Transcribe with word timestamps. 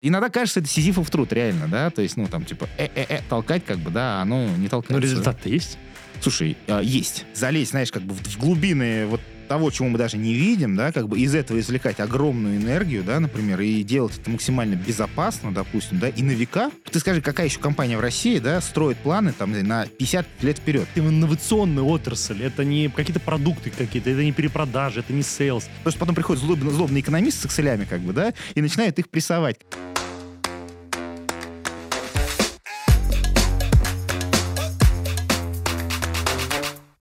Иногда 0.00 0.28
кажется, 0.28 0.60
это 0.60 0.68
сизифов 0.68 1.10
труд, 1.10 1.32
реально, 1.32 1.66
да, 1.66 1.90
то 1.90 2.02
есть, 2.02 2.16
ну, 2.16 2.28
там, 2.28 2.44
типа, 2.44 2.68
э-э-э, 2.78 3.20
толкать, 3.28 3.64
как 3.64 3.78
бы, 3.78 3.90
да, 3.90 4.22
оно 4.22 4.46
не 4.56 4.68
толкается. 4.68 4.92
Но 4.92 4.98
результат-то 5.00 5.48
есть. 5.48 5.76
Слушай, 6.20 6.56
а, 6.68 6.80
есть. 6.80 7.24
Залезть, 7.34 7.72
знаешь, 7.72 7.90
как 7.90 8.02
бы 8.02 8.14
в 8.14 8.22
в 8.22 8.38
глубины 8.38 9.06
вот 9.06 9.20
того, 9.48 9.70
чего 9.70 9.88
мы 9.88 9.98
даже 9.98 10.16
не 10.16 10.34
видим, 10.34 10.76
да, 10.76 10.92
как 10.92 11.08
бы 11.08 11.18
из 11.18 11.34
этого 11.34 11.58
извлекать 11.58 12.00
огромную 12.00 12.56
энергию, 12.58 13.02
да, 13.02 13.18
например, 13.18 13.60
и 13.60 13.82
делать 13.82 14.18
это 14.18 14.30
максимально 14.30 14.74
безопасно, 14.74 15.52
допустим, 15.52 15.98
да, 15.98 16.08
и 16.08 16.22
на 16.22 16.32
века. 16.32 16.70
Ты 16.90 17.00
скажи, 17.00 17.20
какая 17.20 17.46
еще 17.46 17.58
компания 17.58 17.96
в 17.96 18.00
России, 18.00 18.38
да, 18.38 18.60
строит 18.60 18.98
планы 18.98 19.32
там 19.32 19.52
на 19.66 19.86
50 19.86 20.26
лет 20.42 20.58
вперед? 20.58 20.86
Это 20.94 21.06
инновационная 21.06 21.82
отрасль, 21.82 22.42
это 22.42 22.64
не 22.64 22.88
какие-то 22.88 23.20
продукты 23.20 23.70
какие-то, 23.70 24.10
это 24.10 24.22
не 24.22 24.32
перепродажи, 24.32 25.00
это 25.00 25.12
не 25.12 25.22
sales. 25.22 25.64
Потому 25.78 25.90
что 25.90 26.00
потом 26.00 26.14
приходит 26.14 26.42
злобный, 26.42 26.70
злобный 26.70 27.00
экономист 27.00 27.42
с 27.42 27.46
экселями, 27.46 27.84
как 27.84 28.00
бы, 28.00 28.12
да, 28.12 28.34
и 28.54 28.60
начинает 28.60 28.98
их 28.98 29.08
прессовать. 29.08 29.58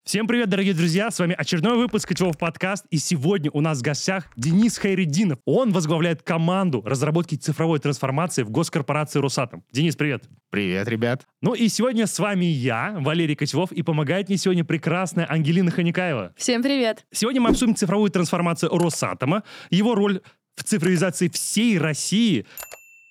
Всем 0.07 0.25
привет, 0.25 0.47
дорогие 0.47 0.73
друзья! 0.73 1.11
С 1.11 1.19
вами 1.19 1.35
очередной 1.37 1.75
выпуск 1.75 2.07
Котелов 2.07 2.37
подкаст. 2.37 2.85
И 2.91 2.97
сегодня 2.97 3.51
у 3.51 3.59
нас 3.59 3.79
в 3.79 3.81
гостях 3.81 4.29
Денис 4.37 4.77
Хайрединов. 4.77 5.39
Он 5.43 5.73
возглавляет 5.73 6.23
команду 6.23 6.81
разработки 6.85 7.35
цифровой 7.35 7.79
трансформации 7.79 8.43
в 8.43 8.49
госкорпорации 8.49 9.19
Росатом. 9.19 9.65
Денис, 9.73 9.97
привет! 9.97 10.23
Привет, 10.49 10.87
ребят. 10.87 11.27
Ну 11.41 11.55
и 11.55 11.67
сегодня 11.67 12.07
с 12.07 12.19
вами 12.19 12.45
я, 12.45 12.95
Валерий 13.01 13.35
Котелов, 13.35 13.73
и 13.73 13.83
помогает 13.83 14.29
мне 14.29 14.37
сегодня 14.37 14.63
прекрасная 14.63 15.29
Ангелина 15.29 15.71
Ханикаева. 15.71 16.31
Всем 16.37 16.63
привет! 16.63 17.05
Сегодня 17.11 17.41
мы 17.41 17.49
обсудим 17.49 17.75
цифровую 17.75 18.09
трансформацию 18.09 18.71
Росатома, 18.71 19.43
его 19.71 19.93
роль 19.93 20.21
в 20.55 20.63
цифровизации 20.63 21.27
всей 21.27 21.77
России, 21.77 22.45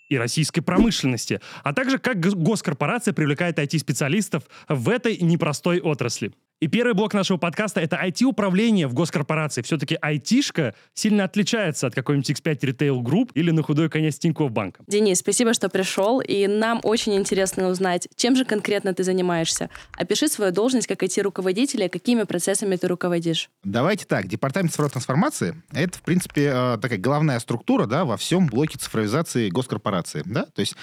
и 0.08 0.16
российской 0.16 0.60
промышленности, 0.60 1.40
а 1.62 1.72
также 1.72 1.98
как 1.98 2.18
гос- 2.18 2.36
госкорпорация 2.36 3.12
привлекает 3.12 3.58
IT-специалистов 3.58 4.44
в 4.68 4.88
этой 4.88 5.18
непростой 5.18 5.80
отрасли. 5.80 6.32
И 6.58 6.68
первый 6.68 6.94
блок 6.94 7.12
нашего 7.12 7.36
подкаста— 7.36 7.80
это 7.82 7.96
IT-управление 8.02 8.86
в 8.86 8.94
госкорпорации. 8.94 9.60
Все-таки 9.60 9.98
IT-шка 10.02 10.74
сильно 10.94 11.24
отличается 11.24 11.86
от 11.86 11.94
какой-нибудь 11.94 12.30
X5 12.30 12.60
Retail 12.60 13.02
Group 13.02 13.32
или 13.34 13.50
на 13.50 13.62
худой 13.62 13.90
конец 13.90 14.18
Тинькофф 14.18 14.50
банка. 14.50 14.82
Денис, 14.86 15.18
спасибо, 15.18 15.52
что 15.52 15.68
пришел, 15.68 16.20
и 16.20 16.46
нам 16.46 16.80
очень 16.82 17.14
интересно 17.14 17.68
узнать, 17.68 18.08
чем 18.16 18.36
же 18.36 18.46
конкретно 18.46 18.94
ты 18.94 19.04
занимаешься. 19.04 19.68
Опиши 19.98 20.28
свою 20.28 20.50
должность 20.50 20.86
как 20.86 21.02
IT-руководителя, 21.02 21.90
какими 21.90 22.22
процессами 22.22 22.76
ты 22.76 22.88
руководишь. 22.88 23.50
Давайте 23.62 24.06
так, 24.06 24.26
департамент 24.26 24.70
цифровой 24.70 24.90
трансформации— 24.90 25.62
это, 25.72 25.98
в 25.98 26.02
принципе, 26.02 26.52
э, 26.54 26.78
такая 26.80 26.98
главная 26.98 27.38
структура, 27.38 27.84
да, 27.84 28.06
во 28.06 28.16
всем 28.16 28.46
блоке 28.46 28.78
цифровизации 28.78 29.50
госкорпорации, 29.50 30.22
да, 30.24 30.46
то 30.46 30.60
есть 30.60 30.74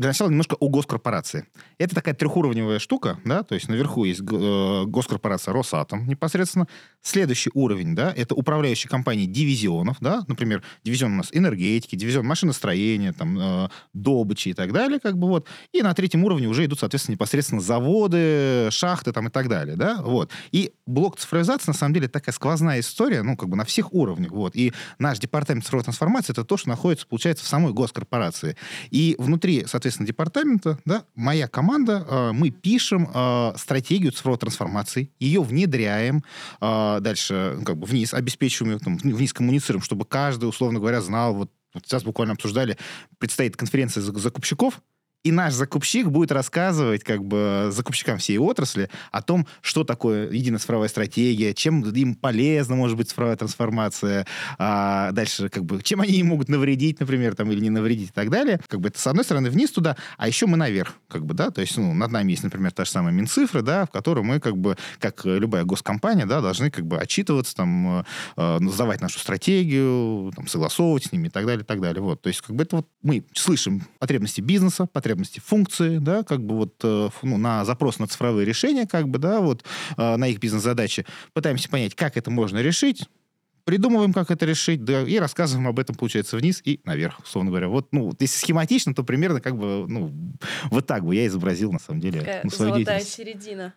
для 0.00 0.08
начала 0.08 0.30
немножко 0.30 0.56
о 0.58 0.68
госкорпорации. 0.70 1.46
Это 1.76 1.94
такая 1.94 2.14
трехуровневая 2.14 2.78
штука, 2.78 3.18
да, 3.26 3.42
то 3.42 3.54
есть 3.54 3.68
наверху 3.68 4.04
есть 4.04 4.22
э, 4.22 4.84
госкорпорация 4.86 5.52
Росатом 5.52 6.06
непосредственно. 6.08 6.66
Следующий 7.02 7.50
уровень, 7.54 7.94
да, 7.94 8.12
это 8.14 8.34
управляющие 8.34 8.90
компании 8.90 9.26
дивизионов, 9.26 9.96
да, 10.00 10.22
например, 10.26 10.62
дивизион 10.84 11.14
у 11.14 11.16
нас 11.16 11.30
энергетики, 11.32 11.96
дивизион 11.96 12.26
машиностроения, 12.26 13.12
там, 13.12 13.38
э, 13.38 13.68
добычи 13.94 14.50
и 14.50 14.52
так 14.52 14.72
далее, 14.72 15.00
как 15.00 15.16
бы 15.16 15.28
вот. 15.28 15.46
И 15.72 15.80
на 15.82 15.94
третьем 15.94 16.24
уровне 16.24 16.46
уже 16.46 16.64
идут, 16.66 16.80
соответственно, 16.80 17.14
непосредственно 17.14 17.62
заводы, 17.62 18.68
шахты 18.70 19.12
там 19.12 19.28
и 19.28 19.30
так 19.30 19.48
далее, 19.48 19.76
да, 19.76 20.02
вот. 20.02 20.30
И 20.52 20.72
блок 20.86 21.18
цифровизации, 21.18 21.70
на 21.70 21.74
самом 21.74 21.94
деле, 21.94 22.08
такая 22.08 22.34
сквозная 22.34 22.80
история, 22.80 23.22
ну, 23.22 23.36
как 23.36 23.48
бы 23.48 23.56
на 23.56 23.64
всех 23.64 23.94
уровнях, 23.94 24.32
вот. 24.32 24.54
И 24.54 24.72
наш 24.98 25.18
департамент 25.18 25.64
цифровой 25.64 25.84
трансформации 25.84 26.32
это 26.32 26.44
то, 26.44 26.56
что 26.56 26.68
находится, 26.68 27.06
получается, 27.06 27.44
в 27.44 27.48
самой 27.48 27.72
госкорпорации. 27.72 28.56
И 28.90 29.16
внутри, 29.18 29.64
соответственно, 29.66 30.06
департамента, 30.06 30.78
да, 30.84 31.04
моя 31.14 31.48
команда, 31.48 32.04
э, 32.06 32.32
мы 32.32 32.50
пишем 32.50 33.08
э, 33.12 33.52
стратегию 33.56 34.12
цифровой 34.12 34.38
трансформации, 34.38 35.10
ее 35.18 35.42
внедряем, 35.42 36.24
э, 36.60 36.89
дальше 36.98 37.54
ну, 37.58 37.64
как 37.64 37.76
бы 37.76 37.86
вниз, 37.86 38.12
обеспечиваем 38.12 38.80
там, 38.80 38.96
вниз 38.96 39.32
коммуницируем, 39.32 39.82
чтобы 39.82 40.04
каждый, 40.04 40.46
условно 40.46 40.80
говоря, 40.80 41.00
знал, 41.00 41.34
вот, 41.34 41.52
вот 41.72 41.84
сейчас 41.86 42.02
буквально 42.02 42.34
обсуждали, 42.34 42.76
предстоит 43.18 43.56
конференция 43.56 44.02
зак- 44.02 44.18
закупщиков, 44.18 44.80
и 45.22 45.32
наш 45.32 45.52
закупщик 45.52 46.08
будет 46.08 46.32
рассказывать 46.32 47.04
как 47.04 47.24
бы 47.24 47.68
закупщикам 47.70 48.18
всей 48.18 48.38
отрасли 48.38 48.88
о 49.12 49.22
том, 49.22 49.46
что 49.60 49.84
такое 49.84 50.30
единая 50.30 50.58
цифровая 50.58 50.88
стратегия, 50.88 51.52
чем 51.52 51.82
им 51.82 52.14
полезна 52.14 52.74
может 52.74 52.96
быть 52.96 53.10
цифровая 53.10 53.36
трансформация, 53.36 54.26
а 54.58 55.12
дальше 55.12 55.48
как 55.48 55.64
бы 55.64 55.82
чем 55.82 56.00
они 56.00 56.22
могут 56.22 56.48
навредить, 56.48 57.00
например, 57.00 57.34
там 57.34 57.50
или 57.50 57.60
не 57.60 57.70
навредить 57.70 58.10
и 58.10 58.12
так 58.12 58.30
далее. 58.30 58.60
Как 58.68 58.80
бы 58.80 58.88
это 58.88 58.98
с 58.98 59.06
одной 59.06 59.24
стороны 59.24 59.50
вниз 59.50 59.70
туда, 59.70 59.96
а 60.16 60.26
еще 60.26 60.46
мы 60.46 60.56
наверх, 60.56 60.94
как 61.08 61.26
бы, 61.26 61.34
да, 61.34 61.50
то 61.50 61.60
есть 61.60 61.76
ну, 61.76 61.92
над 61.92 62.10
нами 62.10 62.30
есть, 62.30 62.42
например, 62.42 62.72
та 62.72 62.84
же 62.84 62.90
самая 62.90 63.12
Минцифры, 63.12 63.62
да, 63.62 63.84
в 63.84 63.90
которой 63.90 64.24
мы 64.24 64.40
как 64.40 64.56
бы, 64.56 64.76
как 64.98 65.24
любая 65.24 65.64
госкомпания, 65.64 66.24
да, 66.24 66.40
должны 66.40 66.70
как 66.70 66.86
бы 66.86 66.98
отчитываться, 66.98 67.54
там, 67.54 68.04
э, 68.36 68.58
сдавать 68.68 69.00
нашу 69.00 69.18
стратегию, 69.18 70.32
там, 70.34 70.46
согласовывать 70.46 71.04
с 71.04 71.12
ними 71.12 71.28
и 71.28 71.30
так 71.30 71.44
далее, 71.44 71.62
и 71.62 71.66
так 71.66 71.80
далее. 71.80 72.02
Вот, 72.02 72.22
то 72.22 72.28
есть 72.28 72.40
как 72.40 72.56
бы 72.56 72.62
это 72.62 72.76
вот 72.76 72.88
мы 73.02 73.24
слышим 73.34 73.82
потребности 73.98 74.40
бизнеса, 74.40 74.86
потребности 74.86 75.09
функции, 75.44 75.98
да, 75.98 76.22
как 76.22 76.44
бы 76.44 76.56
вот 76.56 76.74
э, 76.82 77.08
ну, 77.22 77.38
на 77.38 77.64
запрос 77.64 77.98
на 77.98 78.06
цифровые 78.06 78.44
решения, 78.44 78.86
как 78.86 79.08
бы, 79.08 79.18
да, 79.18 79.40
вот 79.40 79.64
э, 79.96 80.16
на 80.16 80.28
их 80.28 80.38
бизнес-задачи, 80.38 81.06
пытаемся 81.32 81.68
понять, 81.68 81.94
как 81.94 82.16
это 82.16 82.30
можно 82.30 82.58
решить, 82.58 83.06
придумываем, 83.64 84.12
как 84.12 84.30
это 84.30 84.46
решить, 84.46 84.84
да, 84.84 85.02
и 85.02 85.18
рассказываем 85.18 85.68
об 85.68 85.78
этом, 85.78 85.94
получается, 85.94 86.36
вниз 86.36 86.60
и 86.64 86.80
наверх, 86.84 87.20
условно 87.20 87.50
говоря. 87.50 87.68
Вот, 87.68 87.88
ну, 87.92 88.12
если 88.18 88.38
схематично, 88.38 88.94
то 88.94 89.04
примерно 89.04 89.40
как 89.40 89.56
бы, 89.56 89.86
ну, 89.88 90.12
вот 90.70 90.86
так 90.86 91.04
бы 91.04 91.14
я 91.14 91.26
изобразил, 91.26 91.72
на 91.72 91.78
самом 91.78 92.00
деле, 92.00 92.20
Такая 92.20 92.40
ну, 92.44 92.50
свою 92.50 92.72
золотая 92.74 93.00
середина, 93.00 93.74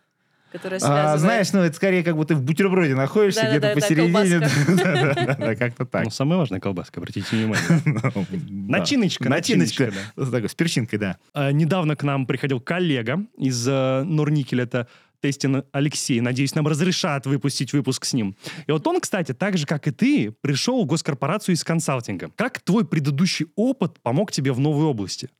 которая 0.54 0.78
А, 0.78 0.80
связывает... 0.80 1.20
знаешь, 1.20 1.52
ну, 1.52 1.60
это 1.60 1.74
скорее 1.74 2.04
как 2.04 2.14
будто 2.14 2.36
в 2.36 2.42
бутерброде 2.42 2.94
находишься, 2.94 3.40
где-то 3.40 3.60
Да-да-да, 3.60 3.80
посередине. 3.80 4.38
Да-да-да, 4.68 5.54
как-то 5.56 5.84
так. 5.84 6.04
Ну, 6.04 6.10
самая 6.10 6.38
важная 6.38 6.60
колбаска, 6.60 7.00
обратите 7.00 7.26
внимание. 7.36 7.64
Да. 7.84 8.78
Начиночка, 8.78 9.28
Начиночка. 9.28 9.92
такой, 10.16 10.48
С 10.48 10.54
перчинкой, 10.54 10.98
да. 10.98 11.16
А, 11.32 11.50
Недавно 11.50 11.96
к 11.96 12.04
нам 12.04 12.24
приходил 12.26 12.60
коллега 12.60 13.24
из 13.36 13.66
э, 13.66 14.02
Норникеля, 14.04 14.62
это 14.64 14.86
Тестин 15.20 15.64
Алексей. 15.72 16.20
Надеюсь, 16.20 16.54
нам 16.54 16.68
разрешат 16.68 17.26
выпустить 17.26 17.72
выпуск 17.72 18.04
с 18.04 18.12
ним. 18.12 18.36
И 18.66 18.72
вот 18.72 18.86
он, 18.86 19.00
кстати, 19.00 19.32
так 19.32 19.58
же, 19.58 19.66
как 19.66 19.88
и 19.88 19.90
ты, 19.90 20.30
пришел 20.40 20.84
в 20.84 20.86
госкорпорацию 20.86 21.54
из 21.54 21.64
консалтинга. 21.64 22.30
Как 22.36 22.60
твой 22.60 22.84
предыдущий 22.86 23.46
опыт 23.56 23.98
помог 24.00 24.30
тебе 24.30 24.52
в 24.52 24.60
новой 24.60 24.84
области? 24.84 25.30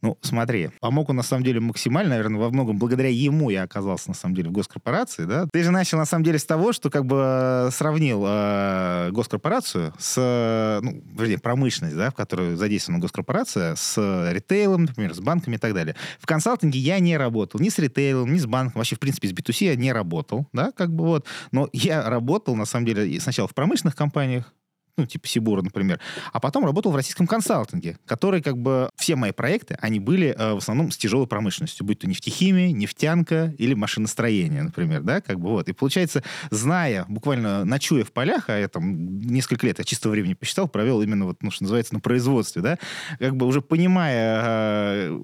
Ну, 0.00 0.16
смотри, 0.20 0.70
помог 0.80 1.08
он 1.08 1.16
на 1.16 1.22
самом 1.22 1.42
деле 1.42 1.58
максимально, 1.58 2.10
наверное, 2.10 2.40
во 2.40 2.50
многом 2.50 2.78
благодаря 2.78 3.08
ему 3.08 3.50
я 3.50 3.64
оказался 3.64 4.08
на 4.08 4.14
самом 4.14 4.36
деле 4.36 4.48
в 4.48 4.52
госкорпорации, 4.52 5.24
да. 5.24 5.46
Ты 5.52 5.64
же 5.64 5.72
начал 5.72 5.98
на 5.98 6.04
самом 6.04 6.24
деле 6.24 6.38
с 6.38 6.44
того, 6.44 6.72
что 6.72 6.88
как 6.88 7.04
бы 7.04 7.20
э, 7.20 7.70
сравнил 7.72 8.24
э, 8.24 9.10
госкорпорацию 9.10 9.92
с, 9.98 10.14
э, 10.16 10.80
ну, 10.82 11.02
вернее, 11.18 11.38
промышленность, 11.38 11.96
да, 11.96 12.10
в 12.10 12.14
которой 12.14 12.54
задействована 12.54 13.00
госкорпорация, 13.00 13.74
с 13.74 14.30
ритейлом, 14.32 14.84
например, 14.84 15.14
с 15.14 15.20
банками 15.20 15.56
и 15.56 15.58
так 15.58 15.74
далее. 15.74 15.96
В 16.20 16.26
консалтинге 16.26 16.78
я 16.78 17.00
не 17.00 17.16
работал 17.16 17.58
ни 17.58 17.68
с 17.68 17.78
ритейлом, 17.78 18.32
ни 18.32 18.38
с 18.38 18.46
банком, 18.46 18.78
вообще, 18.78 18.94
в 18.94 19.00
принципе, 19.00 19.28
с 19.28 19.32
B2C 19.32 19.64
я 19.64 19.74
не 19.74 19.92
работал, 19.92 20.46
да, 20.52 20.70
как 20.70 20.92
бы 20.92 21.04
вот. 21.04 21.26
Но 21.50 21.68
я 21.72 22.08
работал, 22.08 22.54
на 22.54 22.66
самом 22.66 22.86
деле, 22.86 23.18
сначала 23.20 23.48
в 23.48 23.54
промышленных 23.54 23.96
компаниях, 23.96 24.52
ну, 24.98 25.06
типа 25.06 25.26
Сибура, 25.26 25.62
например, 25.62 26.00
а 26.32 26.40
потом 26.40 26.64
работал 26.64 26.92
в 26.92 26.96
российском 26.96 27.26
консалтинге, 27.26 27.96
который, 28.04 28.42
как 28.42 28.58
бы, 28.58 28.90
все 28.96 29.16
мои 29.16 29.32
проекты, 29.32 29.78
они 29.80 30.00
были 30.00 30.34
э, 30.36 30.54
в 30.54 30.58
основном 30.58 30.90
с 30.90 30.96
тяжелой 30.96 31.26
промышленностью, 31.26 31.86
будь 31.86 32.00
то 32.00 32.08
нефтехимия, 32.08 32.72
нефтянка 32.72 33.54
или 33.58 33.74
машиностроение, 33.74 34.62
например, 34.64 35.02
да, 35.02 35.20
как 35.20 35.40
бы 35.40 35.48
вот. 35.50 35.68
И 35.68 35.72
получается, 35.72 36.22
зная, 36.50 37.06
буквально 37.08 37.64
ночуя 37.64 38.04
в 38.04 38.12
полях, 38.12 38.48
а 38.48 38.58
я 38.58 38.68
там 38.68 39.20
несколько 39.20 39.66
лет, 39.66 39.78
я 39.78 39.84
чистого 39.84 40.12
времени 40.12 40.34
посчитал, 40.34 40.68
провел 40.68 41.00
именно 41.00 41.26
вот, 41.26 41.42
ну, 41.42 41.50
что 41.50 41.64
называется, 41.64 41.94
на 41.94 42.00
производстве, 42.00 42.60
да, 42.60 42.78
как 43.18 43.36
бы 43.36 43.46
уже 43.46 43.62
понимая 43.62 45.08
э, 45.08 45.20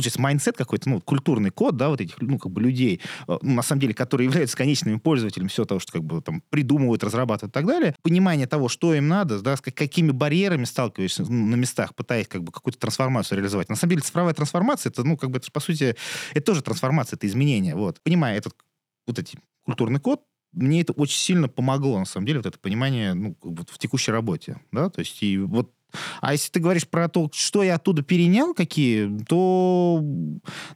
получается, 0.00 0.20
mindset 0.20 0.56
какой-то, 0.56 0.88
ну, 0.88 1.00
культурный 1.00 1.50
код, 1.50 1.76
да, 1.76 1.90
вот 1.90 2.00
этих, 2.00 2.20
ну, 2.20 2.38
как 2.38 2.50
бы 2.50 2.62
людей, 2.62 3.02
э, 3.28 3.38
ну, 3.42 3.54
на 3.54 3.62
самом 3.62 3.80
деле, 3.80 3.92
которые 3.92 4.26
являются 4.30 4.56
конечными 4.56 4.96
пользователями 4.96 5.48
всего 5.48 5.66
того, 5.66 5.78
что 5.78 5.92
как 5.92 6.04
бы 6.04 6.22
там 6.22 6.42
придумывают, 6.48 7.04
разрабатывают 7.04 7.52
и 7.52 7.54
так 7.54 7.66
далее, 7.66 7.94
понимание 8.02 8.46
того, 8.46 8.68
что 8.68 8.94
им 8.94 9.08
надо, 9.08 9.40
да, 9.40 9.56
с 9.56 9.60
как- 9.60 9.74
какими 9.74 10.10
барьерами 10.10 10.64
сталкиваешься 10.64 11.24
ну, 11.28 11.46
на 11.46 11.54
местах, 11.56 11.94
пытаясь 11.94 12.28
как 12.28 12.42
бы 12.42 12.50
какую-то 12.50 12.78
трансформацию 12.78 13.36
реализовать. 13.38 13.68
На 13.68 13.76
самом 13.76 13.90
деле, 13.90 14.02
цифровая 14.02 14.32
трансформация, 14.32 14.90
это, 14.90 15.04
ну, 15.04 15.16
как 15.18 15.30
бы, 15.30 15.38
это, 15.38 15.52
по 15.52 15.60
сути, 15.60 15.96
это 16.32 16.46
тоже 16.46 16.62
трансформация, 16.62 17.16
это 17.16 17.26
изменение, 17.26 17.74
вот. 17.74 18.00
Понимая 18.02 18.38
этот, 18.38 18.54
вот 19.06 19.18
эти 19.18 19.38
культурный 19.64 20.00
код, 20.00 20.22
мне 20.52 20.80
это 20.80 20.92
очень 20.94 21.18
сильно 21.18 21.48
помогло, 21.48 21.98
на 21.98 22.06
самом 22.06 22.26
деле, 22.26 22.38
вот 22.38 22.46
это 22.46 22.58
понимание, 22.58 23.14
ну, 23.14 23.36
бы 23.42 23.64
в 23.68 23.78
текущей 23.78 24.12
работе, 24.12 24.60
да, 24.72 24.88
то 24.88 25.00
есть 25.00 25.22
и 25.22 25.38
вот 25.38 25.72
а 26.20 26.32
если 26.32 26.50
ты 26.50 26.60
говоришь 26.60 26.86
про 26.88 27.08
то, 27.08 27.30
что 27.32 27.62
я 27.62 27.76
оттуда 27.76 28.02
перенял, 28.02 28.54
какие, 28.54 29.24
то 29.24 30.02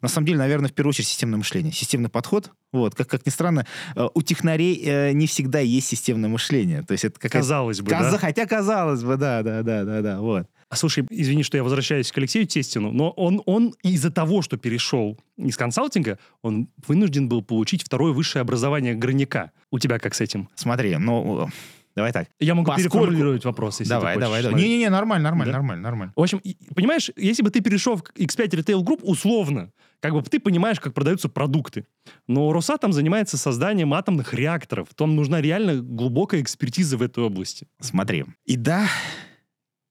на 0.00 0.08
самом 0.08 0.26
деле, 0.26 0.38
наверное, 0.38 0.70
в 0.70 0.72
первую 0.72 0.90
очередь 0.90 1.08
системное 1.08 1.38
мышление, 1.38 1.72
системный 1.72 2.08
подход. 2.08 2.50
Вот, 2.72 2.94
как, 2.96 3.08
как 3.08 3.24
ни 3.24 3.30
странно, 3.30 3.66
э, 3.94 4.08
у 4.14 4.22
технарей 4.22 4.82
э, 4.84 5.12
не 5.12 5.28
всегда 5.28 5.60
есть 5.60 5.86
системное 5.86 6.28
мышление. 6.28 6.82
То 6.82 6.92
есть 6.92 7.04
это 7.04 7.20
какая-то... 7.20 7.38
Казалось 7.38 7.80
бы, 7.80 7.90
Каза- 7.90 8.12
да? 8.12 8.18
Хотя 8.18 8.46
казалось 8.46 9.04
бы, 9.04 9.16
да, 9.16 9.42
да, 9.42 9.62
да, 9.62 9.84
да, 9.84 10.02
да, 10.02 10.20
вот. 10.20 10.48
А, 10.68 10.76
Слушай, 10.76 11.06
извини, 11.08 11.44
что 11.44 11.56
я 11.56 11.62
возвращаюсь 11.62 12.10
к 12.10 12.18
Алексею 12.18 12.48
Тестину, 12.48 12.90
но 12.90 13.10
он, 13.10 13.42
он 13.46 13.74
из-за 13.84 14.10
того, 14.10 14.42
что 14.42 14.56
перешел 14.56 15.16
из 15.36 15.56
консалтинга, 15.56 16.18
он 16.42 16.68
вынужден 16.88 17.28
был 17.28 17.42
получить 17.42 17.84
второе 17.84 18.12
высшее 18.12 18.40
образование 18.40 18.94
горняка. 18.94 19.52
У 19.70 19.78
тебя 19.78 20.00
как 20.00 20.14
с 20.14 20.20
этим? 20.20 20.48
Смотри, 20.56 20.96
ну, 20.96 21.48
давай 21.96 22.12
так. 22.12 22.28
Я 22.40 22.54
могу 22.54 22.66
Поскольку- 22.70 22.98
переформулировать 22.98 23.44
вопрос, 23.44 23.80
если 23.80 23.90
давай, 23.90 24.14
ты 24.14 24.20
хочешь. 24.20 24.26
давай, 24.28 24.42
давай. 24.42 24.60
Не-не-не, 24.62 24.88
нормально, 24.90 25.24
нормально, 25.30 25.52
Да? 25.52 25.58
нормально, 25.58 25.82
нормально. 25.82 26.12
В 26.16 26.20
общем, 26.22 26.40
понимаешь, 26.74 27.10
если 27.16 27.42
бы 27.42 27.50
ты 27.50 27.60
перешел 27.60 27.96
в 27.96 28.02
X5 28.16 28.48
Retail 28.48 28.82
Group 28.82 29.00
условно, 29.02 29.70
как 30.00 30.12
бы 30.12 30.22
ты 30.22 30.38
понимаешь, 30.40 30.80
как 30.80 30.92
продаются 30.92 31.28
продукты. 31.28 31.86
Но 32.28 32.52
Росатом 32.52 32.92
занимается 32.92 33.38
созданием 33.38 33.94
атомных 33.94 34.34
реакторов. 34.34 34.88
Там 34.94 35.16
нужна 35.16 35.40
реально 35.40 35.76
глубокая 35.76 36.42
экспертиза 36.42 36.96
в 36.98 37.02
этой 37.02 37.24
области. 37.24 37.66
Смотри. 37.80 38.24
И 38.44 38.56
да, 38.56 38.86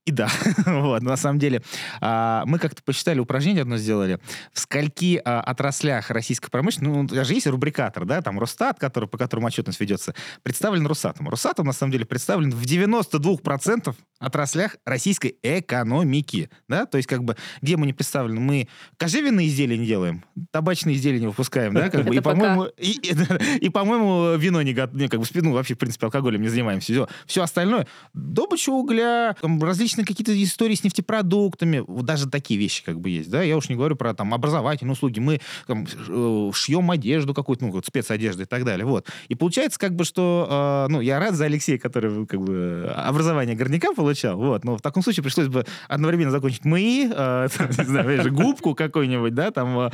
и 0.05 0.11
да. 0.11 0.29
вот, 0.65 1.01
на 1.01 1.15
самом 1.15 1.39
деле, 1.39 1.61
а, 2.01 2.43
мы 2.45 2.59
как-то 2.59 2.83
посчитали, 2.83 3.19
упражнение 3.19 3.61
одно 3.61 3.77
сделали. 3.77 4.19
В 4.51 4.59
скольки 4.59 5.21
а, 5.23 5.41
отраслях 5.41 6.09
российской 6.09 6.49
промышленности, 6.49 6.97
ну, 6.97 7.07
даже 7.07 7.33
есть 7.33 7.47
рубрикатор, 7.47 8.05
да, 8.05 8.21
там 8.21 8.37
Росстат, 8.37 8.79
который, 8.79 9.07
по 9.07 9.17
которому 9.17 9.47
отчетность 9.47 9.79
ведется, 9.79 10.13
представлен 10.43 10.85
Росатом. 10.87 11.29
Росатом, 11.29 11.67
на 11.67 11.73
самом 11.73 11.93
деле, 11.93 12.05
представлен 12.05 12.51
в 12.51 12.63
92% 12.63 13.95
отраслях 14.19 14.75
российской 14.85 15.37
экономики, 15.41 16.49
да, 16.67 16.85
то 16.85 16.97
есть, 16.97 17.07
как 17.07 17.23
бы, 17.23 17.37
где 17.61 17.77
мы 17.77 17.85
не 17.85 17.93
представлены? 17.93 18.41
Мы 18.41 18.67
кожевенные 18.97 19.47
изделия 19.47 19.77
не 19.77 19.85
делаем, 19.85 20.25
табачные 20.53 20.95
изделия 20.95 21.19
не 21.19 21.25
выпускаем, 21.25 21.73
да, 21.73 21.89
как 21.89 22.05
бы, 22.05 22.15
и, 22.15 22.19
по-моему, 22.19 22.65
и, 22.77 22.91
и- 22.91 23.57
и, 23.65 23.69
по-моему, 23.69 24.35
вино 24.37 24.61
не 24.61 24.73
готовим, 24.73 25.09
как 25.09 25.19
бы, 25.19 25.25
ну, 25.33 25.51
вообще, 25.51 25.73
в 25.73 25.79
принципе, 25.79 26.05
алкоголем 26.05 26.43
не 26.43 26.47
занимаемся. 26.47 26.93
Все, 26.93 27.07
все 27.25 27.41
остальное, 27.41 27.87
добыча 28.13 28.69
угля, 28.69 29.35
там, 29.41 29.61
различные 29.63 30.05
какие-то 30.05 30.31
истории 30.43 30.75
с 30.75 30.83
нефтепродуктами, 30.83 31.79
вот 31.79 32.05
даже 32.05 32.29
такие 32.29 32.59
вещи 32.59 32.83
как 32.83 32.99
бы 32.99 33.09
есть, 33.09 33.31
да, 33.31 33.41
я 33.41 33.57
уж 33.57 33.67
не 33.67 33.75
говорю 33.75 33.95
про 33.95 34.13
там 34.13 34.31
образовательные 34.31 34.93
услуги, 34.93 35.19
мы 35.19 35.41
там, 35.65 35.87
э, 36.07 36.51
шьем 36.53 36.91
одежду 36.91 37.33
какую-то, 37.33 37.65
ну, 37.65 37.71
вот 37.71 37.87
спецодежду 37.87 38.43
и 38.43 38.45
так 38.45 38.63
далее, 38.63 38.85
вот. 38.85 39.07
И 39.29 39.35
получается 39.35 39.79
как 39.79 39.95
бы, 39.95 40.05
что, 40.05 40.85
э, 40.87 40.91
ну, 40.91 41.01
я 41.01 41.17
рад 41.19 41.33
за 41.33 41.45
Алексея, 41.45 41.79
который 41.79 42.27
как 42.27 42.39
бы 42.39 42.93
образование 42.95 43.55
горняка 43.55 43.91
получал, 43.93 44.37
вот, 44.37 44.63
но 44.63 44.77
в 44.77 44.81
таком 44.83 45.01
случае 45.01 45.23
пришлось 45.23 45.47
бы 45.47 45.65
одновременно 45.87 46.29
закончить 46.29 46.63
МАИ, 46.63 47.07
э, 47.11 47.47
там, 47.57 47.69
не 47.69 47.83
знаю, 47.85 48.31
губку 48.31 48.75
какую-нибудь, 48.75 49.33
да, 49.33 49.49
там, 49.49 49.79
э, 49.79 49.89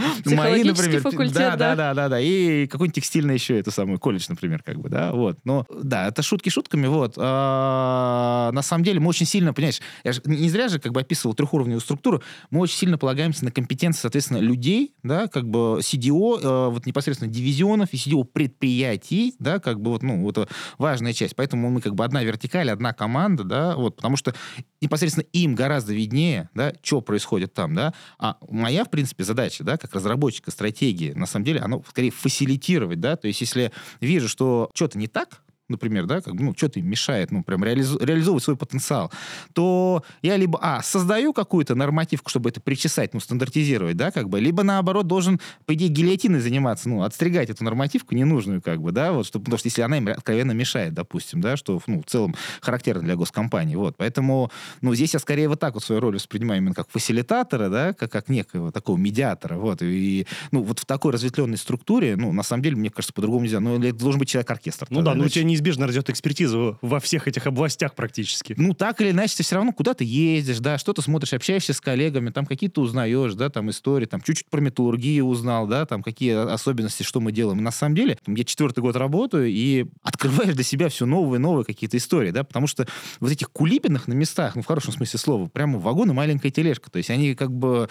Психологический 0.55 0.97
например. 0.97 1.01
факультет, 1.01 1.33
да, 1.33 1.55
да. 1.55 1.75
да, 1.75 1.93
да, 1.93 2.09
да, 2.09 2.19
и 2.19 2.67
какой-нибудь 2.67 2.95
текстильный 2.95 3.33
еще 3.35 3.59
это 3.59 3.71
самый 3.71 3.97
колледж, 3.97 4.25
например, 4.29 4.63
как 4.63 4.79
бы, 4.79 4.89
да, 4.89 5.11
вот. 5.11 5.37
Но, 5.43 5.65
да, 5.69 6.07
это 6.07 6.21
шутки 6.21 6.49
шутками, 6.49 6.87
вот. 6.87 7.13
А, 7.17 8.51
на 8.53 8.61
самом 8.61 8.83
деле 8.83 8.99
мы 8.99 9.09
очень 9.09 9.25
сильно, 9.25 9.53
понимаешь, 9.53 9.81
я 10.03 10.13
же 10.13 10.21
не 10.25 10.49
зря 10.49 10.67
же 10.67 10.79
как 10.79 10.91
бы 10.91 11.01
описывал 11.01 11.33
трехуровневую 11.33 11.81
структуру, 11.81 12.21
мы 12.49 12.61
очень 12.61 12.77
сильно 12.77 12.97
полагаемся 12.97 13.45
на 13.45 13.51
компетенции, 13.51 14.01
соответственно, 14.01 14.39
людей, 14.39 14.93
да, 15.03 15.27
как 15.27 15.47
бы 15.47 15.79
CDO, 15.79 16.39
э, 16.41 16.69
вот 16.69 16.85
непосредственно 16.85 17.31
дивизионов 17.31 17.89
и 17.93 17.97
CDO 17.97 18.23
предприятий, 18.23 19.35
да, 19.39 19.59
как 19.59 19.81
бы 19.81 19.91
вот, 19.91 20.03
ну, 20.03 20.21
вот 20.23 20.49
важная 20.77 21.13
часть. 21.13 21.35
Поэтому 21.35 21.69
мы 21.69 21.81
как 21.81 21.95
бы 21.95 22.03
одна 22.03 22.23
вертикаль, 22.23 22.69
одна 22.69 22.93
команда, 22.93 23.43
да, 23.43 23.75
вот, 23.75 23.95
потому 23.97 24.17
что 24.17 24.33
непосредственно 24.81 25.25
им 25.33 25.55
гораздо 25.55 25.93
виднее, 25.93 26.49
да, 26.53 26.73
что 26.81 27.01
происходит 27.01 27.53
там, 27.53 27.75
да, 27.75 27.93
а 28.17 28.37
моя, 28.49 28.85
в 28.85 28.89
принципе, 28.89 29.23
задача, 29.23 29.63
да, 29.63 29.77
как 29.77 29.93
разработчика 30.39 30.51
стратегии, 30.51 31.13
на 31.13 31.25
самом 31.25 31.45
деле, 31.45 31.59
она 31.59 31.81
скорее 31.87 32.11
фасилитировать, 32.11 32.99
да, 32.99 33.15
то 33.15 33.27
есть 33.27 33.41
если 33.41 33.71
вижу, 34.01 34.27
что 34.27 34.69
что-то 34.73 34.97
не 34.97 35.07
так, 35.07 35.41
например, 35.69 36.05
да, 36.05 36.21
как, 36.21 36.35
бы, 36.35 36.43
ну, 36.43 36.53
что-то 36.55 36.79
им 36.79 36.89
мешает, 36.89 37.31
ну, 37.31 37.43
прям 37.43 37.63
реализу- 37.63 38.03
реализовывать 38.03 38.43
свой 38.43 38.57
потенциал, 38.57 39.11
то 39.53 40.03
я 40.21 40.37
либо, 40.37 40.59
а, 40.61 40.81
создаю 40.81 41.33
какую-то 41.33 41.75
нормативку, 41.75 42.29
чтобы 42.29 42.49
это 42.49 42.59
причесать, 42.61 43.13
ну, 43.13 43.19
стандартизировать, 43.19 43.95
да, 43.95 44.11
как 44.11 44.29
бы, 44.29 44.39
либо, 44.39 44.63
наоборот, 44.63 45.07
должен, 45.07 45.39
по 45.65 45.73
идее, 45.73 45.89
гильотиной 45.89 46.39
заниматься, 46.39 46.89
ну, 46.89 47.03
отстригать 47.03 47.49
эту 47.49 47.63
нормативку 47.63 48.15
ненужную, 48.15 48.61
как 48.61 48.81
бы, 48.81 48.91
да, 48.91 49.11
вот, 49.11 49.25
чтобы, 49.25 49.45
потому 49.45 49.59
что 49.59 49.67
если 49.67 49.81
она 49.81 49.97
им 49.97 50.07
откровенно 50.07 50.51
мешает, 50.51 50.93
допустим, 50.93 51.41
да, 51.41 51.57
что, 51.57 51.81
ну, 51.87 52.01
в 52.01 52.05
целом 52.05 52.35
характерно 52.61 53.03
для 53.03 53.15
госкомпании, 53.15 53.75
вот, 53.75 53.95
поэтому, 53.97 54.51
ну, 54.81 54.95
здесь 54.95 55.13
я 55.13 55.19
скорее 55.19 55.47
вот 55.47 55.59
так 55.59 55.73
вот 55.75 55.83
свою 55.83 56.01
роль 56.01 56.15
воспринимаю 56.15 56.59
именно 56.61 56.73
как 56.73 56.89
фасилитатора, 56.89 57.69
да, 57.69 57.93
как, 57.93 58.11
как 58.11 58.29
некого 58.29 58.71
такого 58.71 58.97
медиатора, 58.97 59.55
вот, 59.55 59.81
и, 59.81 60.25
ну, 60.51 60.63
вот 60.63 60.79
в 60.79 60.85
такой 60.85 61.13
разветвленной 61.13 61.57
структуре, 61.57 62.15
ну, 62.15 62.31
на 62.31 62.43
самом 62.43 62.63
деле, 62.63 62.75
мне 62.75 62.89
кажется, 62.89 63.13
по-другому 63.13 63.43
нельзя, 63.43 63.59
ну, 63.59 63.79
это 63.79 63.97
должен 63.97 64.19
быть 64.19 64.29
человек-оркестр. 64.29 64.87
Ну 64.89 65.01
да, 65.01 65.13
но 65.15 65.25
у 65.25 65.29
тебя 65.29 65.43
неизбежно 65.59 65.87
растет 65.87 66.09
экспертиза 66.09 66.77
во 66.81 66.99
всех 66.99 67.27
этих 67.27 67.45
областях 67.47 67.93
практически. 67.95 68.55
ну, 68.57 68.73
так 68.73 69.01
или 69.01 69.11
иначе, 69.11 69.35
ты 69.37 69.43
все 69.43 69.55
равно 69.55 69.73
куда-то 69.73 70.03
ездишь, 70.03 70.59
да, 70.59 70.77
что-то 70.77 71.01
смотришь, 71.01 71.33
общаешься 71.33 71.73
с 71.73 71.81
коллегами, 71.81 72.29
там 72.29 72.45
какие-то 72.45 72.81
узнаешь, 72.81 73.33
да, 73.33 73.49
там 73.49 73.69
истории, 73.69 74.05
там 74.05 74.21
чуть-чуть 74.21 74.49
про 74.49 74.61
металлургию 74.61 75.25
узнал, 75.25 75.67
да, 75.67 75.85
там 75.85 76.01
какие 76.01 76.33
особенности, 76.33 77.03
что 77.03 77.19
мы 77.19 77.31
делаем. 77.31 77.61
На 77.61 77.71
самом 77.71 77.95
деле, 77.95 78.17
я 78.25 78.43
четвертый 78.43 78.79
год 78.79 78.95
работаю, 78.95 79.47
и 79.49 79.85
открываешь 80.03 80.53
для 80.55 80.63
себя 80.63 80.89
все 80.89 81.05
новые 81.05 81.39
и 81.39 81.41
новые 81.41 81.65
какие-то 81.65 81.97
истории, 81.97 82.31
да, 82.31 82.43
потому 82.43 82.67
что 82.67 82.87
вот 83.19 83.31
этих 83.31 83.51
кулибинах 83.51 84.07
на 84.07 84.13
местах, 84.13 84.55
ну, 84.55 84.61
в 84.61 84.65
хорошем 84.65 84.93
смысле 84.93 85.19
слова, 85.19 85.47
прямо 85.47 85.79
вагон 85.79 86.09
и 86.09 86.13
маленькая 86.13 86.51
тележка, 86.51 86.89
то 86.89 86.97
есть 86.97 87.09
они 87.09 87.35
как 87.35 87.51
бы, 87.51 87.89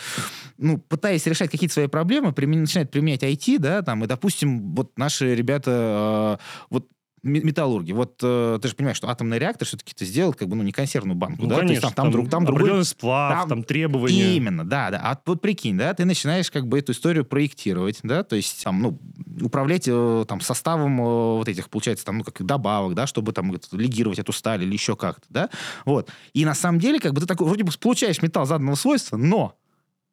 ну, 0.56 0.78
пытаясь 0.78 1.26
решать 1.26 1.50
какие-то 1.50 1.74
свои 1.74 1.86
проблемы, 1.86 2.30
примен- 2.30 2.60
начинают 2.60 2.90
применять 2.90 3.22
IT, 3.22 3.58
да, 3.58 3.82
там, 3.82 4.04
и, 4.04 4.06
допустим, 4.06 4.74
вот 4.74 4.96
наши 4.96 5.34
ребята, 5.34 6.38
э, 6.40 6.64
вот 6.70 6.86
металлурги. 7.22 7.92
Вот 7.92 8.20
э, 8.22 8.58
ты 8.60 8.68
же 8.68 8.74
понимаешь, 8.74 8.96
что 8.96 9.08
атомный 9.08 9.38
реактор 9.38 9.66
все-таки 9.66 9.94
ты 9.94 10.04
сделал 10.04 10.32
как 10.32 10.48
бы, 10.48 10.56
ну, 10.56 10.62
не 10.62 10.72
консервную 10.72 11.16
банку, 11.16 11.42
Ну, 11.42 11.48
да? 11.48 11.56
То 11.56 11.62
есть 11.62 11.80
конечно, 11.80 11.88
там, 11.90 12.04
там, 12.06 12.12
друг, 12.12 12.30
там 12.30 12.44
другой... 12.44 12.84
сплав, 12.84 13.40
там- 13.40 13.48
там, 13.48 13.64
требования. 13.64 14.36
Именно, 14.36 14.64
да, 14.64 14.90
да. 14.90 15.00
А 15.02 15.18
вот 15.26 15.40
прикинь, 15.40 15.76
да, 15.76 15.92
ты 15.94 16.04
начинаешь 16.04 16.50
как 16.50 16.66
бы 16.66 16.78
эту 16.78 16.92
историю 16.92 17.24
проектировать, 17.24 18.00
да, 18.02 18.22
то 18.22 18.36
есть 18.36 18.62
там, 18.64 18.80
ну, 18.82 18.98
управлять 19.40 19.84
э, 19.86 20.24
там 20.28 20.40
составом 20.40 21.00
э, 21.00 21.04
вот 21.38 21.48
этих, 21.48 21.68
получается, 21.70 22.04
там, 22.04 22.18
ну, 22.18 22.24
как 22.24 22.44
добавок, 22.44 22.94
да, 22.94 23.06
чтобы 23.06 23.32
там 23.32 23.52
это, 23.52 23.76
легировать 23.76 24.18
эту 24.18 24.32
сталь 24.32 24.62
или 24.62 24.72
еще 24.72 24.96
как-то, 24.96 25.26
да, 25.28 25.50
вот. 25.84 26.10
И 26.32 26.44
на 26.44 26.54
самом 26.54 26.78
деле, 26.78 27.00
как 27.00 27.12
бы 27.12 27.20
ты 27.20 27.26
такой, 27.26 27.46
вроде 27.46 27.64
бы 27.64 27.72
получаешь 27.80 28.22
металл 28.22 28.46
заданного 28.46 28.74
свойства, 28.76 29.16
но 29.16 29.54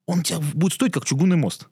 он 0.06 0.20
у 0.20 0.24
тебя 0.24 0.40
будет 0.54 0.74
стоить 0.74 0.94
как 0.94 1.06
чугунный 1.06 1.38
мост. 1.38 1.68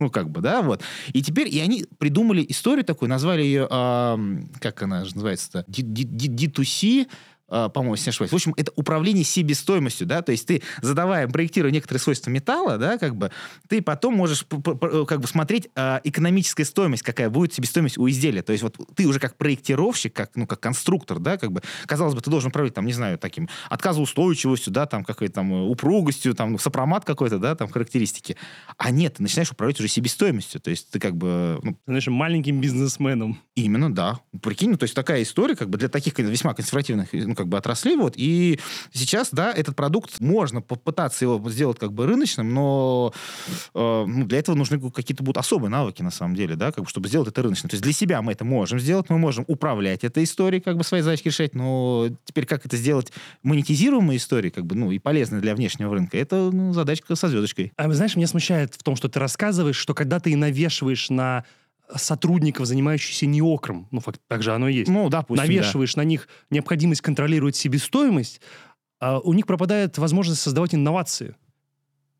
Ну, 0.00 0.10
как 0.10 0.30
бы, 0.30 0.40
да, 0.40 0.62
вот. 0.62 0.82
И 1.12 1.22
теперь, 1.22 1.54
и 1.54 1.60
они 1.60 1.84
придумали 1.98 2.44
историю 2.48 2.84
такую, 2.84 3.10
назвали 3.10 3.42
ее, 3.42 3.66
ам, 3.70 4.48
как 4.58 4.82
она 4.82 5.04
же 5.04 5.14
называется-то, 5.14 5.64
Ди- 5.68 5.82
ди- 5.82 6.04
ди- 6.04 6.46
D2C, 6.48 7.06
а, 7.06 7.08
по-моему, 7.50 7.94
если 7.94 8.06
не 8.06 8.10
ошибаюсь. 8.10 8.32
В 8.32 8.34
общем, 8.34 8.54
это 8.56 8.72
управление 8.76 9.24
себестоимостью, 9.24 10.06
да, 10.06 10.22
то 10.22 10.32
есть 10.32 10.46
ты, 10.46 10.62
задавая, 10.80 11.28
проектируя 11.28 11.72
некоторые 11.72 12.00
свойства 12.00 12.30
металла, 12.30 12.78
да, 12.78 12.98
как 12.98 13.16
бы, 13.16 13.30
ты 13.68 13.82
потом 13.82 14.14
можешь 14.14 14.46
как 14.46 15.20
бы 15.20 15.26
смотреть 15.26 15.68
а, 15.74 16.00
экономическая 16.04 16.64
стоимость, 16.64 17.02
какая 17.02 17.30
будет 17.30 17.52
себестоимость 17.52 17.98
у 17.98 18.08
изделия. 18.08 18.42
То 18.42 18.52
есть 18.52 18.62
вот 18.62 18.76
ты 18.94 19.06
уже 19.06 19.18
как 19.18 19.36
проектировщик, 19.36 20.14
как, 20.14 20.30
ну, 20.36 20.46
как 20.46 20.60
конструктор, 20.60 21.18
да, 21.18 21.36
как 21.36 21.52
бы, 21.52 21.62
казалось 21.86 22.14
бы, 22.14 22.20
ты 22.20 22.30
должен 22.30 22.48
управлять, 22.48 22.74
там, 22.74 22.86
не 22.86 22.92
знаю, 22.92 23.18
таким 23.18 23.48
отказоустойчивостью, 23.68 24.72
да, 24.72 24.86
там, 24.86 25.04
какой-то 25.04 25.34
там 25.34 25.52
э, 25.52 25.66
упругостью, 25.66 26.34
там, 26.34 26.58
сопромат 26.58 27.04
какой-то, 27.04 27.38
да, 27.38 27.54
там, 27.54 27.68
характеристики. 27.68 28.36
А 28.76 28.90
нет, 28.90 29.14
ты 29.14 29.22
начинаешь 29.22 29.50
управлять 29.50 29.78
уже 29.78 29.88
себестоимостью. 29.88 30.60
То 30.60 30.70
есть 30.70 30.90
ты 30.90 30.98
как 30.98 31.16
бы, 31.16 31.58
ну, 31.62 31.72
Ты 31.72 31.78
знаешь, 31.86 32.06
маленьким 32.08 32.60
бизнесменом. 32.60 33.40
Именно, 33.54 33.94
да. 33.94 34.20
Прикинь, 34.42 34.70
ну, 34.70 34.76
то 34.76 34.84
есть 34.84 34.94
такая 34.94 35.22
история, 35.22 35.56
как 35.56 35.68
бы 35.70 35.78
для 35.78 35.88
таких 35.88 36.18
весьма 36.18 36.54
консервативных, 36.54 37.08
ну, 37.12 37.34
как 37.40 37.48
бы 37.48 37.56
отраслей, 37.56 37.96
вот, 37.96 38.14
и 38.16 38.60
сейчас, 38.92 39.30
да, 39.32 39.52
этот 39.52 39.76
продукт, 39.76 40.20
можно 40.20 40.60
попытаться 40.60 41.24
его 41.24 41.50
сделать 41.50 41.78
как 41.78 41.92
бы 41.92 42.06
рыночным, 42.06 42.52
но 42.52 43.14
э, 43.74 44.04
ну, 44.06 44.26
для 44.26 44.38
этого 44.38 44.54
нужны 44.56 44.78
какие-то 44.90 45.22
будут 45.22 45.38
особые 45.38 45.70
навыки, 45.70 46.02
на 46.02 46.10
самом 46.10 46.34
деле, 46.34 46.54
да, 46.54 46.70
как 46.70 46.84
бы, 46.84 46.90
чтобы 46.90 47.08
сделать 47.08 47.28
это 47.28 47.42
рыночным. 47.42 47.70
То 47.70 47.74
есть 47.74 47.82
для 47.82 47.92
себя 47.92 48.20
мы 48.20 48.32
это 48.32 48.44
можем 48.44 48.78
сделать, 48.78 49.08
мы 49.08 49.18
можем 49.18 49.44
управлять 49.48 50.04
этой 50.04 50.24
историей, 50.24 50.60
как 50.60 50.76
бы 50.76 50.84
свои 50.84 51.00
задачки 51.00 51.28
решать, 51.28 51.54
но 51.54 52.08
теперь 52.24 52.44
как 52.44 52.66
это 52.66 52.76
сделать 52.76 53.12
монетизируемой 53.42 54.18
историей, 54.18 54.50
как 54.50 54.66
бы, 54.66 54.74
ну, 54.74 54.90
и 54.90 54.98
полезной 54.98 55.40
для 55.40 55.54
внешнего 55.54 55.94
рынка, 55.94 56.18
это, 56.18 56.50
ну, 56.52 56.74
задачка 56.74 57.14
со 57.14 57.28
звездочкой. 57.28 57.72
А 57.76 57.90
знаешь, 57.90 58.16
меня 58.16 58.26
смущает 58.26 58.74
в 58.74 58.82
том, 58.82 58.96
что 58.96 59.08
ты 59.08 59.18
рассказываешь, 59.18 59.76
что 59.76 59.94
когда 59.94 60.20
ты 60.20 60.36
навешиваешь 60.36 61.08
на 61.08 61.44
сотрудников, 61.96 62.66
занимающихся 62.66 63.26
неокром, 63.26 63.88
ну, 63.90 64.00
факт, 64.00 64.20
так 64.28 64.42
же 64.42 64.52
оно 64.52 64.68
и 64.68 64.74
есть, 64.74 64.90
Ну, 64.90 65.08
допустим, 65.08 65.44
да. 65.44 65.52
навешиваешь 65.52 65.96
на 65.96 66.04
них 66.04 66.28
необходимость 66.50 67.00
контролировать 67.00 67.56
себестоимость, 67.56 68.40
а 69.00 69.18
у 69.20 69.32
них 69.32 69.46
пропадает 69.46 69.98
возможность 69.98 70.40
создавать 70.40 70.74
инновации. 70.74 71.34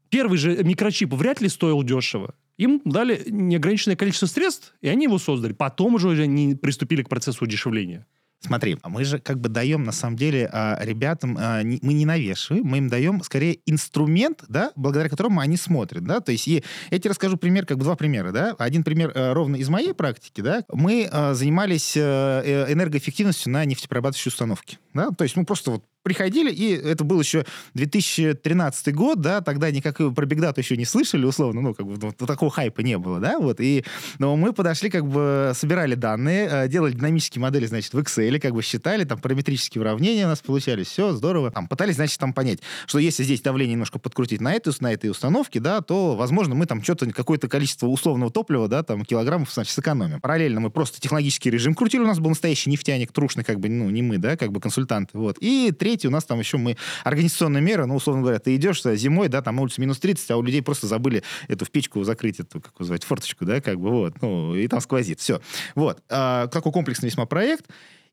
Первый 0.08 0.38
же 0.38 0.62
микрочип 0.64 1.12
вряд 1.12 1.40
ли 1.40 1.48
стоил 1.48 1.82
дешево. 1.82 2.34
Им 2.56 2.82
дали 2.84 3.22
неограниченное 3.30 3.96
количество 3.96 4.26
средств, 4.26 4.74
и 4.80 4.88
они 4.88 5.04
его 5.04 5.18
создали. 5.18 5.52
Потом 5.52 5.94
уже 5.94 6.10
они 6.10 6.54
приступили 6.54 7.02
к 7.02 7.08
процессу 7.08 7.44
удешевления. 7.44 8.06
Смотри, 8.40 8.78
а 8.82 8.88
мы 8.88 9.04
же 9.04 9.18
как 9.18 9.38
бы 9.38 9.50
даем, 9.50 9.85
на 9.85 9.92
самом 9.92 10.16
деле, 10.16 10.49
а, 10.50 10.78
ребятам, 10.82 11.37
а, 11.38 11.62
мы 11.62 11.92
не 11.92 12.06
навешиваем, 12.06 12.64
мы 12.64 12.78
им 12.78 12.88
даем 12.88 13.23
скорее 13.23 13.59
инструмент, 13.66 14.44
да, 14.49 14.73
благодаря 14.76 15.11
которому 15.11 15.40
они 15.40 15.59
смотрят, 15.59 16.04
да, 16.04 16.20
то 16.20 16.32
есть 16.32 16.49
и 16.49 16.64
я 16.90 16.99
тебе 16.99 17.11
расскажу 17.11 17.37
пример, 17.37 17.66
как 17.66 17.76
бы 17.76 17.85
два 17.85 17.97
примера, 17.97 18.32
да, 18.32 18.54
один 18.59 18.82
пример 18.82 19.12
э, 19.14 19.35
ровно 19.35 19.56
из 19.56 19.68
моей 19.68 19.92
практики, 19.92 20.40
да, 20.40 20.64
мы 20.73 21.09
занимались 21.32 21.97
э, 21.97 22.00
э, 22.00 22.73
энергоэффективностью 22.73 23.52
на 23.52 23.64
нефтеперерабатывающей 23.66 24.30
установке, 24.30 24.78
да, 24.94 25.11
то 25.11 25.25
есть, 25.25 25.37
ну, 25.37 25.44
просто 25.44 25.73
вот 25.73 25.85
приходили, 26.02 26.50
и 26.50 26.73
это 26.73 27.04
был 27.04 27.21
еще 27.21 27.45
2013 27.75 28.95
год, 28.95 29.21
да, 29.21 29.40
тогда 29.40 29.71
никак 29.71 29.97
про 29.97 30.26
Big 30.26 30.38
Data 30.38 30.59
еще 30.59 30.76
не 30.76 30.85
слышали, 30.85 31.25
условно, 31.25 31.61
ну, 31.61 31.75
как 31.75 31.87
бы 31.87 31.97
ну, 32.00 32.26
такого 32.26 32.50
хайпа 32.50 32.80
не 32.80 32.99
было, 32.99 33.21
да, 33.21 33.38
вот, 33.38 33.61
и 33.61 33.85
но 34.19 34.37
мы 34.37 34.52
подошли, 34.52 34.90
как 34.90 35.07
бы 35.07 35.52
собирали 35.54 35.95
данные, 35.95 36.49
э, 36.50 36.69
делали 36.69 36.92
динамические 36.92 37.42
модели, 37.42 37.66
значит, 37.66 37.92
в 37.92 37.99
Excel, 37.99 38.38
как 38.38 38.52
бы 38.52 38.62
считали, 38.62 39.04
там 39.04 39.19
параметрические 39.19 39.83
уравнения 39.83 40.25
у 40.25 40.28
нас 40.28 40.40
получались, 40.40 40.88
все 40.88 41.12
здорово, 41.12 41.50
там 41.50 41.69
пытались, 41.69 41.97
значит, 41.97 42.19
там 42.19 42.33
понять, 42.33 42.61
что 42.87 42.99
если 42.99 43.23
здесь 43.23 43.42
давление 43.42 43.75
немножко 43.75 43.99
подкрутить 43.99 44.40
на 44.40 44.54
этой, 44.54 44.73
на 44.80 44.92
этой 44.92 45.11
установке, 45.11 45.61
да, 45.61 45.80
то, 45.80 46.16
возможно, 46.16 46.54
мы 46.54 46.66
там 46.66 46.83
что-то, 46.83 47.11
какое-то 47.11 47.49
количество 47.49 47.87
условного 47.87 48.30
топлива, 48.30 48.69
да, 48.69 48.83
там, 48.83 49.04
килограммов, 49.04 49.52
значит, 49.52 49.73
сэкономим. 49.75 50.21
Параллельно 50.21 50.61
мы 50.61 50.71
просто 50.71 51.00
технологический 51.00 51.50
режим 51.50 51.75
крутили, 51.75 52.02
у 52.02 52.07
нас 52.07 52.19
был 52.19 52.30
настоящий 52.30 52.71
нефтяник, 52.71 53.12
трушный, 53.12 53.45
как 53.45 53.61
бы, 53.61 53.69
ну, 53.69 53.90
не 53.90 54.02
мы, 54.02 54.19
да, 54.19 54.37
как 54.37 54.52
бы 54.52 54.61
консультанты, 54.61 55.19
вот. 55.19 55.37
И 55.40 55.73
третий 55.78 55.89
у 56.06 56.11
нас 56.11 56.25
там 56.25 56.38
еще 56.38 56.56
мы 56.56 56.76
организационные 57.04 57.62
меры, 57.62 57.87
ну, 57.87 57.97
условно 57.97 58.23
говоря, 58.23 58.38
ты 58.38 58.54
идешь 58.56 58.82
зимой, 58.82 59.28
да, 59.28 59.42
там 59.42 59.56
на 59.56 59.62
минус 59.78 59.99
30, 59.99 60.30
а 60.30 60.37
у 60.37 60.42
людей 60.42 60.62
просто 60.62 60.87
забыли 60.87 61.23
эту 61.49 61.64
в 61.64 61.70
печку 61.70 62.02
закрыть, 62.04 62.40
эту, 62.40 62.61
как 62.61 62.78
называть, 62.78 63.04
форточку, 63.04 63.44
да, 63.44 63.61
как 63.61 63.78
бы, 63.80 63.90
вот, 63.90 64.23
ну, 64.23 64.54
и 64.54 64.66
там 64.68 64.80
сквозит, 64.80 65.20
все. 65.20 65.40
Вот. 65.75 66.02
А, 66.09 66.47
такой 66.49 66.73
комплексный 66.73 67.09
весьма 67.09 67.26
проект. 67.26 67.66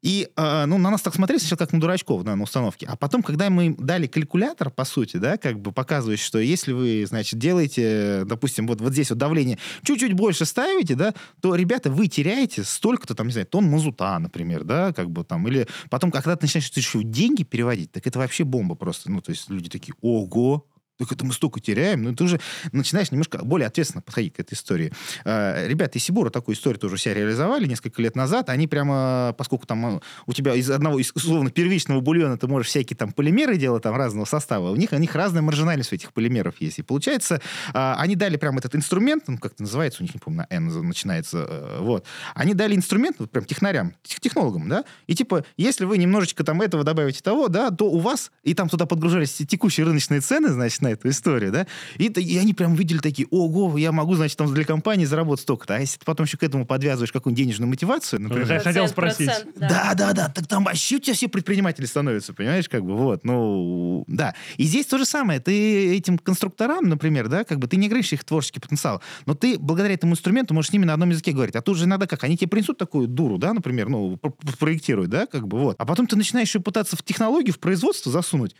И, 0.03 0.29
э, 0.35 0.65
ну, 0.65 0.77
на 0.77 0.91
нас 0.91 1.01
так 1.01 1.15
смотрели 1.15 1.39
сначала 1.39 1.57
как 1.57 1.73
на 1.73 1.79
дурачков, 1.79 2.23
да, 2.23 2.35
на 2.35 2.43
установке. 2.43 2.85
А 2.87 2.95
потом, 2.95 3.23
когда 3.23 3.49
мы 3.49 3.67
им 3.67 3.75
дали 3.79 4.05
калькулятор, 4.07 4.69
по 4.69 4.85
сути, 4.85 5.17
да, 5.17 5.37
как 5.37 5.59
бы 5.59 5.71
показывающий, 5.71 6.23
что 6.23 6.39
если 6.39 6.71
вы, 6.71 7.05
значит, 7.07 7.39
делаете, 7.39 8.23
допустим, 8.25 8.67
вот, 8.67 8.79
вот 8.79 8.93
здесь 8.93 9.09
вот 9.09 9.17
давление 9.17 9.57
чуть-чуть 9.83 10.13
больше 10.13 10.45
ставите, 10.45 10.95
да, 10.95 11.13
то, 11.41 11.55
ребята, 11.55 11.89
вы 11.89 12.07
теряете 12.07 12.63
столько-то, 12.63 13.15
там, 13.15 13.27
не 13.27 13.33
знаю, 13.33 13.47
тонн 13.47 13.65
мазута, 13.65 14.19
например, 14.19 14.63
да, 14.63 14.93
как 14.93 15.09
бы 15.09 15.23
там, 15.23 15.47
или 15.47 15.67
потом, 15.89 16.11
когда 16.11 16.35
ты 16.35 16.45
начинаешь 16.45 16.69
еще 16.69 17.03
деньги 17.03 17.43
переводить, 17.43 17.91
так 17.91 18.05
это 18.05 18.19
вообще 18.19 18.43
бомба 18.43 18.75
просто. 18.75 19.11
Ну, 19.11 19.21
то 19.21 19.31
есть 19.31 19.49
люди 19.49 19.69
такие, 19.69 19.93
ого, 20.01 20.67
так 20.97 21.11
это 21.11 21.25
мы 21.25 21.33
столько 21.33 21.59
теряем. 21.59 22.03
Ну, 22.03 22.15
ты 22.15 22.23
уже 22.23 22.39
начинаешь 22.71 23.11
немножко 23.11 23.39
более 23.43 23.67
ответственно 23.67 24.01
подходить 24.01 24.33
к 24.33 24.39
этой 24.39 24.55
истории. 24.55 24.91
Э, 25.25 25.67
ребята 25.67 25.97
из 25.97 26.03
Сибура 26.03 26.29
такую 26.29 26.55
историю 26.55 26.79
тоже 26.79 26.97
себя 26.97 27.13
реализовали 27.13 27.67
несколько 27.67 28.01
лет 28.01 28.15
назад. 28.15 28.49
Они 28.49 28.67
прямо, 28.67 29.35
поскольку 29.37 29.65
там 29.65 29.97
э, 29.97 29.99
у 30.25 30.33
тебя 30.33 30.55
из 30.55 30.69
одного, 30.71 30.99
из, 30.99 31.11
условно, 31.13 31.51
первичного 31.51 32.01
бульона 32.01 32.37
ты 32.37 32.47
можешь 32.47 32.67
всякие 32.67 32.97
там 32.97 33.11
полимеры 33.11 33.57
делать 33.57 33.83
там 33.83 33.95
разного 33.95 34.25
состава, 34.25 34.71
у 34.71 34.75
них, 34.75 34.91
у 34.91 34.97
них 34.97 35.13
разная 35.15 35.41
маржинальность 35.41 35.91
у 35.91 35.95
этих 35.95 36.13
полимеров 36.13 36.55
есть. 36.59 36.79
И 36.79 36.81
получается, 36.81 37.41
э, 37.73 37.93
они 37.97 38.15
дали 38.15 38.37
прямо 38.37 38.59
этот 38.59 38.75
инструмент, 38.75 39.25
ну, 39.27 39.37
как 39.37 39.53
это 39.53 39.63
называется, 39.63 40.01
у 40.01 40.03
них, 40.03 40.13
не 40.15 40.19
помню, 40.19 40.37
на 40.37 40.47
N 40.49 40.67
начинается, 40.87 41.77
вот. 41.79 42.05
Они 42.35 42.53
дали 42.53 42.75
инструмент, 42.75 43.17
вот 43.19 43.31
прям 43.31 43.45
технарям, 43.45 43.93
технологам, 44.03 44.67
да, 44.67 44.83
и 45.07 45.15
типа, 45.15 45.45
если 45.57 45.85
вы 45.85 45.97
немножечко 45.97 46.43
там 46.43 46.61
этого 46.61 46.83
добавите 46.83 47.21
того, 47.21 47.47
да, 47.47 47.71
то 47.71 47.85
у 47.85 47.99
вас, 47.99 48.31
и 48.43 48.53
там 48.53 48.69
туда 48.69 48.85
подгружались 48.85 49.33
текущие 49.33 49.85
рыночные 49.85 50.21
цены, 50.21 50.49
значит, 50.49 50.81
на 50.88 50.94
эту 50.94 51.10
историю, 51.10 51.51
да, 51.51 51.67
и, 51.98 52.06
и 52.06 52.38
они 52.38 52.53
прям 52.53 52.75
видели 52.75 53.00
такие, 53.00 53.27
ого, 53.29 53.77
я 53.77 53.91
могу, 53.91 54.15
значит, 54.15 54.38
там 54.38 54.53
для 54.53 54.63
компании 54.63 55.06
заработать 55.06 55.44
столько-то, 55.44 55.75
а 55.75 55.79
если 55.79 56.00
ты 56.00 56.06
потом 56.06 56.25
еще 56.25 56.38
к 56.38 56.44
этому 56.44 56.65
подвязываешь 56.65 57.12
какую-нибудь 57.12 57.44
денежную 57.44 57.70
мотивацию, 57.70 58.22
например... 58.22 58.51
Я 58.51 58.60
хотел 58.60 58.88
спросить. 58.88 59.29
да. 59.56 59.94
да, 59.96 60.13
да, 60.13 60.29
так 60.29 60.48
там 60.48 60.63
вообще 60.63 60.98
у 60.98 61.00
тебя 61.00 61.13
все 61.13 61.27
предприниматели 61.27 61.86
становятся, 61.86 62.34
понимаешь, 62.34 62.70
как 62.70 62.84
бы, 62.84 62.96
вот, 62.96 63.24
ну, 63.25 64.03
да. 64.08 64.34
И 64.58 64.63
здесь 64.63 64.86
то 64.86 64.98
же 64.98 65.06
самое, 65.06 65.39
ты 65.39 65.96
этим 65.98 66.17
конструкторам, 66.17 66.86
например, 66.86 67.27
да, 67.27 67.44
как 67.44 67.60
бы, 67.60 67.67
ты 67.67 67.77
не 67.77 67.88
ограничишь 67.88 68.13
их 68.13 68.24
творческий 68.24 68.60
потенциал, 68.60 69.01
но 69.25 69.36
ты 69.36 69.60
благодаря 69.60 69.94
этому 69.94 70.13
инструменту 70.13 70.53
можешь 70.53 70.70
с 70.70 70.74
ними 70.74 70.86
на 70.86 70.94
одном 70.94 71.10
языке 71.10 71.32
говорить, 71.32 71.56
а 71.56 71.62
тут 71.62 71.77
же 71.77 71.86
иногда 71.86 72.08
как, 72.08 72.24
они 72.24 72.38
тебе 72.38 72.50
принесут 72.50 72.77
такую 72.77 73.08
дуру, 73.08 73.38
да, 73.38 73.53
например, 73.53 73.89
ну, 73.89 74.17
проектируют, 74.60 75.10
да, 75.10 75.25
как 75.25 75.48
бы, 75.48 75.60
вот, 75.60 75.75
а 75.79 75.86
потом 75.86 76.08
ты 76.08 76.15
начинаешь 76.15 76.48
еще 76.48 76.60
пытаться 76.60 76.96
в 76.96 77.03
технологию, 77.03 77.53
в 77.53 77.60
производство 77.60 78.12
засунуть, 78.12 78.56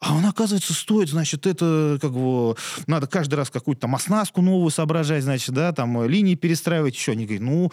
а 0.00 0.14
он, 0.14 0.26
оказывается, 0.26 0.74
стоит, 0.74 1.08
значит, 1.08 1.46
это 1.46 1.98
как 2.00 2.12
бы 2.12 2.54
надо 2.86 3.06
каждый 3.06 3.36
раз 3.36 3.48
какую-то 3.48 3.82
там 3.82 3.94
оснастку 3.94 4.42
новую 4.42 4.70
соображать, 4.70 5.24
значит, 5.24 5.54
да, 5.54 5.72
там 5.72 5.98
э, 6.02 6.08
линии 6.08 6.34
перестраивать, 6.34 6.94
еще. 6.94 7.12
Они 7.12 7.24
говорят, 7.24 7.42
ну, 7.42 7.72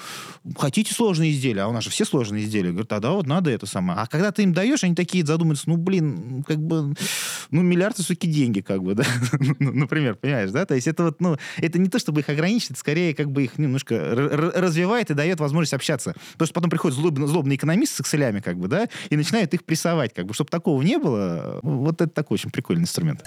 хотите 0.58 0.94
сложные 0.94 1.32
изделия, 1.32 1.64
а 1.64 1.68
у 1.68 1.74
нас 1.74 1.84
же 1.84 1.90
все 1.90 2.06
сложные 2.06 2.46
изделия. 2.46 2.70
Говорят, 2.70 2.88
тогда 2.88 3.12
вот 3.12 3.28
надо 3.28 3.50
это 3.50 3.66
самое. 3.66 4.00
А 4.00 4.08
когда 4.08 4.32
ты 4.32 4.44
им 4.44 4.54
даешь, 4.54 4.84
они 4.86 4.96
такие 4.96 5.26
задумаются, 5.26 5.68
ну, 5.68 5.76
блин, 5.76 6.46
как 6.48 6.60
бы, 6.60 6.96
ну, 7.50 7.62
миллиард 7.62 7.98
все-таки 7.98 8.28
деньги, 8.28 8.62
как 8.62 8.82
бы, 8.82 8.94
да, 8.96 9.04
ну, 9.60 9.74
например, 9.74 10.16
понимаешь, 10.16 10.52
да, 10.52 10.66
то 10.66 10.76
есть 10.76 10.88
это 10.88 11.04
вот, 11.04 11.20
ну, 11.20 11.38
это 11.58 11.80
не 11.80 11.90
то, 11.90 12.00
чтобы 12.00 12.22
их 12.22 12.30
ограничить, 12.30 12.72
это 12.72 12.80
скорее 12.80 13.14
как 13.14 13.30
бы 13.30 13.44
их 13.44 13.58
немножко 13.58 13.94
развивает 13.96 15.12
и 15.12 15.14
дает 15.14 15.42
возможность 15.42 15.74
общаться. 15.74 16.16
Потому 16.34 16.46
что 16.46 16.54
потом 16.54 16.70
приходит 16.70 16.98
злобный, 16.98 17.28
злобный 17.28 17.56
экономист 17.58 17.96
с 17.96 18.02
экселями, 18.02 18.40
как 18.40 18.58
бы, 18.58 18.70
да, 18.70 18.88
и 19.10 19.18
начинает 19.18 19.54
их 19.54 19.66
прессовать, 19.66 20.14
как 20.14 20.28
бы, 20.28 20.34
чтобы 20.34 20.50
такого 20.50 20.82
не 20.82 20.98
было, 20.98 21.60
вот 21.62 22.02
это 22.02 22.21
такой 22.22 22.36
очень 22.36 22.52
прикольный 22.52 22.84
инструмент. 22.84 23.24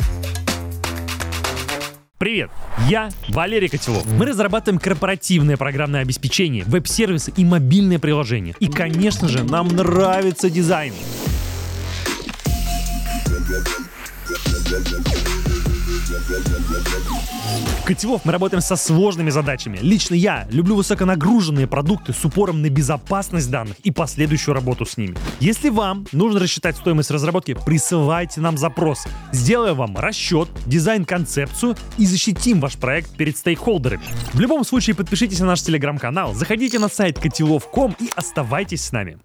Привет, 2.16 2.50
я 2.88 3.10
Валерий 3.28 3.68
Котелов. 3.68 4.06
Мы 4.06 4.26
разрабатываем 4.26 4.78
корпоративное 4.78 5.56
программное 5.56 6.00
обеспечение, 6.00 6.64
веб-сервисы 6.64 7.32
и 7.36 7.44
мобильные 7.44 7.98
приложения. 7.98 8.54
И, 8.60 8.68
конечно 8.68 9.28
же, 9.28 9.42
нам 9.42 9.68
нравится 9.68 10.48
дизайн. 10.48 10.94
Котелов 17.84 18.24
мы 18.24 18.32
работаем 18.32 18.62
со 18.62 18.76
сложными 18.76 19.28
задачами. 19.28 19.78
Лично 19.82 20.14
я 20.14 20.48
люблю 20.50 20.74
высоконагруженные 20.74 21.66
продукты 21.66 22.14
с 22.14 22.24
упором 22.24 22.62
на 22.62 22.70
безопасность 22.70 23.50
данных 23.50 23.76
и 23.82 23.90
последующую 23.90 24.54
работу 24.54 24.86
с 24.86 24.96
ними. 24.96 25.18
Если 25.38 25.68
вам 25.68 26.06
нужно 26.12 26.40
рассчитать 26.40 26.78
стоимость 26.78 27.10
разработки, 27.10 27.54
присылайте 27.66 28.40
нам 28.40 28.56
запрос. 28.56 29.04
Сделаем 29.32 29.76
вам 29.76 29.98
расчет, 29.98 30.48
дизайн-концепцию 30.64 31.76
и 31.98 32.06
защитим 32.06 32.58
ваш 32.60 32.78
проект 32.78 33.10
перед 33.18 33.36
стейкхолдерами. 33.36 34.04
В 34.32 34.40
любом 34.40 34.64
случае 34.64 34.96
подпишитесь 34.96 35.40
на 35.40 35.46
наш 35.46 35.60
телеграм-канал, 35.60 36.32
заходите 36.32 36.78
на 36.78 36.88
сайт 36.88 37.18
котелов.ком 37.18 37.96
и 38.00 38.08
оставайтесь 38.16 38.82
с 38.82 38.92
нами. 38.92 39.18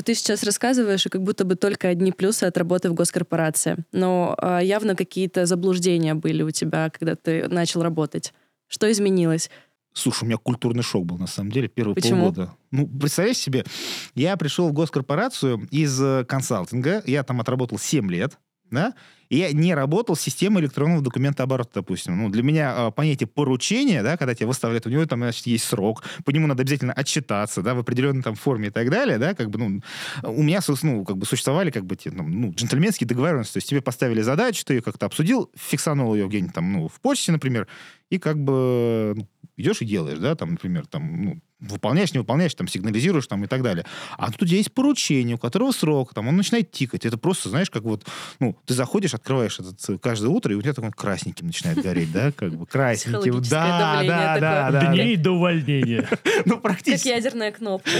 Вот 0.00 0.06
ты 0.06 0.14
сейчас 0.14 0.42
рассказываешь, 0.44 1.04
и 1.04 1.10
как 1.10 1.22
будто 1.22 1.44
бы 1.44 1.56
только 1.56 1.88
одни 1.88 2.10
плюсы 2.10 2.44
от 2.44 2.56
работы 2.56 2.88
в 2.88 2.94
госкорпорации. 2.94 3.84
Но 3.92 4.34
э, 4.40 4.60
явно 4.62 4.96
какие-то 4.96 5.44
заблуждения 5.44 6.14
были 6.14 6.42
у 6.42 6.50
тебя, 6.50 6.88
когда 6.88 7.16
ты 7.16 7.46
начал 7.48 7.82
работать. 7.82 8.32
Что 8.66 8.90
изменилось? 8.90 9.50
Слушай, 9.92 10.22
у 10.22 10.26
меня 10.28 10.38
культурный 10.38 10.82
шок 10.82 11.04
был, 11.04 11.18
на 11.18 11.26
самом 11.26 11.52
деле, 11.52 11.68
первые 11.68 11.96
Почему? 11.96 12.32
полгода. 12.32 12.54
Ну, 12.70 12.88
представляешь 12.88 13.36
себе, 13.36 13.66
я 14.14 14.38
пришел 14.38 14.70
в 14.70 14.72
госкорпорацию 14.72 15.68
из 15.70 16.00
э, 16.00 16.24
консалтинга, 16.26 17.02
я 17.04 17.22
там 17.22 17.42
отработал 17.42 17.78
7 17.78 18.10
лет, 18.10 18.38
да, 18.70 18.94
я 19.36 19.52
не 19.52 19.74
работал 19.74 20.16
с 20.16 20.20
системой 20.20 20.62
электронного 20.62 21.02
документа 21.02 21.44
оборота, 21.44 21.70
допустим. 21.74 22.16
Ну, 22.16 22.28
для 22.28 22.42
меня 22.42 22.74
э, 22.76 22.90
понятие 22.90 23.26
поручения, 23.26 24.02
да, 24.02 24.16
когда 24.16 24.34
тебя 24.34 24.48
выставляют, 24.48 24.86
у 24.86 24.90
него 24.90 25.06
там, 25.06 25.20
значит, 25.20 25.46
есть 25.46 25.64
срок, 25.64 26.02
по 26.24 26.30
нему 26.30 26.46
надо 26.46 26.62
обязательно 26.62 26.92
отчитаться, 26.92 27.62
да, 27.62 27.74
в 27.74 27.78
определенной 27.78 28.22
там 28.22 28.34
форме 28.34 28.68
и 28.68 28.70
так 28.70 28.90
далее, 28.90 29.18
да, 29.18 29.34
как 29.34 29.50
бы, 29.50 29.58
ну, 29.58 29.80
у 30.24 30.42
меня, 30.42 30.60
ну, 30.82 31.04
как 31.04 31.16
бы 31.16 31.26
существовали, 31.26 31.70
как 31.70 31.86
бы, 31.86 31.96
те, 31.96 32.10
ну, 32.10 32.52
джентльменские 32.52 33.06
договоренности, 33.06 33.54
то 33.54 33.58
есть 33.58 33.68
тебе 33.68 33.80
поставили 33.80 34.20
задачу, 34.20 34.64
ты 34.64 34.74
ее 34.74 34.82
как-то 34.82 35.06
обсудил, 35.06 35.50
фиксанул 35.56 36.14
ее 36.14 36.28
где-нибудь 36.28 36.54
там, 36.54 36.72
ну, 36.72 36.88
в 36.88 37.00
почте, 37.00 37.32
например, 37.32 37.68
и 38.10 38.18
как 38.18 38.38
бы 38.42 39.14
ну, 39.16 39.28
идешь 39.56 39.82
и 39.82 39.84
делаешь, 39.84 40.18
да, 40.18 40.34
там, 40.34 40.52
например, 40.52 40.86
там, 40.86 41.22
ну, 41.22 41.40
выполняешь, 41.60 42.12
не 42.12 42.18
выполняешь, 42.18 42.54
там, 42.54 42.66
сигнализируешь, 42.68 43.26
там, 43.26 43.44
и 43.44 43.46
так 43.46 43.62
далее. 43.62 43.84
А 44.16 44.30
тут 44.30 44.42
у 44.42 44.46
тебя 44.46 44.58
есть 44.58 44.72
поручение, 44.72 45.36
у 45.36 45.38
которого 45.38 45.72
срок, 45.72 46.14
там, 46.14 46.28
он 46.28 46.36
начинает 46.36 46.70
тикать. 46.70 47.04
Это 47.04 47.18
просто, 47.18 47.50
знаешь, 47.50 47.70
как 47.70 47.82
вот, 47.82 48.06
ну, 48.38 48.56
ты 48.64 48.74
заходишь, 48.74 49.14
открываешь 49.14 49.58
этот 49.58 49.76
э, 49.88 49.98
каждое 49.98 50.28
утро, 50.28 50.52
и 50.52 50.56
у 50.56 50.62
тебя 50.62 50.72
такой 50.72 50.90
красненьким 50.90 51.46
начинает 51.46 51.82
гореть, 51.82 52.12
да, 52.12 52.32
как 52.32 52.54
бы 52.54 52.66
красненьким. 52.66 53.42
Да, 53.42 54.02
да, 54.06 54.38
да, 54.40 54.70
да. 54.70 54.92
Дней 54.92 55.16
до 55.16 55.32
увольнения. 55.32 56.08
Ну, 56.46 56.54
Как 56.54 56.62
практически. 56.62 57.08
ядерная 57.08 57.52
кнопка. 57.52 57.90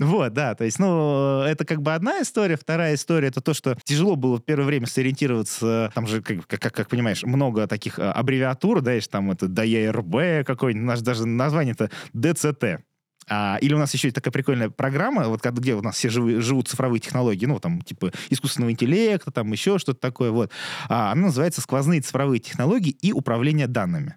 Вот, 0.00 0.32
да, 0.32 0.54
то 0.54 0.64
есть, 0.64 0.78
ну, 0.78 1.42
это 1.42 1.64
как 1.64 1.80
бы 1.80 1.94
одна 1.94 2.20
история. 2.22 2.56
Вторая 2.56 2.94
история, 2.96 3.28
это 3.28 3.40
то, 3.40 3.54
что 3.54 3.76
тяжело 3.84 4.16
было 4.16 4.38
в 4.38 4.42
первое 4.42 4.66
время 4.66 4.86
сориентироваться. 4.86 5.92
Там 5.94 6.06
же, 6.06 6.22
как, 6.22 6.46
как, 6.46 6.74
как 6.74 6.88
понимаешь, 6.88 7.22
много 7.22 7.66
таких 7.68 7.98
а, 7.98 8.12
аббревиатур, 8.12 8.82
да, 8.82 8.98
есть 9.06 9.10
там 9.10 9.30
это 9.30 9.46
ДЕРБ 9.46 10.46
какой-нибудь, 10.46 10.86
наш 10.86 11.00
даже 11.00 11.26
название-то 11.26 11.90
ДЦТ. 12.12 12.84
А, 13.28 13.58
или 13.60 13.74
у 13.74 13.78
нас 13.78 13.92
еще 13.92 14.08
есть 14.08 14.14
такая 14.14 14.30
прикольная 14.30 14.70
программа, 14.70 15.28
вот 15.28 15.44
где 15.44 15.74
у 15.74 15.82
нас 15.82 15.96
все 15.96 16.08
живы- 16.08 16.40
живут 16.40 16.68
цифровые 16.68 17.00
технологии, 17.00 17.46
ну, 17.46 17.58
там, 17.58 17.80
типа, 17.80 18.12
искусственного 18.30 18.70
интеллекта, 18.70 19.32
там, 19.32 19.50
еще 19.50 19.78
что-то 19.78 19.98
такое, 19.98 20.30
вот. 20.30 20.52
А, 20.88 21.10
она 21.10 21.22
называется 21.22 21.60
«Сквозные 21.60 22.00
цифровые 22.02 22.38
технологии 22.38 22.90
и 22.90 23.12
управление 23.12 23.66
данными». 23.66 24.16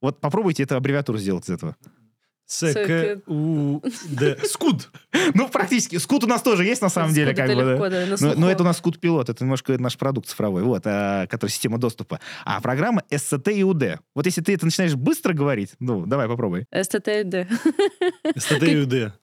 Вот 0.00 0.20
попробуйте 0.20 0.62
эту 0.62 0.76
аббревиатуру 0.76 1.18
сделать 1.18 1.48
из 1.48 1.50
этого. 1.50 1.76
СК 2.46 3.22
у 3.26 3.80
Д. 4.08 4.38
Скуд. 4.44 4.90
Ну, 5.34 5.48
практически. 5.48 5.96
Скут 5.96 6.24
у 6.24 6.26
нас 6.26 6.42
тоже 6.42 6.64
есть, 6.64 6.82
на 6.82 6.88
самом 6.88 7.14
деле, 7.14 7.34
как 7.34 7.48
бы. 7.48 7.54
да. 7.54 7.72
легко, 7.72 7.88
да, 7.88 8.34
Но, 8.36 8.50
это 8.50 8.62
у 8.62 8.66
нас 8.66 8.78
Скут 8.78 9.00
Пилот, 9.00 9.28
это 9.28 9.42
немножко 9.42 9.78
наш 9.78 9.96
продукт 9.96 10.28
цифровой, 10.28 10.62
вот, 10.62 10.82
а, 10.84 11.26
который 11.26 11.50
система 11.50 11.78
доступа. 11.78 12.20
А 12.44 12.60
программа 12.60 13.02
SCT 13.10 13.52
и 13.52 13.62
UD. 13.62 13.98
Вот 14.14 14.26
если 14.26 14.42
ты 14.42 14.54
это 14.54 14.66
начинаешь 14.66 14.94
быстро 14.94 15.32
говорить, 15.32 15.70
ну, 15.80 16.06
давай 16.06 16.28
попробуй. 16.28 16.66
СТТ-Д. 16.70 17.48
СТТ 18.36 18.62
и 18.64 18.76
УД. 18.76 19.14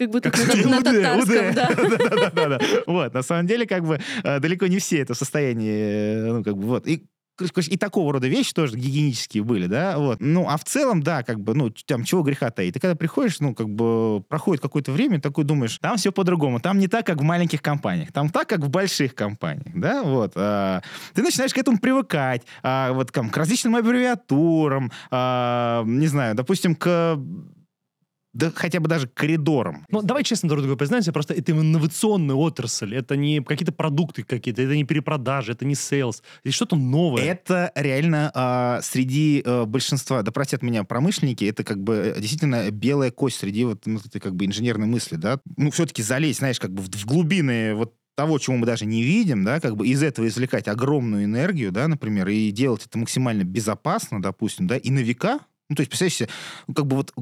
Как 0.00 0.08
будто 0.08 0.30
Как 0.30 0.64
на, 0.64 0.70
на 0.70 0.78
УД, 0.78 0.84
татарском, 0.84 1.48
УД. 1.48 1.54
да. 1.54 2.30
Да-да-да. 2.30 2.60
Вот, 2.86 3.12
на 3.12 3.22
самом 3.22 3.46
деле, 3.46 3.66
как 3.66 3.84
бы, 3.84 4.00
э, 4.24 4.40
далеко 4.40 4.66
не 4.66 4.78
все 4.78 5.00
это 5.00 5.12
в 5.12 5.18
состоянии, 5.18 5.74
э, 5.74 6.32
ну, 6.32 6.42
как 6.42 6.56
бы, 6.56 6.66
вот. 6.66 6.86
И 6.86 7.06
и 7.40 7.76
такого 7.76 8.12
рода 8.12 8.28
вещи 8.28 8.52
тоже 8.52 8.76
гигиенические 8.76 9.42
были, 9.42 9.66
да, 9.66 9.98
вот. 9.98 10.20
Ну, 10.20 10.46
а 10.48 10.56
в 10.56 10.64
целом, 10.64 11.02
да, 11.02 11.22
как 11.22 11.40
бы, 11.40 11.54
ну, 11.54 11.70
там, 11.70 12.04
чего 12.04 12.22
греха 12.22 12.50
таить. 12.50 12.74
Ты 12.74 12.80
когда 12.80 12.94
приходишь, 12.94 13.40
ну, 13.40 13.54
как 13.54 13.68
бы, 13.68 14.22
проходит 14.28 14.62
какое-то 14.62 14.92
время, 14.92 15.20
такой 15.20 15.44
думаешь, 15.44 15.78
там 15.78 15.96
все 15.96 16.12
по-другому, 16.12 16.60
там 16.60 16.78
не 16.78 16.88
так, 16.88 17.06
как 17.06 17.18
в 17.18 17.22
маленьких 17.22 17.62
компаниях, 17.62 18.12
там 18.12 18.30
так, 18.30 18.48
как 18.48 18.60
в 18.60 18.68
больших 18.68 19.14
компаниях, 19.14 19.72
да, 19.74 20.02
вот. 20.02 20.32
а, 20.34 20.82
ты 21.14 21.22
начинаешь 21.22 21.52
к 21.52 21.58
этому 21.58 21.78
привыкать, 21.78 22.42
а, 22.62 22.92
вот, 22.92 23.12
там, 23.12 23.30
к 23.30 23.36
различным 23.36 23.76
аббревиатурам, 23.76 24.90
а, 25.10 25.84
не 25.86 26.06
знаю, 26.06 26.34
допустим, 26.34 26.74
к 26.74 27.18
да 28.32 28.52
хотя 28.54 28.80
бы 28.80 28.88
даже 28.88 29.08
к 29.08 29.14
коридорам. 29.14 29.86
Ну, 29.90 30.02
давай 30.02 30.22
честно 30.22 30.48
друг 30.48 30.62
другу 30.62 30.76
признаемся, 30.76 31.12
просто 31.12 31.34
это 31.34 31.52
инновационная 31.52 32.36
отрасль, 32.36 32.94
это 32.94 33.16
не 33.16 33.40
какие-то 33.40 33.72
продукты 33.72 34.22
какие-то, 34.22 34.62
это 34.62 34.76
не 34.76 34.84
перепродажи, 34.84 35.52
это 35.52 35.64
не 35.64 35.74
sales, 35.74 36.22
это 36.44 36.54
что-то 36.54 36.76
новое. 36.76 37.22
Это 37.22 37.72
реально 37.74 38.30
а, 38.34 38.80
среди 38.82 39.42
а, 39.44 39.64
большинства, 39.64 40.22
да 40.22 40.30
простят 40.30 40.62
меня 40.62 40.84
промышленники, 40.84 41.44
это 41.44 41.64
как 41.64 41.82
бы 41.82 42.14
э, 42.16 42.20
действительно 42.20 42.70
белая 42.70 43.10
кость 43.10 43.38
среди 43.38 43.64
вот 43.64 43.86
ну, 43.86 43.98
этой 43.98 44.20
как 44.20 44.34
бы 44.36 44.44
инженерной 44.44 44.86
мысли, 44.86 45.16
да. 45.16 45.40
Ну, 45.56 45.70
все-таки 45.70 46.02
залезть, 46.02 46.38
знаешь, 46.38 46.60
как 46.60 46.72
бы 46.72 46.82
в, 46.82 46.88
в 46.88 47.06
глубины 47.06 47.74
вот 47.74 47.94
того, 48.14 48.38
чего 48.38 48.56
мы 48.56 48.66
даже 48.66 48.86
не 48.86 49.02
видим, 49.02 49.44
да, 49.44 49.60
как 49.60 49.76
бы 49.76 49.86
из 49.86 50.02
этого 50.02 50.28
извлекать 50.28 50.68
огромную 50.68 51.24
энергию, 51.24 51.72
да, 51.72 51.88
например, 51.88 52.28
и 52.28 52.50
делать 52.50 52.84
это 52.86 52.98
максимально 52.98 53.44
безопасно, 53.44 54.20
допустим, 54.20 54.66
да, 54.66 54.76
и 54.76 54.90
на 54.90 54.98
века, 54.98 55.40
ну, 55.70 55.76
то 55.76 55.82
есть, 55.82 55.90
представляешь 55.90 56.16
себе, 56.16 56.28
ну, 56.66 56.74
как 56.74 56.86
бы 56.86 56.96
вот 56.96 57.12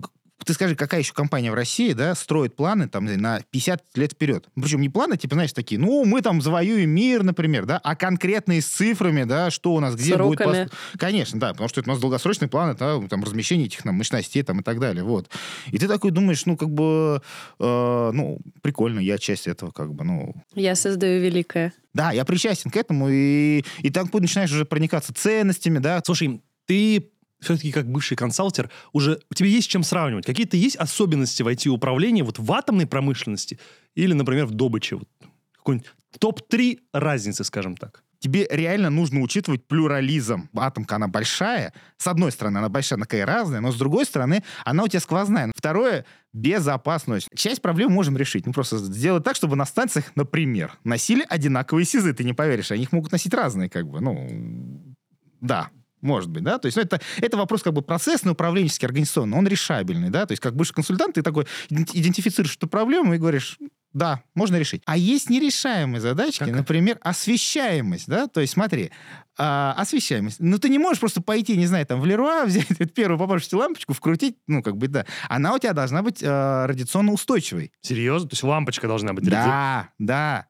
ты 0.44 0.52
скажи, 0.54 0.74
какая 0.76 1.00
еще 1.00 1.12
компания 1.12 1.50
в 1.50 1.54
России, 1.54 1.92
да, 1.92 2.14
строит 2.14 2.54
планы 2.54 2.88
там 2.88 3.04
на 3.06 3.40
50 3.50 3.82
лет 3.96 4.12
вперед? 4.12 4.48
Причем 4.54 4.80
не 4.80 4.88
планы, 4.88 5.16
типа, 5.16 5.34
знаешь, 5.34 5.52
такие, 5.52 5.80
ну, 5.80 6.04
мы 6.04 6.22
там 6.22 6.40
завоюем 6.40 6.90
мир, 6.90 7.22
например, 7.24 7.66
да, 7.66 7.78
а 7.82 7.96
конкретные 7.96 8.62
с 8.62 8.66
цифрами, 8.66 9.24
да, 9.24 9.50
что 9.50 9.74
у 9.74 9.80
нас, 9.80 9.94
где 9.96 10.16
будет... 10.16 10.38
Сроками. 10.38 10.64
пос- 10.66 10.70
Конечно, 10.98 11.40
да, 11.40 11.50
потому 11.52 11.68
что 11.68 11.80
это 11.80 11.90
у 11.90 11.92
нас 11.92 12.00
долгосрочные 12.00 12.48
планы, 12.48 12.74
да, 12.78 13.00
там, 13.08 13.24
размещение 13.24 13.66
этих 13.66 13.84
мощностей 13.84 14.42
там 14.42 14.60
и 14.60 14.62
так 14.62 14.78
далее, 14.78 15.02
вот. 15.04 15.28
И 15.72 15.78
ты 15.78 15.88
такой 15.88 16.12
думаешь, 16.12 16.46
ну, 16.46 16.56
как 16.56 16.70
бы, 16.70 17.20
э, 17.58 18.10
ну, 18.12 18.38
прикольно, 18.62 19.00
я 19.00 19.18
часть 19.18 19.48
этого, 19.48 19.70
как 19.72 19.92
бы, 19.92 20.04
ну, 20.04 20.34
Я 20.54 20.74
создаю 20.76 21.20
великое. 21.20 21.72
да, 21.94 22.12
я 22.12 22.24
причастен 22.24 22.70
к 22.70 22.76
этому, 22.76 23.08
и, 23.10 23.64
и 23.82 23.90
так 23.90 24.12
начинаешь 24.12 24.52
уже 24.52 24.64
проникаться 24.64 25.12
ценностями, 25.12 25.78
да, 25.78 26.00
Слушай, 26.04 26.40
ты 26.66 27.10
все-таки 27.40 27.72
как 27.72 27.86
бывший 27.90 28.16
консалтер, 28.16 28.70
уже 28.92 29.20
у 29.30 29.34
тебя 29.34 29.48
есть 29.48 29.68
чем 29.68 29.82
сравнивать? 29.82 30.26
Какие-то 30.26 30.56
есть 30.56 30.76
особенности 30.76 31.42
в 31.42 31.48
IT-управлении 31.48 32.22
вот 32.22 32.38
в 32.38 32.52
атомной 32.52 32.86
промышленности 32.86 33.58
или, 33.94 34.12
например, 34.12 34.46
в 34.46 34.52
добыче? 34.52 34.96
Вот, 34.96 35.08
какой-нибудь 35.56 35.88
топ-3 36.18 36.78
разницы, 36.92 37.44
скажем 37.44 37.76
так. 37.76 38.02
тебе 38.18 38.46
реально 38.50 38.90
нужно 38.90 39.20
учитывать 39.20 39.66
плюрализм. 39.66 40.48
Атомка, 40.54 40.96
она 40.96 41.08
большая. 41.08 41.72
С 41.96 42.06
одной 42.06 42.32
стороны, 42.32 42.58
она 42.58 42.68
большая, 42.68 42.96
она 42.96 43.04
такая 43.04 43.26
разная, 43.26 43.60
но 43.60 43.72
с 43.72 43.76
другой 43.76 44.04
стороны, 44.04 44.42
она 44.64 44.84
у 44.84 44.88
тебя 44.88 45.00
сквозная. 45.00 45.52
Второе, 45.54 46.04
безопасность. 46.32 47.28
Часть 47.34 47.62
проблем 47.62 47.92
можем 47.92 48.16
решить. 48.16 48.46
Ну, 48.46 48.52
просто 48.52 48.78
сделать 48.78 49.24
так, 49.24 49.36
чтобы 49.36 49.56
на 49.56 49.64
станциях, 49.66 50.12
например, 50.14 50.78
носили 50.84 51.24
одинаковые 51.28 51.84
СИЗы. 51.84 52.12
Ты 52.12 52.24
не 52.24 52.32
поверишь, 52.32 52.72
они 52.72 52.82
их 52.82 52.92
могут 52.92 53.12
носить 53.12 53.34
разные, 53.34 53.68
как 53.68 53.86
бы, 53.88 54.00
ну, 54.00 54.94
да. 55.40 55.70
Может 56.00 56.30
быть, 56.30 56.42
да, 56.42 56.58
то 56.58 56.66
есть 56.66 56.76
ну, 56.76 56.82
это, 56.82 57.00
это 57.20 57.36
вопрос 57.36 57.62
как 57.62 57.72
бы 57.72 57.82
процессный, 57.82 58.32
управленческий, 58.32 58.86
организационный, 58.86 59.36
он 59.36 59.46
решабельный, 59.46 60.10
да, 60.10 60.26
то 60.26 60.32
есть 60.32 60.42
как 60.42 60.54
бывший 60.54 60.74
консультант 60.74 61.14
ты 61.14 61.22
такой 61.22 61.46
иден- 61.70 61.88
идентифицируешь 61.92 62.56
эту 62.56 62.68
проблему 62.68 63.14
и 63.14 63.18
говоришь, 63.18 63.58
да, 63.92 64.22
можно 64.34 64.56
решить. 64.56 64.82
А 64.84 64.96
есть 64.96 65.30
нерешаемые 65.30 66.00
задачки, 66.00 66.44
Как? 66.44 66.54
например, 66.54 66.98
освещаемость, 67.00 68.06
да, 68.06 68.26
то 68.26 68.40
есть 68.40 68.52
смотри, 68.52 68.90
а, 69.38 69.74
освещаемость. 69.78 70.40
Ну, 70.40 70.58
ты 70.58 70.68
не 70.68 70.78
можешь 70.78 71.00
просто 71.00 71.22
пойти, 71.22 71.56
не 71.56 71.66
знаю, 71.66 71.86
там, 71.86 72.00
в 72.00 72.06
Леруа, 72.06 72.44
взять 72.46 72.66
первую 72.94 73.18
попавшуюся 73.18 73.56
лампочку, 73.56 73.94
вкрутить, 73.94 74.36
ну, 74.46 74.62
как 74.62 74.76
бы, 74.76 74.88
да. 74.88 75.06
Она 75.28 75.54
у 75.54 75.58
тебя 75.58 75.72
должна 75.72 76.02
быть 76.02 76.22
а, 76.22 76.66
радиационно 76.66 77.12
устойчивой. 77.12 77.72
Серьезно? 77.80 78.28
То 78.28 78.34
есть 78.34 78.42
лампочка 78.42 78.86
должна 78.86 79.14
быть? 79.14 79.24
Да, 79.24 79.90
да. 79.98 80.46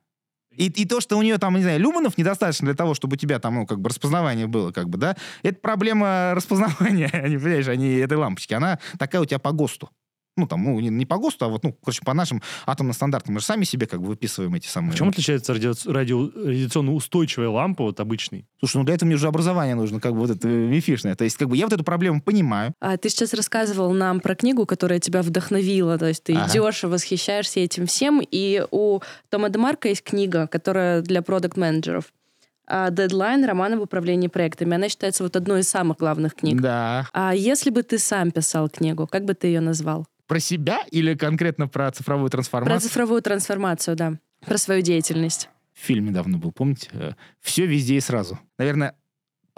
И, 0.58 0.66
и 0.66 0.84
то, 0.84 1.00
что 1.00 1.16
у 1.16 1.22
нее 1.22 1.38
там, 1.38 1.54
не 1.54 1.62
знаю, 1.62 1.80
люманов 1.80 2.18
недостаточно 2.18 2.66
для 2.66 2.74
того, 2.74 2.94
чтобы 2.94 3.14
у 3.14 3.16
тебя 3.16 3.38
там, 3.38 3.54
ну, 3.54 3.66
как 3.66 3.80
бы 3.80 3.88
распознавание 3.88 4.48
было, 4.48 4.72
как 4.72 4.88
бы, 4.88 4.98
да, 4.98 5.16
это 5.42 5.60
проблема 5.60 6.32
распознавания, 6.34 7.10
не, 7.28 7.38
понимаешь, 7.38 7.68
а 7.68 7.76
не 7.76 7.94
этой 7.94 8.18
лампочки. 8.18 8.54
Она 8.54 8.80
такая 8.98 9.22
у 9.22 9.24
тебя 9.24 9.38
по 9.38 9.52
ГОСТу. 9.52 9.88
Ну, 10.38 10.46
там, 10.46 10.62
ну, 10.64 10.78
не, 10.80 10.88
не 10.88 11.04
по 11.04 11.18
ГОСТу, 11.18 11.44
а 11.44 11.48
вот, 11.48 11.64
ну, 11.64 11.72
короче, 11.84 12.00
по 12.04 12.14
нашим 12.14 12.42
атомным 12.64 12.94
стандартам. 12.94 13.34
Мы 13.34 13.40
же 13.40 13.46
сами 13.46 13.64
себе 13.64 13.86
как 13.86 14.00
бы 14.00 14.06
выписываем 14.06 14.54
эти 14.54 14.68
самые... 14.68 14.92
В 14.92 14.94
чем 14.94 15.08
отличается 15.08 15.52
радио- 15.52 15.74
радио- 15.92 16.30
радиационно 16.34 16.92
устойчивая 16.94 17.48
лампа 17.48 17.82
от 17.82 18.00
обычной? 18.00 18.46
Слушай, 18.60 18.76
ну 18.78 18.84
для 18.84 18.94
этого 18.94 19.06
мне 19.08 19.16
уже 19.16 19.26
образование 19.26 19.74
нужно, 19.74 20.00
как 20.00 20.12
бы 20.12 20.20
вот 20.20 20.30
это 20.30 20.48
э, 20.48 20.52
мифишное. 20.52 21.16
То 21.16 21.24
есть, 21.24 21.36
как 21.36 21.48
бы 21.48 21.56
я 21.56 21.66
вот 21.66 21.72
эту 21.72 21.84
проблему 21.84 22.22
понимаю. 22.22 22.72
А 22.80 22.96
ты 22.96 23.08
сейчас 23.08 23.34
рассказывал 23.34 23.92
нам 23.92 24.20
про 24.20 24.34
книгу, 24.36 24.64
которая 24.64 25.00
тебя 25.00 25.22
вдохновила. 25.22 25.98
То 25.98 26.06
есть 26.06 26.22
ты 26.22 26.34
Ага. 26.34 26.48
идешь 26.50 26.84
и 26.84 26.86
восхищаешься 26.86 27.60
этим 27.60 27.86
всем. 27.86 28.20
И 28.30 28.64
у 28.70 29.00
Тома 29.28 29.48
Демарка 29.50 29.88
есть 29.88 30.02
книга, 30.04 30.46
которая 30.46 31.02
для 31.02 31.20
продукт-менеджеров. 31.22 32.04
А, 32.70 32.90
Дедлайн, 32.90 33.44
роман 33.46 33.72
об 33.74 33.80
управлении 33.80 34.28
проектами. 34.28 34.74
Она 34.74 34.88
считается 34.90 35.22
вот 35.24 35.34
одной 35.36 35.60
из 35.60 35.68
самых 35.70 35.96
главных 35.96 36.34
книг. 36.34 36.60
Да. 36.60 37.06
А 37.14 37.34
если 37.34 37.70
бы 37.70 37.82
ты 37.82 37.98
сам 37.98 38.30
писал 38.30 38.68
книгу, 38.68 39.06
как 39.06 39.24
бы 39.24 39.32
ты 39.34 39.46
ее 39.46 39.60
назвал? 39.60 40.06
Про 40.28 40.38
себя 40.40 40.84
или 40.90 41.14
конкретно 41.14 41.66
про 41.68 41.90
цифровую 41.90 42.28
Про 42.28 42.36
трансформацию? 42.36 42.80
цифровую 42.88 43.22
трансформацию, 43.22 43.96
да. 43.96 44.18
Про 44.46 44.58
свою 44.58 44.82
деятельность. 44.82 45.48
Фильм 45.74 46.06
недавно 46.06 46.38
был, 46.38 46.52
помните? 46.52 47.16
Все 47.40 47.66
везде 47.66 47.96
и 47.96 48.00
сразу. 48.00 48.38
Наверное, 48.58 48.94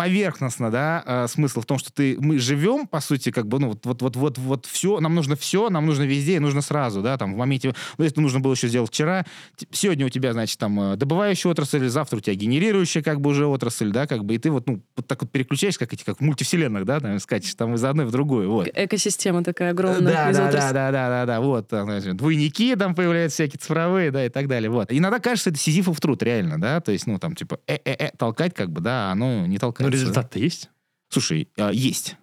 поверхностно, 0.01 0.71
да, 0.71 1.03
э, 1.05 1.27
смысл 1.29 1.61
в 1.61 1.67
том, 1.67 1.79
что 1.79 1.93
ты, 1.93 2.17
мы 2.19 2.39
живем, 2.39 2.87
по 2.87 3.01
сути, 3.01 3.31
как 3.31 3.47
бы, 3.47 3.59
ну, 3.59 3.69
вот, 3.69 3.85
вот, 3.85 4.01
вот, 4.01 4.17
вот, 4.17 4.39
вот 4.39 4.65
все, 4.65 4.99
нам 4.99 5.15
нужно 5.15 5.37
все, 5.37 5.69
нам 5.69 5.85
нужно 5.85 6.05
везде, 6.05 6.37
и 6.37 6.39
нужно 6.39 6.63
сразу, 6.63 7.03
да, 7.03 7.19
там, 7.19 7.35
в 7.35 7.37
моменте, 7.37 7.75
ну, 7.99 8.05
если 8.05 8.19
нужно 8.19 8.41
было 8.41 8.53
еще 8.55 8.69
сделать 8.69 8.89
вчера, 8.89 9.27
сегодня 9.73 10.07
у 10.07 10.09
тебя, 10.09 10.33
значит, 10.33 10.59
там, 10.59 10.81
э, 10.81 10.97
добывающая 10.97 11.51
отрасль, 11.51 11.87
завтра 11.89 12.17
у 12.17 12.21
тебя 12.21 12.35
генерирующая, 12.35 13.03
как 13.03 13.21
бы, 13.21 13.29
уже 13.29 13.45
отрасль, 13.45 13.91
да, 13.91 14.07
как 14.07 14.25
бы, 14.25 14.37
и 14.37 14.39
ты 14.39 14.51
вот, 14.51 14.67
ну, 14.67 14.83
вот 14.97 15.07
так 15.07 15.21
вот 15.21 15.31
переключаешь, 15.31 15.77
как 15.77 15.93
эти, 15.93 16.03
как 16.03 16.17
в 16.17 16.21
мультивселенных, 16.23 16.87
да, 16.87 17.01
там, 17.01 17.19
скачешь 17.19 17.55
там 17.55 17.75
из 17.75 17.85
одной 17.85 18.07
в 18.07 18.11
другую, 18.11 18.51
вот. 18.51 18.69
Э- 18.69 18.87
Экосистема 18.87 19.45
такая 19.45 19.73
огромная 19.73 20.01
Да, 20.01 20.33
да, 20.33 20.51
да, 20.51 20.73
да, 20.73 20.93
да, 20.93 21.09
да, 21.11 21.27
да, 21.27 21.41
вот, 21.43 21.69
там, 21.69 21.91
значит, 21.91 22.17
двойники 22.17 22.75
там 22.75 22.95
появляются 22.95 23.35
всякие 23.35 23.59
цифровые, 23.59 24.11
да, 24.11 24.25
и 24.25 24.31
так 24.31 24.49
далее, 24.49 24.71
вот. 24.71 24.91
Иногда 24.91 25.19
кажется, 25.19 25.51
это 25.51 25.59
сизифов 25.59 26.01
труд, 26.01 26.23
реально, 26.23 26.59
да, 26.59 26.81
то 26.81 26.91
есть, 26.91 27.07
ну, 27.07 27.19
там, 27.19 27.35
типа, 27.35 27.61
э-э-э, 27.67 28.13
толкать, 28.17 28.55
как 28.55 28.71
бы, 28.71 28.81
да, 28.81 29.11
а 29.11 29.13
оно 29.13 29.47
не 29.47 29.55
Но 29.55 29.61
толкается. 29.61 29.90
Результат-то 29.91 30.39
есть? 30.39 30.71
Слушай, 31.09 31.49
а, 31.57 31.71
есть. 31.71 32.17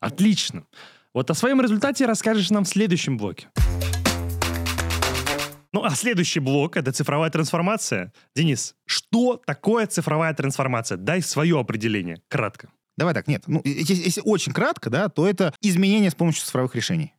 Отлично. 0.00 0.64
Вот 1.12 1.30
о 1.30 1.34
своем 1.34 1.60
результате 1.60 2.06
расскажешь 2.06 2.50
нам 2.50 2.64
в 2.64 2.68
следующем 2.68 3.16
блоке. 3.16 3.48
Ну, 5.72 5.84
а 5.84 5.90
следующий 5.90 6.40
блок— 6.40 6.76
это 6.78 6.92
цифровая 6.92 7.30
трансформация. 7.30 8.12
Денис, 8.34 8.74
что 8.86 9.40
такое 9.44 9.86
цифровая 9.86 10.34
трансформация? 10.34 10.98
Дай 10.98 11.22
свое 11.22 11.58
определение, 11.58 12.20
кратко. 12.28 12.70
Давай 12.96 13.14
так, 13.14 13.28
нет, 13.28 13.44
ну, 13.46 13.62
если, 13.64 13.94
если 13.94 14.20
очень 14.24 14.52
кратко, 14.52 14.90
да, 14.90 15.08
то 15.08 15.26
это 15.26 15.54
изменение 15.60 16.10
с 16.10 16.14
помощью 16.14 16.44
цифровых 16.44 16.74
решений. 16.74 17.14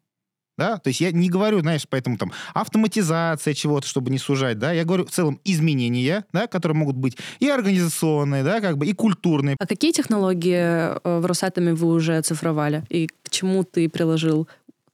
Да, 0.62 0.78
то 0.78 0.90
есть 0.90 1.02
я 1.02 1.12
не 1.12 1.28
говорю, 1.28 1.62
знаешь, 1.62 1.88
поэтому 1.90 2.18
там 2.18 2.32
автоматизация 2.54 3.56
чего-то, 3.56 3.88
чтобы 3.88 4.12
не 4.12 4.20
сужать, 4.20 4.60
да, 4.60 4.72
я 4.72 4.86
говорю 4.86 5.06
в 5.06 5.10
целом 5.10 5.40
изменения, 5.44 6.24
да, 6.34 6.46
которые 6.46 6.78
могут 6.78 6.98
быть 6.98 7.18
и 7.40 7.50
организационные, 7.50 8.44
да, 8.44 8.62
как 8.62 8.78
бы, 8.78 8.86
и 8.86 8.94
культурные. 8.94 9.56
А 9.60 9.66
какие 9.66 9.92
технологии 9.92 10.54
э, 10.56 11.20
в 11.20 11.26
Росатоме 11.26 11.74
вы 11.74 11.88
уже 11.88 12.16
оцифровали? 12.16 12.84
И 12.90 13.08
к 13.08 13.32
чему 13.32 13.64
ты 13.64 13.90
приложил 13.90 14.48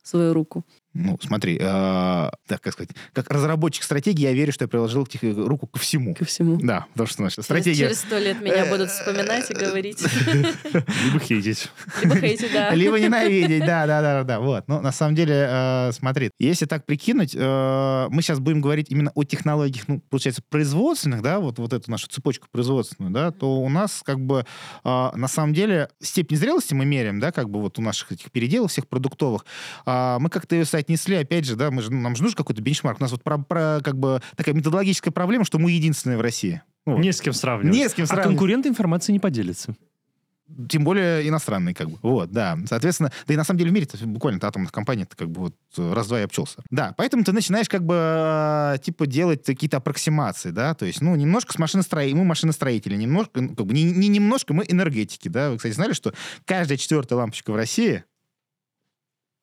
свою 0.03 0.33
руку? 0.33 0.63
Ну, 0.97 1.19
смотри, 1.21 1.57
э, 1.59 1.61
так, 1.61 2.61
как 2.61 2.73
сказать, 2.73 2.89
как 3.13 3.29
разработчик 3.29 3.83
стратегии, 3.83 4.23
я 4.23 4.33
верю, 4.33 4.51
что 4.51 4.63
я 4.63 4.67
приложил 4.67 5.05
тех- 5.05 5.21
руку 5.21 5.67
ко 5.67 5.79
всему. 5.79 6.15
Ко 6.15 6.25
всему. 6.25 6.57
Да, 6.57 6.87
потому 6.93 7.07
что, 7.07 7.17
значит, 7.17 7.43
стратегия... 7.43 7.85
Через 7.85 7.99
сто 7.99 8.17
лет 8.17 8.41
меня 8.41 8.65
будут 8.65 8.89
вспоминать 8.89 9.49
и 9.51 9.53
говорить. 9.53 10.03
Либо 10.33 11.19
хейтить. 11.19 11.69
Либо 12.01 12.15
хейтить, 12.17 12.51
да. 12.51 12.73
Либо 12.73 12.99
ненавидеть, 12.99 13.65
да, 13.65 13.85
да, 13.85 14.01
да, 14.01 14.23
да, 14.23 14.39
вот. 14.39 14.67
Но 14.67 14.81
на 14.81 14.91
самом 14.91 15.15
деле, 15.15 15.47
э, 15.49 15.91
смотри, 15.93 16.31
если 16.39 16.65
так 16.65 16.85
прикинуть, 16.85 17.35
э, 17.35 18.07
мы 18.09 18.21
сейчас 18.21 18.39
будем 18.39 18.61
говорить 18.61 18.87
именно 18.89 19.11
о 19.13 19.23
технологиях, 19.23 19.87
ну, 19.87 20.01
получается, 20.09 20.41
производственных, 20.49 21.21
да, 21.21 21.39
вот, 21.39 21.59
вот 21.59 21.73
эту 21.73 21.91
нашу 21.91 22.07
цепочку 22.07 22.47
производственную, 22.51 23.13
да, 23.13 23.31
то 23.31 23.61
у 23.61 23.69
нас 23.69 24.01
как 24.03 24.19
бы 24.19 24.45
э, 24.83 25.09
на 25.13 25.27
самом 25.27 25.53
деле 25.53 25.89
степень 26.01 26.37
зрелости 26.37 26.73
мы 26.73 26.85
меряем, 26.85 27.19
да, 27.19 27.31
как 27.31 27.49
бы 27.49 27.61
вот 27.61 27.77
у 27.77 27.81
наших 27.81 28.11
этих 28.11 28.31
переделов 28.31 28.71
всех 28.71 28.87
продуктовых. 28.87 29.45
А 29.85 30.17
мы 30.19 30.29
как-то 30.29 30.55
ее 30.55 30.65
соотнесли, 30.87 31.15
опять 31.17 31.45
же, 31.45 31.55
да, 31.55 31.69
мы 31.71 31.81
же, 31.81 31.91
ну, 31.91 31.99
нам 32.01 32.15
же 32.15 32.23
нужен 32.23 32.35
какой-то 32.37 32.61
бенчмарк. 32.61 32.99
У 32.99 33.03
нас 33.03 33.11
вот 33.11 33.23
про, 33.23 33.37
про, 33.37 33.79
как 33.83 33.97
бы 33.97 34.21
такая 34.35 34.55
методологическая 34.55 35.11
проблема, 35.11 35.43
что 35.45 35.59
мы 35.59 35.71
единственные 35.71 36.17
в 36.17 36.21
России. 36.21 36.61
Ну, 36.85 36.93
вот. 36.93 37.01
Не 37.01 37.11
с 37.11 37.19
кем 37.21 37.33
сравнивать. 37.33 37.75
Не 37.75 37.89
с 37.89 37.93
кем 37.93 38.03
А 38.03 38.07
сравнивать. 38.07 38.37
конкуренты 38.37 38.69
информацией 38.69 39.13
не 39.13 39.19
поделятся. 39.19 39.75
тем 40.69 40.85
более 40.85 41.27
иностранный, 41.27 41.73
как 41.73 41.89
бы. 41.89 41.97
Вот, 42.01 42.31
да. 42.31 42.57
Соответственно, 42.65 43.11
да 43.27 43.33
и 43.33 43.37
на 43.37 43.43
самом 43.43 43.59
деле 43.59 43.71
в 43.71 43.73
мире 43.73 43.87
буквально 44.05 44.39
атомных 44.41 44.71
компаний 44.71 45.03
это 45.03 45.17
как 45.17 45.29
бы 45.29 45.41
вот 45.41 45.55
раз-два 45.77 46.21
и 46.21 46.23
обчелся. 46.23 46.63
Да, 46.69 46.93
поэтому 46.97 47.25
ты 47.25 47.33
начинаешь 47.33 47.67
как 47.67 47.83
бы 47.83 47.95
э, 47.97 48.77
типа 48.81 49.05
делать 49.07 49.43
какие-то 49.43 49.77
аппроксимации, 49.77 50.51
да, 50.51 50.73
то 50.73 50.85
есть, 50.85 51.01
ну, 51.01 51.15
немножко 51.17 51.51
с 51.51 51.59
машиностроителей, 51.59 52.17
мы 52.17 52.23
машиностроители, 52.23 52.95
немножко, 52.95 53.41
ну, 53.41 53.55
как 53.55 53.65
бы 53.65 53.73
не, 53.73 53.83
не 53.83 54.07
немножко, 54.07 54.53
мы 54.53 54.63
энергетики, 54.65 55.27
да. 55.27 55.51
Вы, 55.51 55.57
кстати, 55.57 55.73
знали, 55.73 55.91
что 55.91 56.13
каждая 56.45 56.77
четвертая 56.77 57.19
лампочка 57.19 57.51
в 57.51 57.55
России 57.57 58.05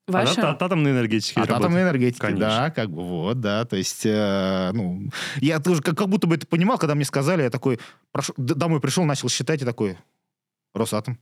Ваша? 0.07 0.51
От, 0.51 0.57
от 0.57 0.63
атомной 0.63 0.91
энергетики 0.93 1.33
от 1.33 1.49
работает. 1.49 1.61
атомной 1.61 1.83
энергетики, 1.83 2.21
Конечно. 2.21 2.47
да, 2.47 2.71
как 2.71 2.91
бы 2.91 3.03
вот, 3.03 3.41
да, 3.41 3.65
то 3.65 3.77
есть, 3.77 4.05
э, 4.05 4.71
ну, 4.75 5.09
я 5.41 5.61
тоже 5.61 5.81
как, 5.81 5.97
как 5.97 6.09
будто 6.09 6.27
бы 6.27 6.35
это 6.35 6.47
понимал, 6.47 6.77
когда 6.77 6.95
мне 6.95 7.05
сказали, 7.07 7.43
я 7.43 7.51
такой, 7.51 7.81
прошу- 8.13 8.35
домой 8.37 8.81
пришел, 8.81 9.05
начал 9.05 9.29
считать 9.31 9.63
и 9.63 9.65
такой, 9.65 9.97
Росатом. 10.75 11.19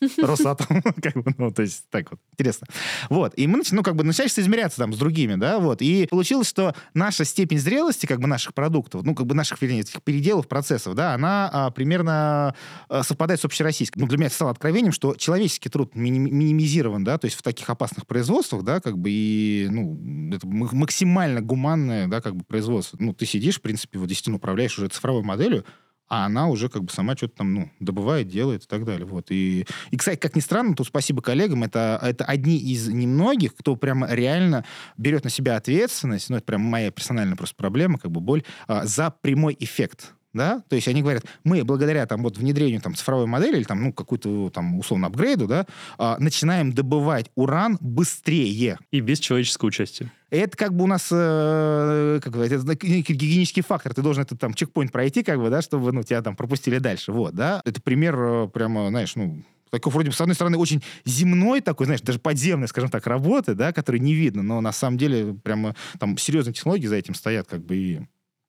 Росатом, 0.18 0.82
как 1.02 1.14
бы, 1.14 1.34
ну, 1.38 1.50
то 1.50 1.62
есть, 1.62 1.84
так 1.90 2.10
вот, 2.10 2.20
интересно. 2.32 2.66
Вот, 3.08 3.32
и 3.36 3.46
мы, 3.46 3.62
ну, 3.70 3.82
как 3.82 3.96
бы, 3.96 4.04
начинаешь 4.04 4.36
измеряться 4.36 4.78
там 4.78 4.92
с 4.92 4.98
другими, 4.98 5.36
да, 5.36 5.58
вот, 5.58 5.80
и 5.80 6.06
получилось, 6.06 6.48
что 6.48 6.74
наша 6.92 7.24
степень 7.24 7.58
зрелости, 7.58 8.04
как 8.04 8.20
бы, 8.20 8.26
наших 8.26 8.52
продуктов, 8.52 9.04
ну, 9.04 9.14
как 9.14 9.26
бы, 9.26 9.34
наших, 9.34 9.60
вернее, 9.62 9.80
этих 9.80 10.02
переделов, 10.02 10.48
процессов, 10.48 10.94
да, 10.94 11.14
она 11.14 11.48
а, 11.52 11.70
примерно 11.70 12.54
а, 12.88 13.02
совпадает 13.02 13.40
с 13.40 13.44
общероссийской. 13.46 14.00
Ну, 14.00 14.08
для 14.08 14.18
меня 14.18 14.26
это 14.26 14.34
стало 14.34 14.50
откровением, 14.50 14.92
что 14.92 15.14
человеческий 15.14 15.70
труд 15.70 15.94
миним- 15.94 16.30
минимизирован, 16.30 17.02
да, 17.02 17.16
то 17.16 17.24
есть 17.24 17.38
в 17.38 17.42
таких 17.42 17.68
опасных 17.70 18.06
производствах, 18.06 18.64
да, 18.64 18.80
как 18.80 18.98
бы, 18.98 19.08
и, 19.10 19.68
ну, 19.70 20.30
это 20.34 20.46
максимально 20.46 21.40
гуманное, 21.40 22.06
да, 22.06 22.20
как 22.20 22.36
бы, 22.36 22.44
производство. 22.44 22.98
Ну, 23.00 23.14
ты 23.14 23.24
сидишь, 23.24 23.58
в 23.58 23.62
принципе, 23.62 23.98
вот 23.98 24.08
действительно 24.08 24.36
управляешь 24.36 24.78
уже 24.78 24.88
цифровой 24.88 25.22
моделью, 25.22 25.64
а 26.08 26.26
она 26.26 26.48
уже 26.48 26.68
как 26.68 26.84
бы 26.84 26.92
сама 26.92 27.16
что-то 27.16 27.38
там, 27.38 27.54
ну, 27.54 27.70
добывает, 27.80 28.28
делает 28.28 28.64
и 28.64 28.66
так 28.66 28.84
далее. 28.84 29.06
Вот. 29.06 29.30
И, 29.30 29.66
и, 29.90 29.96
кстати, 29.96 30.18
как 30.18 30.36
ни 30.36 30.40
странно, 30.40 30.74
тут 30.74 30.86
спасибо 30.86 31.22
коллегам, 31.22 31.64
это, 31.64 31.98
это 32.02 32.24
одни 32.24 32.58
из 32.58 32.88
немногих, 32.88 33.54
кто 33.56 33.76
прямо 33.76 34.08
реально 34.12 34.64
берет 34.96 35.24
на 35.24 35.30
себя 35.30 35.56
ответственность, 35.56 36.30
ну, 36.30 36.36
это 36.36 36.46
прям 36.46 36.60
моя 36.62 36.90
персональная 36.90 37.36
просто 37.36 37.56
проблема, 37.56 37.98
как 37.98 38.10
бы 38.10 38.20
боль, 38.20 38.44
а, 38.68 38.84
за 38.86 39.10
прямой 39.10 39.56
эффект. 39.58 40.12
Да? 40.36 40.62
То 40.68 40.76
есть 40.76 40.86
они 40.86 41.02
говорят, 41.02 41.24
мы 41.44 41.64
благодаря 41.64 42.06
там 42.06 42.22
вот 42.22 42.36
внедрению 42.36 42.80
там 42.80 42.94
цифровой 42.94 43.26
модели 43.26 43.56
или 43.56 43.64
там, 43.64 43.82
ну, 43.82 43.92
какую-то 43.92 44.50
там 44.50 44.78
условно 44.78 45.06
апгрейду, 45.06 45.46
да, 45.46 45.66
а, 45.98 46.16
начинаем 46.18 46.72
добывать 46.72 47.30
уран 47.34 47.78
быстрее. 47.80 48.78
И 48.90 49.00
без 49.00 49.18
человеческого 49.18 49.68
участия. 49.68 50.12
Это 50.28 50.56
как 50.56 50.74
бы 50.74 50.84
у 50.84 50.86
нас, 50.86 51.08
э, 51.10 52.20
как 52.22 52.32
говорят, 52.32 52.52
это 52.52 52.74
гигиенический 52.74 53.62
фактор. 53.62 53.94
Ты 53.94 54.02
должен 54.02 54.24
этот 54.24 54.38
там 54.38 54.54
чекпоинт 54.54 54.92
пройти, 54.92 55.22
как 55.22 55.40
бы, 55.40 55.50
да, 55.50 55.62
чтобы, 55.62 55.92
ну, 55.92 56.02
тебя 56.02 56.20
там 56.20 56.36
пропустили 56.36 56.78
дальше. 56.78 57.12
Вот, 57.12 57.34
да. 57.34 57.62
Это 57.64 57.80
пример 57.80 58.16
э, 58.18 58.48
прямо, 58.52 58.88
знаешь, 58.88 59.14
ну, 59.14 59.42
такой 59.70 59.92
вроде 59.92 60.10
бы, 60.10 60.16
с 60.16 60.20
одной 60.20 60.34
стороны, 60.34 60.58
очень 60.58 60.82
земной 61.04 61.60
такой, 61.60 61.86
знаешь, 61.86 62.02
даже 62.02 62.18
подземной, 62.18 62.68
скажем 62.68 62.90
так, 62.90 63.06
работы, 63.06 63.54
да, 63.54 63.72
который 63.72 64.00
не 64.00 64.14
видно, 64.14 64.42
но 64.42 64.60
на 64.60 64.72
самом 64.72 64.98
деле 64.98 65.34
прямо 65.34 65.74
там 65.98 66.18
серьезные 66.18 66.54
технологии 66.54 66.86
за 66.86 66.96
этим 66.96 67.14
стоят, 67.14 67.46
как 67.46 67.64
бы, 67.64 67.76
и... 67.76 68.00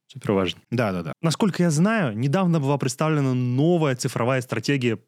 Супер 0.08 0.32
важно. 0.32 0.62
Да-да-да. 0.72 1.14
Насколько 1.22 1.64
я 1.64 1.70
знаю, 1.70 2.18
недавно 2.18 2.60
была 2.60 2.78
представлена 2.78 3.34
новая 3.34 3.96
цифровая 3.96 4.42
стратегия 4.42 5.00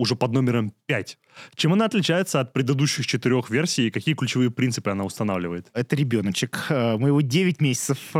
уже 0.00 0.16
под 0.16 0.32
номером 0.32 0.72
5. 0.86 1.18
Чем 1.54 1.72
она 1.74 1.84
отличается 1.84 2.40
от 2.40 2.52
предыдущих 2.54 3.06
четырех 3.06 3.50
версий 3.50 3.86
и 3.88 3.90
какие 3.90 4.14
ключевые 4.14 4.50
принципы 4.50 4.90
она 4.90 5.04
устанавливает? 5.04 5.66
Это 5.74 5.94
ребеночек. 5.94 6.66
Э, 6.70 6.96
Мы 6.96 7.08
его 7.08 7.20
9 7.20 7.60
месяцев, 7.60 7.98
э, 8.14 8.18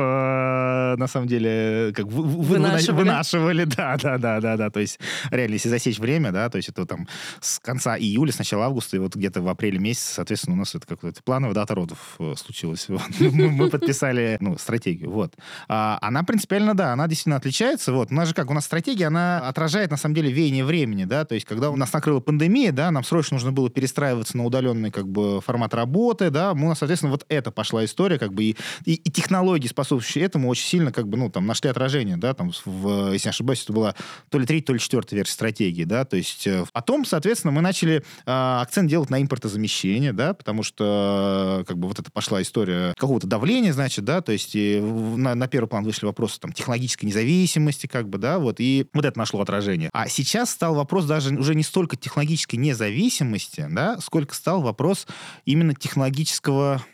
на 0.97 1.07
самом 1.07 1.27
деле, 1.27 1.93
как 1.97 2.07
вы- 2.07 2.23
вы- 2.23 2.43
Вынашивали. 2.43 2.97
вынашивали. 3.05 3.65
Да, 3.77 3.97
да, 3.97 4.19
да, 4.19 4.41
да, 4.41 4.57
да. 4.57 4.71
То 4.71 4.81
есть, 4.81 5.01
реально, 5.31 5.55
если 5.55 5.69
засечь 5.71 5.99
время, 5.99 6.33
да, 6.33 6.49
то 6.51 6.57
есть 6.57 6.69
это 6.69 6.85
там 6.87 7.09
с 7.41 7.59
конца 7.59 7.97
июля, 7.99 8.31
с 8.33 8.39
начала 8.39 8.67
августа, 8.67 8.97
и 8.97 9.01
вот 9.01 9.17
где-то 9.17 9.41
в 9.41 9.49
апреле 9.49 9.79
месяце, 9.79 10.13
соответственно, 10.15 10.57
у 10.57 10.59
нас 10.59 10.75
это 10.75 10.87
какая-то 10.87 11.23
плановая 11.23 11.55
дата 11.55 11.75
родов 11.75 12.17
э, 12.19 12.35
случилась. 12.37 12.87
Мы 13.21 13.71
подписали, 13.71 14.37
ну, 14.41 14.59
стратегию, 14.59 15.11
вот. 15.11 15.35
А, 15.69 15.99
Она 16.03 16.23
принципиально, 16.25 16.75
да, 16.75 16.93
она 16.93 17.09
действительно 17.09 17.37
отличается. 17.37 17.93
Вот. 17.93 18.11
У 18.13 18.15
нас 18.15 18.29
же 18.29 18.35
как, 18.35 18.51
у 18.51 18.55
нас 18.55 18.65
стратегия, 18.67 19.07
она 19.07 19.39
отражает, 19.49 19.91
на 19.91 19.97
самом 19.97 20.15
деле, 20.15 20.31
веяние 20.31 20.65
времени, 20.65 21.05
да, 21.05 21.25
то 21.25 21.35
есть 21.35 21.47
когда 21.47 21.70
у 21.71 21.77
нас 21.77 21.93
накрыла 21.93 22.21
пандемия, 22.21 22.73
да, 22.73 22.91
нам 22.91 23.05
срочно 23.05 23.37
нужно 23.37 23.53
было 23.53 23.71
перестраиваться 23.71 24.37
на 24.37 24.45
удаленный, 24.45 24.91
как 24.91 25.09
бы, 25.09 25.41
формат 25.41 25.75
работы, 25.75 26.31
да, 26.31 26.55
нас, 26.55 26.79
соответственно, 26.79 27.13
вот 27.13 27.25
это 27.29 27.51
пошла 27.51 27.85
история, 27.85 28.19
как 28.19 28.33
бы, 28.33 28.45
и, 28.45 28.57
и, 28.85 28.95
и 28.95 29.11
технологии, 29.11 29.69
способствующие 29.69 30.25
этому, 30.25 30.49
очень 30.49 30.67
сильно, 30.67 30.93
как 30.93 31.09
бы, 31.09 31.17
ну, 31.17 31.31
там, 31.31 31.47
нашли 31.47 31.71
отражение, 31.71 32.17
да, 32.17 32.35
там, 32.35 32.53
в, 32.65 33.13
если 33.13 33.29
не 33.29 33.31
ошибаюсь, 33.31 33.63
это 33.65 33.73
была 33.73 33.95
то 34.29 34.39
ли 34.39 34.47
третья, 34.47 34.67
то 34.67 34.73
ли 34.75 34.81
четвертая 34.81 35.17
версия 35.17 35.33
стратегии, 35.33 35.85
да, 35.85 36.05
то 36.05 36.17
есть 36.17 36.47
э, 36.47 36.65
потом, 36.73 37.05
соответственно, 37.05 37.53
мы 37.53 37.61
начали 37.61 37.97
э, 37.97 38.03
акцент 38.27 38.89
делать 38.89 39.11
на 39.11 39.21
импортозамещение, 39.21 40.13
да, 40.13 40.35
потому 40.35 40.63
что, 40.63 41.61
э, 41.61 41.65
как 41.67 41.79
бы, 41.79 41.89
вот 41.89 41.99
это 41.99 42.11
пошла 42.11 42.43
история 42.43 42.95
какого-то 42.97 43.27
давления, 43.27 43.73
значит, 43.73 44.05
да, 44.05 44.21
то 44.21 44.33
есть 44.33 44.55
и 44.55 44.81
на, 44.81 45.35
на 45.35 45.49
первый 45.49 45.69
план 45.69 45.85
вышли 45.85 46.07
вопросы, 46.07 46.41
там, 46.41 46.53
технологической 46.53 47.09
независимости, 47.09 47.87
как 47.87 48.09
бы, 48.09 48.19
да, 48.19 48.39
вот, 48.39 48.57
и 48.61 48.87
вот 48.95 49.05
это 49.05 49.19
нашло 49.19 49.41
отражение. 49.41 49.91
А 49.93 50.09
сейчас 50.09 50.51
стал 50.51 50.75
вопрос 50.75 51.07
даже 51.07 51.35
уже 51.35 51.50
не 51.55 51.63
столько 51.63 51.97
технологической 51.97 52.59
независимости, 52.59 53.67
да, 53.71 53.99
сколько 54.01 54.35
стал 54.35 54.63
вопрос 54.63 55.07
именно 55.45 55.75
технологического 55.75 56.85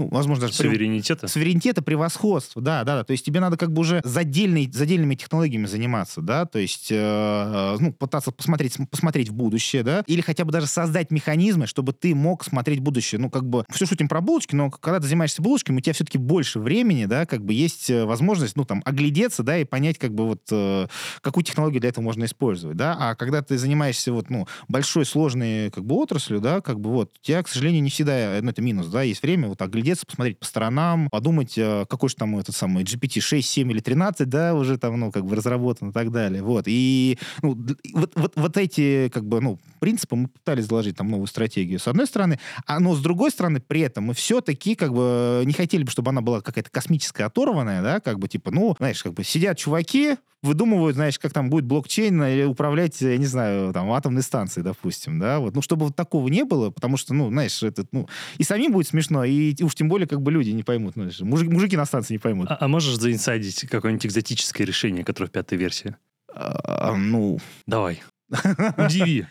ну, 0.00 0.08
возможно, 0.10 0.46
даже 0.46 0.54
прев- 0.54 0.72
Суверенитета? 0.72 1.28
суверенитета, 1.28 1.82
превосходства, 1.82 2.62
да, 2.62 2.84
да, 2.84 2.96
да. 2.96 3.04
То 3.04 3.12
есть 3.12 3.24
тебе 3.24 3.38
надо 3.40 3.56
как 3.58 3.70
бы 3.72 3.80
уже 3.82 4.00
за 4.02 4.20
отдельной, 4.20 4.70
за 4.72 4.84
отдельными 4.84 5.14
технологиями 5.14 5.66
заниматься, 5.66 6.22
да, 6.22 6.46
то 6.46 6.58
есть, 6.58 6.88
э, 6.90 7.76
ну, 7.78 7.92
пытаться 7.92 8.30
посмотреть, 8.32 8.76
посмотреть 8.90 9.28
в 9.28 9.34
будущее, 9.34 9.82
да, 9.82 10.02
или 10.06 10.22
хотя 10.22 10.44
бы 10.44 10.52
даже 10.52 10.66
создать 10.66 11.10
механизмы, 11.10 11.66
чтобы 11.66 11.92
ты 11.92 12.14
мог 12.14 12.44
смотреть 12.44 12.80
будущее. 12.80 13.20
Ну, 13.20 13.28
как 13.28 13.44
бы, 13.44 13.64
все 13.70 13.84
шутим 13.84 14.08
про 14.08 14.20
булочки, 14.22 14.54
но 14.54 14.70
когда 14.70 15.00
ты 15.00 15.06
занимаешься 15.06 15.42
булочками, 15.42 15.78
у 15.78 15.80
тебя 15.80 15.92
все-таки 15.92 16.16
больше 16.16 16.60
времени, 16.60 17.04
да, 17.04 17.26
как 17.26 17.44
бы 17.44 17.52
есть 17.52 17.90
э, 17.90 18.06
возможность, 18.06 18.56
ну, 18.56 18.64
там, 18.64 18.80
оглядеться, 18.86 19.42
да, 19.42 19.58
и 19.58 19.64
понять, 19.64 19.98
как 19.98 20.14
бы, 20.14 20.26
вот, 20.26 20.40
э, 20.50 20.86
какую 21.20 21.44
технологию 21.44 21.80
для 21.80 21.90
этого 21.90 22.04
можно 22.04 22.24
использовать, 22.24 22.76
да, 22.78 22.96
а 22.98 23.14
когда 23.14 23.42
ты 23.42 23.58
занимаешься, 23.58 24.12
вот, 24.12 24.30
ну, 24.30 24.46
большой, 24.68 25.04
сложной, 25.04 25.70
как 25.70 25.84
бы, 25.84 25.96
отраслью, 25.96 26.40
да, 26.40 26.62
как 26.62 26.80
бы, 26.80 26.90
вот, 26.90 27.12
у 27.20 27.26
тебя, 27.26 27.42
к 27.42 27.48
сожалению, 27.48 27.82
не 27.82 27.90
всегда, 27.90 28.38
э, 28.38 28.40
ну, 28.40 28.50
это 28.50 28.62
минус, 28.62 28.86
да, 28.86 29.02
есть 29.02 29.22
время, 29.22 29.48
вот, 29.48 29.60
оглядеться, 29.60 29.89
посмотреть 29.98 30.38
по 30.38 30.46
сторонам, 30.46 31.08
подумать, 31.10 31.56
э, 31.56 31.84
какой 31.88 32.08
же 32.08 32.16
там 32.16 32.38
этот 32.38 32.54
самый 32.54 32.84
GPT 32.84 33.20
6, 33.20 33.48
7 33.48 33.70
или 33.70 33.80
13, 33.80 34.28
да, 34.28 34.54
уже 34.54 34.78
там, 34.78 34.98
ну, 34.98 35.10
как 35.10 35.24
бы 35.24 35.36
разработан 35.36 35.90
и 35.90 35.92
так 35.92 36.10
далее, 36.10 36.42
вот, 36.42 36.64
и, 36.66 37.18
ну, 37.42 37.56
вот, 37.92 38.12
вот, 38.14 38.32
вот 38.36 38.56
эти, 38.56 39.08
как 39.12 39.26
бы, 39.26 39.40
ну, 39.40 39.58
принципы 39.78 40.16
мы 40.16 40.28
пытались 40.28 40.66
заложить 40.66 40.96
там 40.96 41.10
новую 41.10 41.26
стратегию, 41.26 41.78
с 41.78 41.88
одной 41.88 42.06
стороны, 42.06 42.38
а, 42.66 42.80
но 42.80 42.94
с 42.94 43.00
другой 43.00 43.30
стороны, 43.30 43.60
при 43.60 43.80
этом 43.80 44.04
мы 44.04 44.14
все-таки, 44.14 44.74
как 44.74 44.92
бы, 44.92 45.42
не 45.44 45.52
хотели 45.52 45.82
бы, 45.82 45.90
чтобы 45.90 46.10
она 46.10 46.20
была 46.20 46.40
какая-то 46.40 46.70
космическая, 46.70 47.24
оторванная, 47.24 47.82
да, 47.82 48.00
как 48.00 48.18
бы, 48.18 48.28
типа, 48.28 48.50
ну, 48.50 48.74
знаешь, 48.78 49.02
как 49.02 49.14
бы, 49.14 49.24
сидят 49.24 49.58
чуваки, 49.58 50.16
выдумывают, 50.42 50.96
знаешь, 50.96 51.18
как 51.18 51.32
там 51.32 51.50
будет 51.50 51.64
блокчейн 51.66 52.22
или 52.24 52.44
управлять, 52.44 53.00
я 53.02 53.16
не 53.18 53.26
знаю, 53.26 53.72
там, 53.72 53.90
атомной 53.92 54.22
станцией, 54.22 54.64
допустим, 54.64 55.18
да, 55.18 55.38
вот, 55.38 55.54
ну, 55.54 55.60
чтобы 55.62 55.86
вот 55.86 55.96
такого 55.96 56.28
не 56.28 56.44
было, 56.44 56.70
потому 56.70 56.96
что, 56.96 57.12
ну, 57.12 57.28
знаешь, 57.28 57.62
это, 57.62 57.84
ну, 57.92 58.08
и 58.38 58.42
самим 58.42 58.72
будет 58.72 58.88
смешно, 58.88 59.24
и 59.24 59.54
уж 59.62 59.74
тем 59.74 59.88
более, 59.88 60.08
как 60.08 60.22
бы, 60.22 60.32
люди 60.32 60.50
не 60.50 60.62
поймут, 60.62 60.96
ну, 60.96 61.10
знаешь, 61.10 61.20
мужики, 61.20 61.76
на 61.76 61.84
станции 61.84 62.14
не 62.14 62.18
поймут. 62.18 62.50
А, 62.50 62.56
а 62.60 62.68
можешь 62.68 62.96
заинсайдить 62.96 63.66
какое-нибудь 63.68 64.06
экзотическое 64.06 64.66
решение, 64.66 65.04
которое 65.04 65.28
в 65.28 65.32
пятой 65.32 65.58
версии? 65.58 65.94
А, 66.34 66.94
ну, 66.96 67.38
Давай. 67.66 68.02
Удиви. 68.78 69.26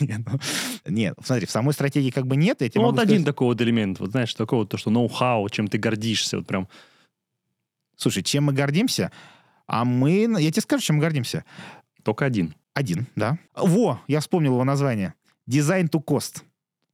нет, 0.00 0.20
ну, 0.30 0.38
нет, 0.86 1.14
смотри, 1.24 1.46
в 1.46 1.50
самой 1.50 1.72
стратегии 1.74 2.10
как 2.10 2.26
бы 2.26 2.36
нет, 2.36 2.60
я 2.60 2.70
Ну, 2.74 2.82
вот 2.82 2.98
один 2.98 3.16
сказать- 3.16 3.24
такой 3.24 3.46
вот 3.48 3.60
элемент, 3.62 3.98
вот 3.98 4.10
знаешь, 4.10 4.32
такого, 4.34 4.66
то, 4.66 4.76
что 4.76 4.90
ноу-хау, 4.90 5.48
чем 5.48 5.66
ты 5.66 5.78
гордишься, 5.78 6.36
вот 6.36 6.46
прям. 6.46 6.68
Слушай, 7.96 8.22
чем 8.22 8.44
мы 8.44 8.52
гордимся? 8.52 9.10
А 9.70 9.84
мы, 9.84 10.26
я 10.40 10.50
тебе 10.50 10.62
скажу, 10.62 10.82
чем 10.82 10.96
мы 10.96 11.02
гордимся. 11.02 11.44
Только 12.02 12.24
один. 12.24 12.56
Один, 12.74 13.06
да. 13.14 13.38
Во, 13.54 14.00
я 14.08 14.18
вспомнил 14.18 14.54
его 14.54 14.64
название. 14.64 15.14
Design 15.48 15.88
to 15.88 16.04
cost. 16.04 16.42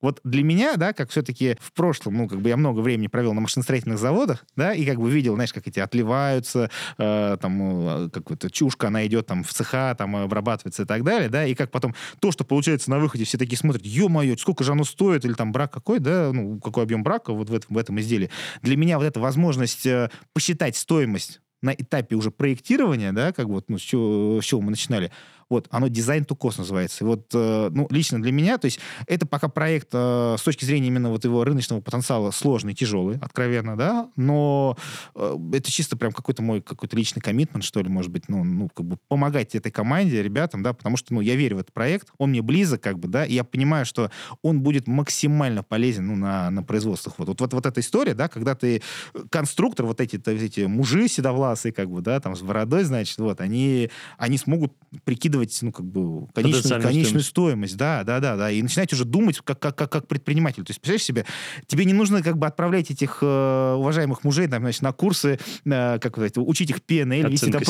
Вот 0.03 0.21
для 0.25 0.45
меня, 0.45 0.77
да, 0.77 0.93
как 0.93 1.09
все-таки 1.09 1.57
в 1.59 1.73
прошлом, 1.73 2.19
ну, 2.19 2.29
как 2.29 2.43
бы 2.43 2.51
я 2.51 2.59
много 2.59 2.81
времени 2.81 3.07
провел 3.07 3.33
на 3.33 3.41
машиностроительных 3.41 3.99
заводах, 3.99 4.45
да, 4.57 4.75
и 4.75 4.85
как 4.85 5.01
бы 5.01 5.11
видел, 5.11 5.37
знаешь, 5.37 5.55
как 5.55 5.67
эти 5.67 5.81
отливаются, 5.81 6.71
э, 6.99 7.39
там, 7.41 7.63
э, 7.63 8.11
какая-то 8.11 8.51
чушка, 8.51 8.89
она 8.89 9.07
идет 9.07 9.27
там 9.27 9.43
в 9.43 9.55
цеха, 9.55 9.95
там, 9.97 10.15
обрабатывается 10.15 10.83
и 10.83 10.87
так 10.87 11.03
далее, 11.03 11.31
да, 11.31 11.47
и 11.47 11.55
как 11.55 11.71
потом 11.71 11.95
то, 12.21 12.31
что 12.31 12.45
получается 12.45 12.91
на 12.91 12.99
выходе, 12.99 13.25
все 13.25 13.39
такие 13.39 13.57
смотрят, 13.57 13.87
ё-моё, 13.87 14.37
сколько 14.37 14.65
же 14.65 14.73
оно 14.73 14.85
стоит, 14.85 15.25
или 15.25 15.33
там 15.33 15.51
брак 15.51 15.73
какой, 15.73 15.99
да, 15.99 16.31
ну, 16.31 16.61
какой 16.61 16.83
объем 16.83 17.03
брака 17.03 17.33
вот 17.33 17.49
в 17.49 17.55
этом, 17.55 17.75
в 17.75 17.79
этом 17.79 17.99
изделии. 18.01 18.29
Для 18.61 18.77
меня 18.77 18.99
вот 18.99 19.07
эта 19.07 19.19
возможность 19.19 19.87
э, 19.87 20.11
посчитать 20.35 20.77
стоимость 20.77 21.41
на 21.67 21.75
этапе 21.75 22.17
уже 22.17 22.31
проектирования, 22.31 23.13
да, 23.13 23.33
как 23.33 23.47
вот, 23.47 23.69
ну, 23.69 23.79
с 23.79 23.83
чего, 23.83 24.41
с 24.41 24.45
чего 24.45 24.61
мы 24.61 24.71
начинали, 24.71 25.11
Вот, 25.49 25.69
оно 25.71 25.87
Design 25.87 26.27
to 26.27 26.37
Cost 26.37 26.55
называется. 26.59 27.05
И 27.05 27.07
вот, 27.07 27.27
э, 27.33 27.71
ну, 27.73 27.87
лично 27.91 28.21
для 28.21 28.33
меня, 28.33 28.59
то 28.59 28.65
есть 28.65 28.81
это 29.07 29.27
пока 29.27 29.49
проект 29.49 29.89
э, 29.93 30.37
с 30.39 30.43
точки 30.43 30.65
зрения 30.65 30.89
именно 30.89 31.11
вот 31.11 31.25
его 31.25 31.45
рыночного 31.45 31.81
потенциала 31.81 32.33
сложный, 32.33 32.75
тяжелый, 32.75 33.19
откровенно, 33.19 33.77
да, 33.77 34.11
но 34.17 34.77
э, 35.15 35.37
это 35.53 35.71
чисто 35.71 35.97
прям 35.97 36.13
какой-то 36.13 36.43
мой 36.43 36.61
какой-то 36.61 36.97
личный 36.97 37.23
коммитмент, 37.23 37.65
что 37.65 37.81
ли, 37.81 37.89
может 37.89 38.11
быть, 38.11 38.29
ну, 38.29 38.43
ну, 38.43 38.69
как 38.75 38.87
бы 38.87 38.99
помогать 39.09 39.55
этой 39.55 39.71
команде, 39.71 40.23
ребятам, 40.23 40.63
да, 40.63 40.73
потому 40.73 40.97
что, 40.97 41.15
ну, 41.15 41.21
я 41.21 41.37
верю 41.37 41.57
в 41.57 41.61
этот 41.61 41.73
проект, 41.73 42.09
он 42.19 42.31
мне 42.31 42.43
близок, 42.43 42.81
как 42.81 42.99
бы, 42.99 43.07
да, 43.09 43.25
и 43.25 43.35
я 43.35 43.45
понимаю, 43.45 43.87
что 43.87 44.11
он 44.43 44.61
будет 44.61 44.89
максимально 44.89 45.63
полезен, 45.63 46.09
ну, 46.09 46.17
на, 46.17 46.51
на 46.51 46.63
производствах. 46.63 47.15
Вот, 47.19 47.29
вот, 47.29 47.41
вот, 47.41 47.53
вот 47.55 47.67
эта 47.67 47.81
история, 47.81 48.15
да, 48.15 48.29
когда 48.29 48.55
ты 48.55 48.83
конструктор, 49.31 49.87
вот 49.87 50.01
эти, 50.01 50.21
эти 50.29 50.63
мужи 50.63 51.07
седовласые, 51.09 51.73
как 51.73 51.89
бы, 51.89 52.01
да, 52.01 52.19
там, 52.19 52.35
с 52.35 52.43
бородой, 52.43 52.85
значит, 52.85 53.19
вот, 53.19 53.41
они, 53.41 53.91
они 54.19 54.39
смогут 54.39 54.73
прикидывать, 55.05 55.36
ну, 55.63 55.73
как 55.73 55.87
бы, 55.87 56.29
конечную, 56.35 56.83
конечную 56.83 57.23
стоимость. 57.23 57.77
Да, 57.77 58.05
да, 58.05 58.21
да, 58.21 58.37
да. 58.37 58.51
И 58.51 58.63
начинать 58.63 58.93
уже 58.93 59.05
думать 59.05 59.41
как, 59.41 59.59
как, 59.59 59.77
как, 59.77 59.91
как 59.91 60.09
предприниматель. 60.09 60.65
То 60.65 60.71
есть, 60.71 60.81
представляешь 60.81 61.05
себе, 61.05 61.27
тебе 61.67 61.85
не 61.85 61.93
нужно 61.93 62.23
как 62.23 62.39
бы 62.39 62.47
отправлять 62.47 62.91
этих 62.91 63.19
э, 63.23 63.75
уважаемых 63.77 64.25
мужей, 64.25 64.49
там, 64.49 64.63
значит, 64.63 64.83
на 64.83 64.93
курсы, 64.93 65.39
э, 65.65 65.99
как 65.99 66.13
сказать, 66.13 66.33
учить 66.37 66.71
их 66.71 66.79
PNL, 66.79 67.31
вести 67.31 67.51
там 67.51 67.63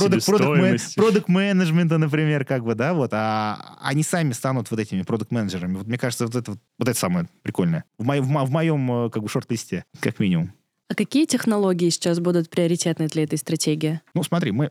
продукт 0.96 1.28
менеджмента, 1.28 1.98
например, 1.98 2.44
как 2.44 2.64
бы, 2.64 2.74
да, 2.74 2.94
вот, 2.94 3.10
а 3.12 3.78
они 3.80 4.02
сами 4.02 4.32
станут 4.32 4.70
вот 4.70 4.80
этими 4.80 5.02
продукт 5.02 5.30
менеджерами 5.30 5.76
Вот 5.76 5.86
мне 5.86 5.98
кажется, 5.98 6.26
вот 6.26 6.34
это, 6.34 6.52
вот 6.78 6.88
это 6.88 6.98
самое 6.98 7.28
прикольное. 7.42 7.84
В, 7.98 8.04
мо 8.04 8.20
в, 8.20 8.26
в 8.26 8.50
моем, 8.50 9.06
э, 9.06 9.10
как 9.10 9.22
бы, 9.22 9.28
шорт-листе, 9.28 9.84
как 10.00 10.18
минимум. 10.18 10.52
А 10.88 10.94
какие 10.94 11.26
технологии 11.26 11.90
сейчас 11.90 12.20
будут 12.20 12.48
приоритетны 12.48 13.08
для 13.08 13.24
этой 13.24 13.38
стратегии? 13.38 14.00
Ну, 14.14 14.22
смотри, 14.22 14.52
мы 14.52 14.70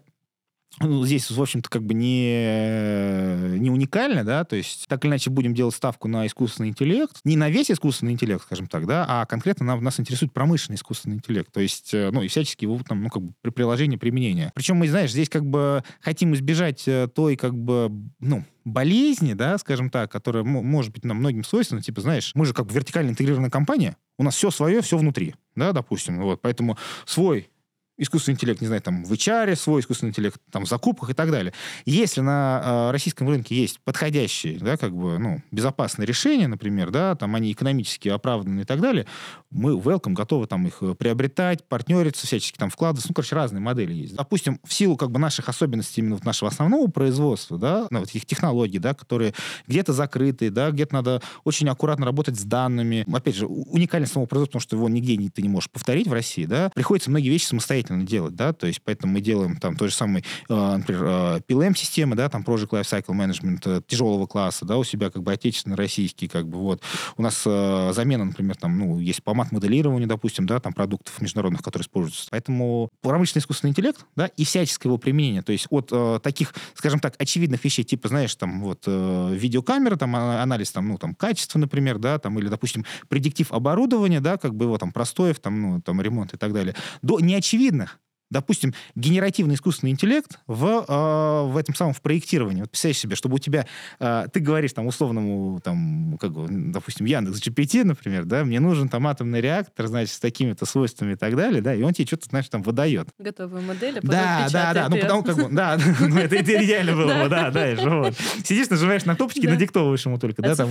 ну, 0.80 1.06
здесь, 1.06 1.32
в 1.32 1.42
общем-то, 1.42 1.70
как 1.70 1.84
бы 1.84 1.94
не, 1.94 3.58
не 3.60 3.70
уникально, 3.70 4.24
да, 4.24 4.44
то 4.44 4.56
есть 4.56 4.88
так 4.88 5.04
или 5.04 5.12
иначе 5.12 5.30
будем 5.30 5.54
делать 5.54 5.76
ставку 5.76 6.08
на 6.08 6.28
искусственный 6.28 6.70
интеллект, 6.70 7.18
не 7.24 7.38
на 7.38 7.50
весь 7.50 7.72
искусственный 7.72 8.12
интеллект, 8.12 8.44
скажем 8.44 8.68
так, 8.68 8.86
да, 8.86 9.06
а 9.08 9.26
конкретно 9.26 9.66
нам, 9.66 9.84
нас 9.84 10.00
интересует 10.00 10.34
промышленный 10.34 10.76
искусственный 10.76 11.16
интеллект, 11.16 11.52
то 11.52 11.62
есть, 11.62 11.94
э, 11.94 12.10
ну, 12.12 12.22
и 12.22 12.28
всячески 12.28 12.66
его 12.66 12.80
там, 12.88 13.04
ну, 13.04 13.10
как 13.10 13.24
бы 13.24 13.34
при 13.42 13.52
приложении, 13.52 13.98
применения. 13.98 14.52
Причем 14.54 14.76
мы, 14.78 14.90
знаешь, 14.90 15.12
здесь 15.12 15.30
как 15.30 15.46
бы 15.46 15.84
хотим 16.02 16.34
избежать 16.34 16.86
э, 16.88 17.08
той, 17.14 17.38
как 17.38 17.56
бы, 17.56 17.90
ну, 18.20 18.44
болезни, 18.66 19.34
да, 19.34 19.58
скажем 19.58 19.90
так, 19.90 20.12
которая 20.12 20.44
может 20.44 20.92
быть 20.92 21.06
нам 21.06 21.18
многим 21.18 21.44
свойственна, 21.44 21.82
типа, 21.82 22.02
знаешь, 22.02 22.32
мы 22.36 22.46
же 22.46 22.54
как 22.54 22.66
бы 22.66 22.74
вертикально 22.74 23.12
интегрированная 23.12 23.52
компания, 23.52 23.96
у 24.18 24.24
нас 24.24 24.36
все 24.36 24.50
свое, 24.50 24.82
все 24.82 24.98
внутри, 24.98 25.36
да, 25.56 25.72
допустим, 25.72 26.20
вот, 26.22 26.42
поэтому 26.42 26.78
свой 27.06 27.50
искусственный 27.98 28.34
интеллект, 28.36 28.62
не 28.62 28.68
знаю, 28.68 28.82
там 28.82 29.04
в 29.04 29.12
HR 29.12 29.56
свой 29.56 29.82
искусственный 29.82 30.10
интеллект, 30.10 30.40
там 30.52 30.66
в 30.66 30.70
закупках 30.70 31.12
и 31.12 31.14
так 31.14 31.32
далее. 31.32 31.54
Если 31.86 32.22
на 32.22 32.62
э, 32.64 32.92
российском 32.92 33.30
рынке 33.30 33.56
есть 33.56 33.80
подходящие, 33.84 34.60
да, 34.60 34.78
как 34.78 34.96
бы, 34.96 35.18
ну, 35.18 35.42
безопасные 35.52 36.06
решения, 36.06 36.48
например, 36.48 36.92
да, 36.92 37.16
там 37.16 37.36
они 37.36 37.52
экономически 37.52 38.10
оправданы 38.10 38.62
и 38.62 38.66
так 38.66 38.82
далее, 38.82 39.06
мы 39.50 39.74
welcome, 39.74 40.14
готовы 40.14 40.48
там 40.48 40.68
их 40.68 40.78
э, 40.82 40.94
приобретать, 40.96 41.64
партнериться, 41.68 42.28
всячески 42.28 42.58
там 42.58 42.70
вкладываться, 42.70 43.08
ну, 43.10 43.14
короче, 43.14 43.36
разные 43.36 43.62
модели 43.62 43.94
есть. 43.94 44.16
Допустим, 44.16 44.60
в 44.64 44.74
силу 44.74 44.98
как 44.98 45.12
бы 45.12 45.20
наших 45.20 45.48
особенностей 45.48 46.02
именно 46.02 46.16
вот 46.16 46.26
нашего 46.26 46.52
основного 46.52 46.88
производства, 46.88 47.58
да, 47.58 47.88
ну, 47.90 48.00
вот 48.00 48.10
этих 48.10 48.26
технологий, 48.26 48.80
да, 48.80 48.94
которые 48.94 49.34
где-то 49.68 49.94
закрыты, 49.94 50.50
да, 50.50 50.72
где-то 50.72 50.94
надо 50.94 51.22
очень 51.44 51.70
аккуратно 51.70 52.06
работать 52.06 52.38
с 52.38 52.44
данными. 52.44 53.06
Опять 53.12 53.36
же, 53.36 53.46
уникальность 53.46 54.14
самого 54.14 54.28
производства, 54.28 54.60
потому 54.60 54.62
что 54.62 54.76
его 54.76 54.90
нигде 54.90 55.16
ты 55.30 55.42
не 55.42 55.50
можешь 55.50 55.70
повторить 55.70 56.08
в 56.08 56.14
России, 56.14 56.46
да, 56.46 56.70
приходится 56.74 57.10
многие 57.10 57.30
вещи 57.30 57.46
самостоятельно 57.46 57.85
самостоятельно 57.86 58.06
делать, 58.06 58.36
да, 58.36 58.54
то 58.54 58.68
есть 58.68 58.82
поэтому 58.84 59.14
мы 59.14 59.22
делаем 59.22 59.58
там 59.58 59.76
тот 59.76 59.90
же 59.90 59.96
самый, 59.96 60.24
э, 60.50 60.78
например, 60.78 61.42
PLM-системы, 61.48 62.16
да, 62.16 62.30
там 62.30 62.44
Project 62.44 62.70
Lifecycle 62.70 63.14
Management 63.14 63.62
э, 63.66 63.82
тяжелого 63.88 64.28
класса, 64.28 64.66
да, 64.66 64.78
у 64.78 64.84
себя 64.84 65.10
как 65.10 65.24
бы 65.24 65.32
отечественный, 65.32 65.76
российский, 65.76 66.28
как 66.28 66.48
бы 66.48 66.58
вот. 66.58 66.82
У 67.18 67.22
нас 67.22 67.44
замена, 67.44 68.26
например, 68.26 68.56
там, 68.56 68.78
ну, 68.78 69.00
есть 69.00 69.24
по 69.24 69.34
мат-моделированию, 69.34 70.08
допустим, 70.08 70.46
да, 70.46 70.60
там 70.60 70.74
продуктов 70.74 71.22
международных, 71.22 71.62
которые 71.62 71.84
используются. 71.84 72.28
Поэтому 72.32 72.90
промышленный 73.02 73.42
искусственный 73.42 73.72
интеллект, 73.72 74.06
да, 74.16 74.28
и 74.28 74.44
всяческое 74.44 74.90
его 74.90 74.98
применение, 74.98 75.42
то 75.42 75.52
есть 75.52 75.68
от 75.70 75.90
э, 75.92 76.20
таких, 76.22 76.54
скажем 76.74 77.00
так, 77.00 77.16
очевидных 77.20 77.64
вещей, 77.64 77.84
типа, 77.84 78.08
знаешь, 78.08 78.36
там, 78.36 78.62
вот, 78.62 78.84
э, 78.86 79.36
видеокамера, 79.36 79.96
там, 79.96 80.16
а, 80.16 80.42
анализ, 80.42 80.72
там, 80.72 80.88
ну, 80.88 80.98
там, 80.98 81.16
качества, 81.16 81.60
например, 81.60 81.98
да, 82.00 82.20
там, 82.20 82.40
или, 82.40 82.48
допустим, 82.48 82.86
предиктив 83.08 83.52
оборудования, 83.52 84.22
да, 84.22 84.38
как 84.38 84.56
бы 84.56 84.66
его 84.66 84.78
там 84.78 84.92
простоев, 84.92 85.40
там, 85.40 85.62
ну, 85.62 85.82
там, 85.82 86.02
ремонт 86.02 86.34
и 86.34 86.38
так 86.38 86.54
далее, 86.54 86.76
до 87.02 87.20
неочевидных 87.20 87.75
видно, 87.76 88.00
допустим, 88.30 88.74
генеративный 88.96 89.56
искусственный 89.56 89.92
интеллект 89.92 90.40
в, 90.48 90.86
э, 90.88 91.52
в 91.52 91.58
этом 91.58 91.76
самом 91.76 91.94
в 91.94 92.02
проектировании. 92.02 92.62
Вот 92.62 92.72
представляешь 92.72 93.00
себе, 93.00 93.16
чтобы 93.16 93.36
у 93.36 93.40
тебя, 93.40 93.66
э, 94.00 94.26
ты 94.32 94.40
говоришь 94.40 94.74
там 94.74 94.88
условному, 94.88 95.60
там, 95.64 96.18
как 96.20 96.32
допустим, 96.72 97.06
Яндекс 97.06 97.40
GPT, 97.40 97.84
например, 97.84 98.26
да, 98.26 98.44
мне 98.44 98.60
нужен 98.60 98.90
там 98.90 99.08
атомный 99.08 99.42
реактор, 99.42 99.88
значит, 99.88 100.14
с 100.14 100.20
такими-то 100.20 100.66
свойствами 100.66 101.14
и 101.14 101.16
так 101.16 101.36
далее, 101.36 101.62
да, 101.62 101.74
и 101.74 101.82
он 101.82 101.94
тебе 101.94 102.08
что-то, 102.08 102.28
знаешь, 102.30 102.50
там 102.50 102.62
выдает. 102.62 103.10
Готовые 103.20 103.66
модели, 103.66 104.00
Да, 104.02 104.48
да, 104.52 104.74
да, 104.74 104.90
ну 104.90 104.98
потому 104.98 105.24
как 105.24 105.36
бы, 105.36 105.48
да, 105.52 105.78
ну 106.00 106.18
это 106.18 106.42
идеально 106.42 106.94
было 106.94 107.24
бы, 107.24 107.30
да, 107.30 107.52
да, 107.52 107.76
вот. 107.84 108.16
Сидишь, 108.44 108.70
нажимаешь 108.70 109.06
на 109.06 109.16
кнопочки, 109.16 109.46
надиктовываешь 109.46 110.06
ему 110.06 110.18
только, 110.20 110.42
да, 110.42 110.56
там 110.56 110.70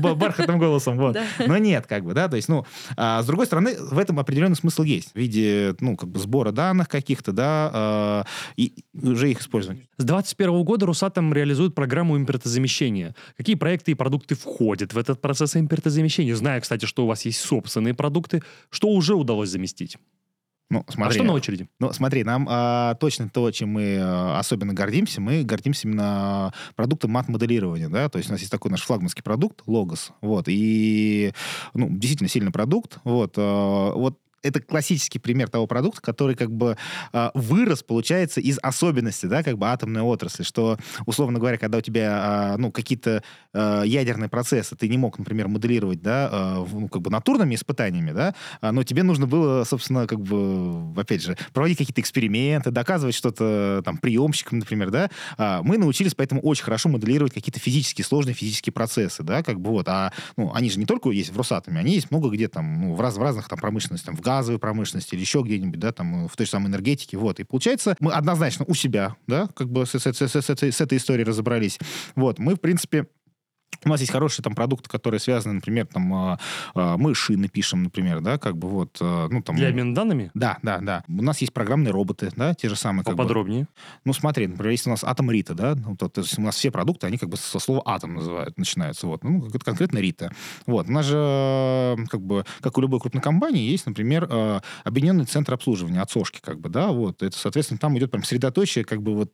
бархатным 0.00 0.58
голосом, 0.58 0.96
вот. 0.98 1.16
Но 1.38 1.56
нет, 1.58 1.86
как 1.86 2.04
бы, 2.04 2.14
да, 2.14 2.28
то 2.28 2.36
есть, 2.36 2.48
ну, 2.48 2.66
а, 2.96 3.22
с 3.22 3.26
другой 3.26 3.46
стороны, 3.46 3.76
в 3.78 3.98
этом 3.98 4.18
определенный 4.18 4.56
смысл 4.56 4.82
есть 4.82 5.12
в 5.12 5.16
виде, 5.16 5.74
ну, 5.80 5.96
как 5.96 6.08
бы 6.08 6.18
сбора 6.18 6.52
данных, 6.52 6.87
каких-то, 6.88 7.32
да, 7.32 8.24
э, 8.24 8.52
и 8.56 8.84
уже 8.94 9.30
их 9.30 9.40
использовать. 9.40 9.78
С 9.96 10.04
2021 10.04 10.64
года 10.64 10.86
Росатом 10.86 11.32
реализует 11.32 11.74
программу 11.74 12.16
импортозамещения. 12.16 13.14
Какие 13.36 13.56
проекты 13.56 13.92
и 13.92 13.94
продукты 13.94 14.34
входят 14.34 14.92
в 14.92 14.98
этот 14.98 15.20
процесс 15.20 15.56
импортозамещения? 15.56 16.34
Знаю, 16.34 16.62
кстати, 16.62 16.86
что 16.86 17.04
у 17.04 17.06
вас 17.06 17.24
есть 17.24 17.40
собственные 17.40 17.94
продукты. 17.94 18.42
Что 18.70 18.88
уже 18.88 19.14
удалось 19.14 19.50
заместить? 19.50 19.96
Ну, 20.70 20.84
смотри, 20.88 21.10
а 21.10 21.14
что 21.14 21.24
на 21.24 21.32
очереди? 21.32 21.66
Ну, 21.80 21.92
смотри, 21.92 22.24
нам 22.24 22.46
а, 22.50 22.94
точно 22.96 23.30
то, 23.30 23.50
чем 23.50 23.70
мы 23.70 23.98
а, 24.00 24.38
особенно 24.38 24.74
гордимся, 24.74 25.20
мы 25.20 25.42
гордимся 25.42 25.88
именно 25.88 26.52
продуктом 26.76 27.12
мат-моделирования, 27.12 27.88
да, 27.88 28.10
то 28.10 28.18
есть 28.18 28.28
у 28.28 28.32
нас 28.32 28.40
есть 28.40 28.52
такой 28.52 28.70
наш 28.70 28.82
флагманский 28.82 29.22
продукт, 29.22 29.62
Logos, 29.66 30.10
вот, 30.20 30.44
и, 30.48 31.32
ну, 31.72 31.88
действительно 31.88 32.28
сильный 32.28 32.52
продукт, 32.52 32.98
вот, 33.04 33.34
а, 33.38 33.92
вот 33.94 34.18
это 34.48 34.60
классический 34.60 35.18
пример 35.18 35.48
того 35.48 35.66
продукта, 35.66 36.00
который 36.00 36.34
как 36.34 36.50
бы 36.50 36.76
э, 37.12 37.30
вырос, 37.34 37.82
получается, 37.82 38.40
из 38.40 38.58
особенностей, 38.62 39.28
да, 39.28 39.42
как 39.42 39.58
бы 39.58 39.66
атомной 39.66 40.02
отрасли, 40.02 40.42
что, 40.42 40.78
условно 41.06 41.38
говоря, 41.38 41.58
когда 41.58 41.78
у 41.78 41.80
тебя, 41.80 42.54
э, 42.54 42.56
ну, 42.58 42.70
какие-то 42.72 43.22
э, 43.52 43.82
ядерные 43.86 44.28
процессы 44.28 44.76
ты 44.76 44.88
не 44.88 44.98
мог, 44.98 45.18
например, 45.18 45.48
моделировать, 45.48 46.02
да, 46.02 46.64
ну, 46.70 46.88
как 46.88 47.02
бы 47.02 47.10
натурными 47.10 47.54
испытаниями, 47.54 48.12
да, 48.12 48.34
но 48.60 48.82
тебе 48.84 49.02
нужно 49.02 49.26
было, 49.26 49.64
собственно, 49.64 50.06
как 50.06 50.20
бы, 50.20 51.00
опять 51.00 51.22
же, 51.22 51.36
проводить 51.52 51.78
какие-то 51.78 52.00
эксперименты, 52.00 52.70
доказывать 52.70 53.14
что-то 53.14 53.82
там 53.84 53.98
приемщикам, 53.98 54.58
например, 54.58 54.90
да, 54.90 55.10
мы 55.62 55.78
научились 55.78 56.14
поэтому 56.14 56.40
очень 56.42 56.64
хорошо 56.64 56.88
моделировать 56.88 57.32
какие-то 57.32 57.60
физические, 57.60 58.04
сложные 58.04 58.34
физические 58.34 58.72
процессы, 58.72 59.22
да, 59.22 59.42
как 59.42 59.60
бы 59.60 59.70
вот, 59.70 59.88
а, 59.88 60.12
ну, 60.36 60.52
они 60.54 60.70
же 60.70 60.78
не 60.78 60.86
только 60.86 61.10
есть 61.10 61.30
в 61.30 61.36
Росатоме, 61.36 61.80
они 61.80 61.94
есть 61.94 62.10
много 62.10 62.28
где 62.30 62.48
там, 62.48 62.80
ну, 62.80 62.94
в, 62.94 63.00
раз, 63.00 63.16
в 63.16 63.22
разных 63.22 63.48
там 63.48 63.58
промышленностях, 63.58 64.06
там, 64.06 64.16
в 64.16 64.20
газовой 64.38 64.58
промышленности 64.60 65.14
или 65.14 65.20
еще 65.20 65.42
где-нибудь, 65.44 65.80
да, 65.80 65.92
там, 65.92 66.28
в 66.28 66.36
той 66.36 66.46
же 66.46 66.52
самой 66.52 66.68
энергетике, 66.68 67.16
вот. 67.16 67.40
И 67.40 67.44
получается, 67.44 67.96
мы 68.00 68.12
однозначно 68.12 68.64
у 68.68 68.74
себя, 68.74 69.16
да, 69.26 69.48
как 69.54 69.68
бы 69.70 69.84
с, 69.84 69.98
с, 69.98 70.06
с, 70.06 70.22
с, 70.22 70.50
с 70.50 70.80
этой 70.80 70.98
историей 70.98 71.24
разобрались. 71.24 71.78
Вот, 72.14 72.38
мы, 72.38 72.54
в 72.54 72.60
принципе, 72.60 73.06
у 73.84 73.88
нас 73.88 74.00
есть 74.00 74.12
хорошие 74.12 74.42
там 74.42 74.54
продукты, 74.54 74.88
которые 74.88 75.20
связаны, 75.20 75.54
например, 75.54 75.86
там 75.86 76.12
а, 76.12 76.38
а, 76.74 76.96
мы 76.96 77.14
шины 77.14 77.48
пишем, 77.48 77.84
например, 77.84 78.20
да, 78.20 78.38
как 78.38 78.56
бы 78.56 78.68
вот, 78.68 78.98
а, 79.00 79.28
ну 79.28 79.42
там. 79.42 79.56
Для 79.56 79.68
обмена 79.68 79.94
данными? 79.94 80.30
Да, 80.34 80.58
да, 80.62 80.78
да. 80.78 81.04
У 81.08 81.22
нас 81.22 81.38
есть 81.40 81.52
программные 81.52 81.92
роботы, 81.92 82.30
да, 82.36 82.54
те 82.54 82.68
же 82.68 82.76
самые. 82.76 83.04
Поподробнее. 83.04 83.62
Бы, 83.62 83.68
ну 84.04 84.12
смотри, 84.12 84.46
например, 84.46 84.72
если 84.72 84.90
у 84.90 84.92
нас 84.92 85.04
атом 85.04 85.30
Рита, 85.30 85.54
да, 85.54 85.74
ну, 85.74 85.96
то, 85.96 86.08
то 86.08 86.22
есть 86.22 86.38
у 86.38 86.42
нас 86.42 86.56
все 86.56 86.70
продукты, 86.70 87.06
они 87.06 87.18
как 87.18 87.28
бы 87.28 87.36
со 87.36 87.58
слова 87.58 87.82
атом 87.84 88.14
называют, 88.14 88.58
начинаются, 88.58 89.06
вот, 89.06 89.22
ну 89.22 89.46
это 89.46 89.58
конкретно 89.60 89.98
Рита. 89.98 90.32
Вот, 90.66 90.88
у 90.88 90.92
нас 90.92 91.06
же 91.06 91.96
как 92.08 92.20
бы, 92.20 92.44
как 92.60 92.76
у 92.78 92.80
любой 92.80 93.00
крупной 93.00 93.22
компании, 93.22 93.70
есть, 93.70 93.86
например, 93.86 94.28
объединенный 94.84 95.24
центр 95.24 95.54
обслуживания, 95.54 96.00
отсошки, 96.00 96.40
как 96.42 96.60
бы, 96.60 96.68
да, 96.68 96.88
вот, 96.88 97.22
это, 97.22 97.36
соответственно, 97.36 97.78
там 97.78 97.96
идет 97.98 98.10
прям 98.10 98.24
средоточие, 98.24 98.84
как 98.84 99.02
бы 99.02 99.14
вот 99.14 99.32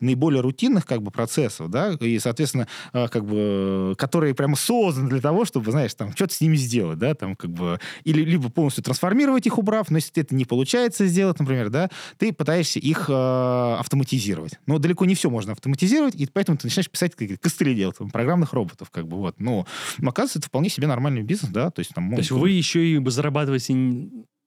наиболее 0.00 0.40
рутинных, 0.40 0.86
как 0.86 1.02
бы, 1.02 1.10
процессов, 1.10 1.68
да, 1.70 1.92
и, 1.92 2.18
соответственно, 2.18 2.66
как 2.92 3.24
бы 3.24 3.71
которые 3.96 4.34
прямо 4.34 4.56
созданы 4.56 5.08
для 5.08 5.20
того, 5.20 5.44
чтобы, 5.44 5.70
знаешь, 5.70 5.94
там, 5.94 6.12
что-то 6.14 6.34
с 6.34 6.40
ними 6.40 6.56
сделать, 6.56 6.98
да, 6.98 7.14
там, 7.14 7.36
как 7.36 7.50
бы, 7.50 7.80
или 8.04 8.22
либо 8.22 8.50
полностью 8.50 8.84
трансформировать 8.84 9.46
их, 9.46 9.58
убрав, 9.58 9.90
но 9.90 9.98
если 9.98 10.22
это 10.22 10.34
не 10.34 10.44
получается 10.44 11.06
сделать, 11.06 11.38
например, 11.38 11.70
да, 11.70 11.90
ты 12.18 12.32
пытаешься 12.32 12.78
их 12.78 13.06
э, 13.08 13.76
автоматизировать. 13.78 14.58
Но 14.66 14.78
далеко 14.78 15.04
не 15.04 15.14
все 15.14 15.30
можно 15.30 15.52
автоматизировать, 15.52 16.14
и 16.14 16.26
поэтому 16.26 16.58
ты 16.58 16.66
начинаешь 16.66 16.90
писать 16.90 17.14
как 17.14 17.40
костыли 17.40 17.74
делать, 17.74 17.98
там, 17.98 18.10
программных 18.10 18.52
роботов, 18.52 18.90
как 18.90 19.06
бы, 19.06 19.16
вот. 19.16 19.40
Но 19.40 19.66
оказывается, 19.98 20.38
это 20.38 20.48
вполне 20.48 20.68
себе 20.68 20.86
нормальный 20.86 21.22
бизнес, 21.22 21.50
да, 21.50 21.70
то 21.70 21.80
есть 21.80 21.92
там... 21.94 22.10
То 22.10 22.18
есть 22.18 22.30
вы 22.30 22.50
еще 22.50 22.86
и 22.86 23.08
зарабатываете 23.08 23.72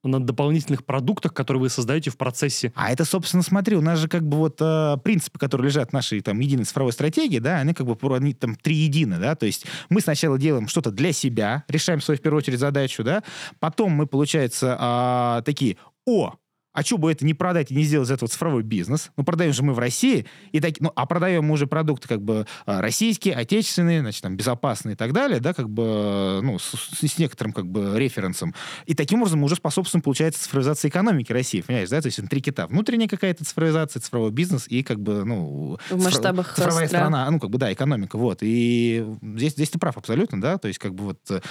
на 0.07 0.19
дополнительных 0.19 0.85
продуктах, 0.85 1.33
которые 1.33 1.61
вы 1.61 1.69
создаете 1.69 2.09
в 2.09 2.17
процессе. 2.17 2.71
А 2.75 2.91
это, 2.91 3.05
собственно, 3.05 3.43
смотри, 3.43 3.75
у 3.75 3.81
нас 3.81 3.99
же 3.99 4.07
как 4.07 4.27
бы 4.27 4.37
вот 4.37 4.57
э, 4.59 4.97
принципы, 5.03 5.39
которые 5.39 5.67
лежат 5.67 5.89
в 5.89 5.93
нашей 5.93 6.21
там 6.21 6.39
единой 6.39 6.65
цифровой 6.65 6.93
стратегии, 6.93 7.39
да, 7.39 7.59
они 7.59 7.73
как 7.73 7.85
бы 7.85 8.15
они 8.15 8.33
там 8.33 8.55
три 8.55 8.75
едины, 8.75 9.17
да, 9.17 9.35
то 9.35 9.45
есть 9.45 9.65
мы 9.89 10.01
сначала 10.01 10.37
делаем 10.37 10.67
что-то 10.67 10.91
для 10.91 11.11
себя, 11.11 11.63
решаем 11.67 12.01
свою 12.01 12.17
в 12.17 12.21
первую 12.21 12.39
очередь 12.39 12.59
задачу, 12.59 13.03
да, 13.03 13.23
потом 13.59 13.91
мы, 13.91 14.07
получается, 14.07 14.77
э, 14.79 15.43
такие, 15.43 15.77
о, 16.05 16.35
а 16.75 16.83
что 16.83 16.97
бы 16.97 17.09
это 17.11 17.25
не 17.25 17.33
продать 17.33 17.71
и 17.71 17.75
не 17.75 17.83
сделать 17.83 18.09
из 18.09 18.11
этого 18.11 18.29
цифровой 18.29 18.61
бизнес? 18.61 19.11
Ну, 19.15 19.23
продаем 19.23 19.53
же 19.53 19.63
мы 19.63 19.73
в 19.73 19.79
России, 19.79 20.25
и 20.51 20.59
так, 20.59 20.73
ну, 20.81 20.91
а 20.93 21.05
продаем 21.05 21.45
мы 21.45 21.53
уже 21.53 21.67
продукты 21.67 22.07
как 22.07 22.21
бы 22.21 22.45
а, 22.65 22.81
российские, 22.81 23.33
отечественные, 23.35 24.01
значит, 24.01 24.21
там, 24.21 24.35
безопасные 24.35 24.93
и 24.93 24.95
так 24.97 25.13
далее, 25.13 25.39
да, 25.39 25.53
как 25.53 25.69
бы, 25.69 26.41
ну, 26.43 26.59
с, 26.59 26.73
с 27.01 27.17
некоторым 27.17 27.53
как 27.53 27.65
бы 27.65 27.93
референсом. 27.97 28.53
И 28.85 28.93
таким 28.93 29.21
образом 29.21 29.39
мы 29.39 29.45
уже 29.45 29.55
способствуем, 29.55 30.01
получается, 30.01 30.43
цифровизации 30.43 30.89
экономики 30.89 31.31
России, 31.31 31.61
понимаешь, 31.61 31.89
да? 31.89 32.01
То 32.01 32.07
есть 32.07 32.19
три 32.29 32.41
кита. 32.41 32.67
Внутренняя 32.67 33.07
какая-то 33.07 33.45
цифровизация, 33.45 34.01
цифровой 34.01 34.31
бизнес 34.31 34.67
и 34.67 34.83
как 34.83 34.99
бы, 34.99 35.23
ну... 35.23 35.77
В 35.89 36.03
масштабах 36.03 36.55
цифровая 36.55 36.87
страна, 36.87 37.31
ну, 37.31 37.39
как 37.39 37.51
бы, 37.51 37.57
да, 37.57 37.71
экономика, 37.71 38.17
вот. 38.17 38.39
И 38.41 39.05
здесь, 39.21 39.53
здесь 39.53 39.69
ты 39.69 39.79
прав 39.79 39.97
абсолютно, 39.97 40.41
да, 40.41 40.57
то 40.57 40.67
есть 40.67 40.79
как 40.79 40.93
бы 40.93 41.05
вот 41.05 41.41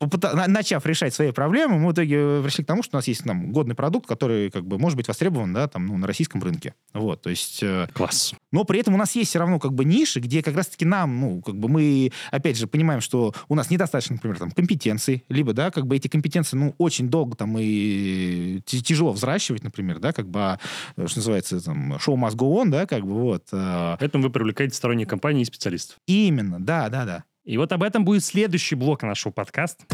начав 0.00 0.86
решать 0.86 1.14
свои 1.14 1.30
проблемы, 1.30 1.78
мы 1.78 1.88
в 1.88 1.92
итоге 1.92 2.42
пришли 2.42 2.64
к 2.64 2.66
тому, 2.66 2.82
что 2.82 2.96
у 2.96 2.98
нас 2.98 3.08
есть 3.08 3.24
там, 3.24 3.52
годный 3.52 3.74
продукт, 3.74 4.06
который 4.06 4.50
как 4.50 4.66
бы 4.66 4.78
может 4.78 4.96
быть 4.96 5.08
востребован 5.08 5.52
да, 5.52 5.68
там, 5.68 5.86
ну, 5.86 5.96
на 5.98 6.06
российском 6.06 6.42
рынке. 6.42 6.74
Вот, 6.94 7.22
то 7.22 7.30
есть... 7.30 7.62
Э, 7.62 7.86
Класс. 7.92 8.34
Но 8.50 8.64
при 8.64 8.80
этом 8.80 8.94
у 8.94 8.96
нас 8.96 9.14
есть 9.14 9.30
все 9.30 9.38
равно 9.38 9.58
как 9.58 9.74
бы 9.74 9.84
ниши, 9.84 10.20
где 10.20 10.42
как 10.42 10.56
раз-таки 10.56 10.84
нам, 10.84 11.20
ну, 11.20 11.42
как 11.42 11.56
бы 11.56 11.68
мы, 11.68 12.12
опять 12.30 12.56
же, 12.56 12.66
понимаем, 12.66 13.00
что 13.00 13.34
у 13.48 13.54
нас 13.54 13.70
недостаточно, 13.70 14.14
например, 14.14 14.38
там, 14.38 14.50
компетенций, 14.50 15.24
либо, 15.28 15.52
да, 15.52 15.70
как 15.70 15.86
бы 15.86 15.96
эти 15.96 16.08
компетенции, 16.08 16.56
ну, 16.56 16.74
очень 16.78 17.08
долго 17.08 17.36
там 17.36 17.56
и 17.58 18.60
тяжело 18.64 19.12
взращивать, 19.12 19.62
например, 19.64 19.98
да, 19.98 20.12
как 20.12 20.28
бы, 20.28 20.40
а, 20.40 20.58
что 21.06 21.18
называется, 21.18 21.60
там, 21.62 21.98
шоу 21.98 22.16
must 22.16 22.36
go 22.36 22.62
on, 22.62 22.70
да, 22.70 22.86
как 22.86 23.04
бы, 23.04 23.12
вот. 23.12 23.48
Э. 23.52 23.96
Поэтому 23.98 24.24
вы 24.24 24.30
привлекаете 24.30 24.74
сторонние 24.74 25.06
компании 25.06 25.42
и 25.42 25.44
специалистов. 25.46 25.98
Именно, 26.06 26.58
да, 26.58 26.88
да, 26.88 27.04
да. 27.04 27.24
И 27.44 27.56
вот 27.56 27.72
об 27.72 27.82
этом 27.82 28.04
будет 28.04 28.22
следующий 28.22 28.74
блок 28.74 29.02
нашего 29.02 29.32
подкаста. 29.32 29.84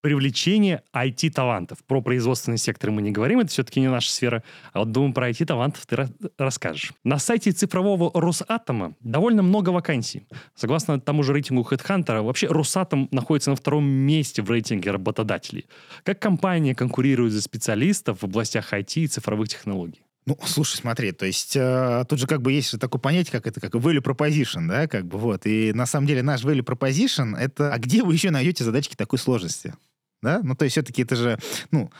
Привлечение 0.00 0.82
IT-талантов. 0.94 1.78
Про 1.84 2.00
производственный 2.00 2.58
сектор 2.58 2.92
мы 2.92 3.02
не 3.02 3.10
говорим, 3.10 3.40
это 3.40 3.50
все-таки 3.50 3.80
не 3.80 3.88
наша 3.88 4.10
сфера. 4.10 4.44
А 4.72 4.78
вот 4.78 4.92
думаю, 4.92 5.12
про 5.12 5.28
IT-талантов 5.30 5.84
ты 5.84 6.08
расскажешь. 6.38 6.92
На 7.02 7.18
сайте 7.18 7.50
цифрового 7.50 8.12
Росатома 8.14 8.94
довольно 9.00 9.42
много 9.42 9.70
вакансий. 9.70 10.26
Согласно 10.54 11.00
тому 11.00 11.24
же 11.24 11.32
рейтингу 11.32 11.66
HeadHunter, 11.68 12.22
вообще 12.22 12.46
Росатом 12.46 13.08
находится 13.10 13.50
на 13.50 13.56
втором 13.56 13.84
месте 13.84 14.42
в 14.42 14.50
рейтинге 14.50 14.92
работодателей. 14.92 15.66
Как 16.04 16.20
компания 16.20 16.74
конкурирует 16.74 17.32
за 17.32 17.42
специалистов 17.42 18.20
в 18.20 18.24
областях 18.24 18.72
IT 18.72 19.00
и 19.00 19.06
цифровых 19.08 19.48
технологий? 19.48 20.05
Ну, 20.26 20.36
слушай, 20.44 20.76
смотри, 20.76 21.12
то 21.12 21.24
есть 21.24 21.54
э, 21.54 22.04
тут 22.08 22.18
же 22.18 22.26
как 22.26 22.42
бы 22.42 22.52
есть 22.52 22.76
такое 22.80 23.00
понятие, 23.00 23.30
как 23.30 23.46
это, 23.46 23.60
как 23.60 23.74
value 23.74 24.02
proposition, 24.02 24.66
да, 24.66 24.88
как 24.88 25.06
бы 25.06 25.18
вот. 25.18 25.46
И 25.46 25.72
на 25.72 25.86
самом 25.86 26.08
деле 26.08 26.22
наш 26.22 26.42
value 26.42 26.64
proposition— 26.64 27.36
это 27.38 27.72
а 27.72 27.78
где 27.78 28.02
вы 28.02 28.14
еще 28.14 28.30
найдете 28.30 28.64
задачки 28.64 28.96
такой 28.96 29.20
сложности? 29.20 29.74
Да? 30.22 30.40
Ну, 30.42 30.56
то 30.56 30.64
есть 30.64 30.74
все-таки 30.74 31.02
это 31.02 31.14
же, 31.14 31.38
ну, 31.70 31.92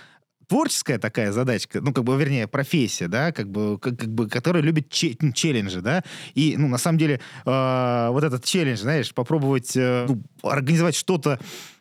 творческая 0.48 0.98
такая 0.98 1.30
задачка, 1.30 1.80
ну, 1.80 1.92
как 1.92 2.02
бы, 2.02 2.16
вернее, 2.16 2.48
профессия, 2.48 3.06
да, 3.06 3.30
как 3.30 3.48
бы, 3.48 3.78
как, 3.78 3.96
как 3.96 4.12
бы 4.12 4.28
которая 4.28 4.62
любит 4.62 4.92
ну, 5.20 5.32
челленджи, 5.32 5.80
да, 5.80 6.02
и, 6.34 6.56
ну, 6.56 6.66
на 6.66 6.78
самом 6.78 6.98
деле, 6.98 7.20
э, 7.44 8.08
вот 8.10 8.24
этот 8.24 8.44
челлендж, 8.44 8.78
знаешь, 8.78 9.14
попробовать 9.14 9.76
э, 9.76 10.06
ну, 10.08 10.22
организовать 10.42 10.96
что-то, 10.96 11.38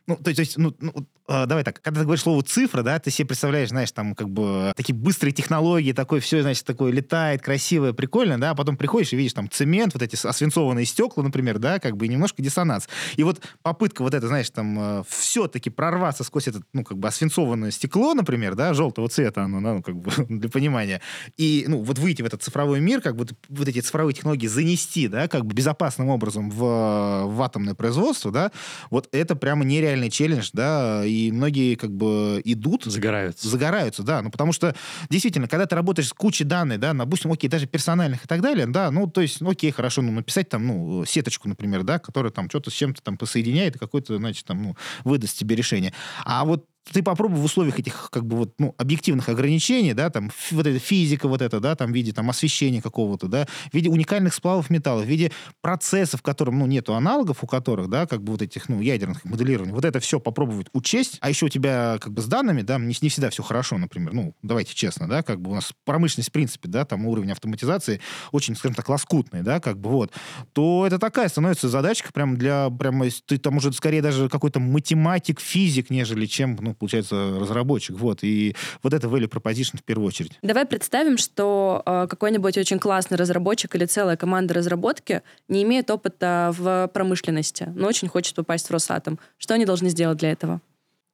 ну, 0.08 0.18
то 0.18 0.30
есть, 0.30 0.58
ну, 0.58 0.76
ну 0.80 0.94
э, 1.28 1.46
давай 1.48 1.64
так, 1.64 1.82
когда 1.82 2.02
ты 2.02 2.06
говоришь 2.06 2.22
слово 2.22 2.44
цифра, 2.44 2.84
да, 2.84 3.00
ты 3.00 3.10
себе 3.10 3.28
представляешь, 3.28 3.70
знаешь, 3.70 3.92
там 3.92 4.14
как 4.14 4.30
бы 4.30 4.72
такие 4.76 4.94
быстрые 4.94 5.34
технологии, 5.34 5.94
такое 5.94 6.20
все, 6.20 6.44
значит, 6.44 6.64
такое 6.64 6.92
летает, 6.92 7.42
красивое, 7.42 7.94
прикольно, 7.94 8.40
да, 8.40 8.52
а 8.52 8.56
потом 8.56 8.78
приходишь 8.78 9.14
и 9.14 9.16
видишь 9.16 9.34
там 9.34 9.50
цемент, 9.50 9.94
вот 9.94 10.04
эти 10.04 10.16
освинцованные 10.28 10.86
стекла, 10.86 11.24
например, 11.24 11.58
да, 11.58 11.80
как 11.80 11.98
бы 11.98 12.08
немножко 12.08 12.44
диссонанс. 12.44 12.88
И 13.16 13.24
вот 13.24 13.42
попытка 13.64 14.04
вот 14.04 14.14
это, 14.14 14.28
знаешь, 14.28 14.50
там 14.52 15.00
э, 15.00 15.04
все-таки 15.10 15.72
прорваться 15.72 16.24
сквозь 16.24 16.48
это, 16.48 16.62
ну, 16.74 16.84
как 16.84 16.98
бы 17.00 17.08
освинцованное 17.08 17.72
стекло, 17.72 18.14
например, 18.14 18.54
да, 18.54 18.74
желтого 18.76 19.10
цвета 19.10 19.44
оно, 19.44 19.60
ну, 19.60 19.82
как 19.82 19.96
бы 19.96 20.12
для 20.30 20.50
понимания, 20.50 21.02
и, 21.38 21.66
ну, 21.68 21.82
вот 21.82 21.98
выйти 21.98 22.22
в 22.22 22.26
этот 22.26 22.44
цифровой 22.44 22.80
мир, 22.80 23.02
как 23.02 23.16
бы 23.16 23.26
вот 23.50 23.68
эти 23.68 23.80
цифровые 23.80 24.14
технологии 24.14 24.48
занести, 24.48 25.08
да, 25.08 25.28
как 25.28 25.46
бы 25.46 25.56
безопасным 25.56 26.10
образом 26.10 26.52
в, 26.52 27.26
в 27.26 27.42
атомное 27.42 27.74
производство, 27.74 28.32
да, 28.32 28.52
вот 28.92 29.10
это 29.12 29.36
прямо 29.36 29.66
нереальный 29.96 30.10
челлендж, 30.10 30.50
да, 30.54 31.04
и 31.06 31.32
многие 31.32 31.76
как 31.76 31.92
бы 31.92 32.42
идут... 32.44 32.84
Загораются. 32.86 33.48
Загораются, 33.48 34.04
да. 34.04 34.22
Ну, 34.22 34.30
потому 34.30 34.52
что, 34.52 34.76
действительно, 35.10 35.48
когда 35.48 35.66
ты 35.66 35.76
работаешь 35.76 36.10
с 36.10 36.14
кучей 36.14 36.44
данных, 36.44 36.80
да, 36.80 36.94
допустим, 36.94 37.32
окей, 37.32 37.50
даже 37.50 37.66
персональных 37.66 38.26
и 38.26 38.28
так 38.28 38.42
далее, 38.42 38.68
да, 38.68 38.92
ну, 38.92 39.08
то 39.08 39.22
есть, 39.22 39.42
ну, 39.42 39.50
окей, 39.50 39.72
хорошо, 39.72 40.02
ну, 40.02 40.12
написать 40.12 40.50
там, 40.50 40.68
ну, 40.68 41.06
сеточку, 41.06 41.48
например, 41.48 41.84
да, 41.84 42.00
которая 42.00 42.32
там 42.32 42.50
что-то 42.50 42.70
с 42.70 42.74
чем-то 42.74 43.02
там 43.02 43.18
посоединяет 43.18 43.80
какой-то, 43.80 44.18
значит, 44.18 44.46
там, 44.46 44.64
ну, 44.64 44.78
выдаст 45.04 45.38
тебе 45.38 45.56
решение. 45.56 45.94
А 46.24 46.46
вот 46.46 46.66
ты 46.92 47.02
попробуй 47.02 47.40
в 47.40 47.44
условиях 47.44 47.80
этих 47.80 48.10
как 48.12 48.26
бы 48.26 48.38
вот 48.38 48.54
ну 48.60 48.76
объективных 48.78 49.30
ограничений, 49.30 49.94
да, 49.94 50.10
там 50.10 50.32
вот 50.52 50.68
эта 50.68 50.80
физика 50.80 51.28
вот 51.28 51.42
это, 51.42 51.60
да, 51.60 51.76
там 51.76 51.92
в 51.92 51.96
виде 51.96 52.14
там 52.14 52.30
освещения 52.30 52.82
какого-то, 52.82 53.28
да, 53.28 53.48
в 53.72 53.74
виде 53.74 53.90
уникальных 53.90 54.34
сплавов 54.34 54.70
металла, 54.70 55.02
в 55.02 55.06
виде 55.06 55.32
процессов, 55.62 56.22
которым 56.22 56.60
ну 56.60 56.66
нету 56.68 56.94
аналогов 56.94 57.44
у 57.44 57.48
которых, 57.48 57.90
да, 57.90 58.06
как 58.06 58.24
бы 58.24 58.34
вот 58.34 58.42
этих 58.42 58.70
ну 58.70 58.82
ядерных 58.82 59.26
моделирований, 59.26 59.74
вот 59.74 59.86
это 59.86 60.00
все 60.00 60.20
попробовать 60.20 60.68
учесть, 60.74 61.18
а 61.22 61.30
еще 61.30 61.48
у 61.48 61.50
тебя 61.50 61.98
как 62.00 62.14
бы 62.14 62.22
с 62.22 62.26
данными, 62.26 62.62
да, 62.62 62.78
не, 62.78 62.96
не 63.02 63.10
всегда 63.10 63.30
все 63.30 63.42
хорошо, 63.42 63.78
например, 63.78 64.14
ну 64.14 64.36
давайте 64.44 64.76
честно, 64.76 65.10
да, 65.10 65.24
как 65.24 65.42
бы 65.42 65.52
у 65.52 65.56
нас 65.56 65.74
промышленность 65.86 66.30
в 66.30 66.34
принципе, 66.34 66.70
да, 66.70 66.86
там 66.86 67.06
уровень 67.08 67.32
автоматизации 67.32 68.00
очень, 68.32 68.56
скажем 68.56 68.76
так, 68.76 68.88
лоскутный, 68.90 69.42
да, 69.42 69.60
как 69.60 69.80
бы 69.80 69.90
вот, 69.90 70.12
то 70.54 70.86
это 70.86 71.00
такая 71.00 71.30
становится 71.30 71.68
задачка 71.68 72.12
прям 72.14 72.38
для 72.38 72.70
прямо 72.70 73.08
ты 73.26 73.38
там 73.38 73.58
уже 73.58 73.74
скорее 73.74 74.02
даже 74.02 74.30
какой-то 74.30 74.60
математик, 74.60 75.40
физик, 75.40 75.90
нежели 75.90 76.26
чем 76.26 76.58
ну 76.62 76.75
получается, 76.78 77.38
разработчик. 77.40 77.96
Вот. 77.98 78.24
И 78.24 78.56
вот 78.84 78.94
это 78.94 79.08
value 79.08 79.30
proposition 79.30 79.78
в 79.78 79.84
первую 79.84 80.08
очередь. 80.08 80.38
Давай 80.42 80.66
представим, 80.66 81.18
что 81.18 81.82
э, 81.86 82.08
какой-нибудь 82.10 82.58
очень 82.58 82.80
классный 82.80 83.18
разработчик 83.18 83.76
или 83.76 83.86
целая 83.86 84.18
команда 84.18 84.54
разработки 84.54 85.22
не 85.48 85.64
имеет 85.64 85.90
опыта 85.90 86.54
в 86.58 86.90
промышленности, 86.94 87.72
но 87.76 87.88
очень 87.88 88.08
хочет 88.08 88.36
попасть 88.36 88.68
в 88.68 88.72
Росатом. 88.72 89.20
Что 89.38 89.54
они 89.54 89.66
должны 89.66 89.90
сделать 89.90 90.18
для 90.18 90.32
этого? 90.32 90.62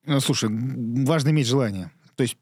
Э, 0.05 0.19
слушай, 0.19 0.49
важно 0.49 1.29
иметь 1.29 1.47
желание. 1.47 1.91
То 2.15 2.23
есть 2.23 2.37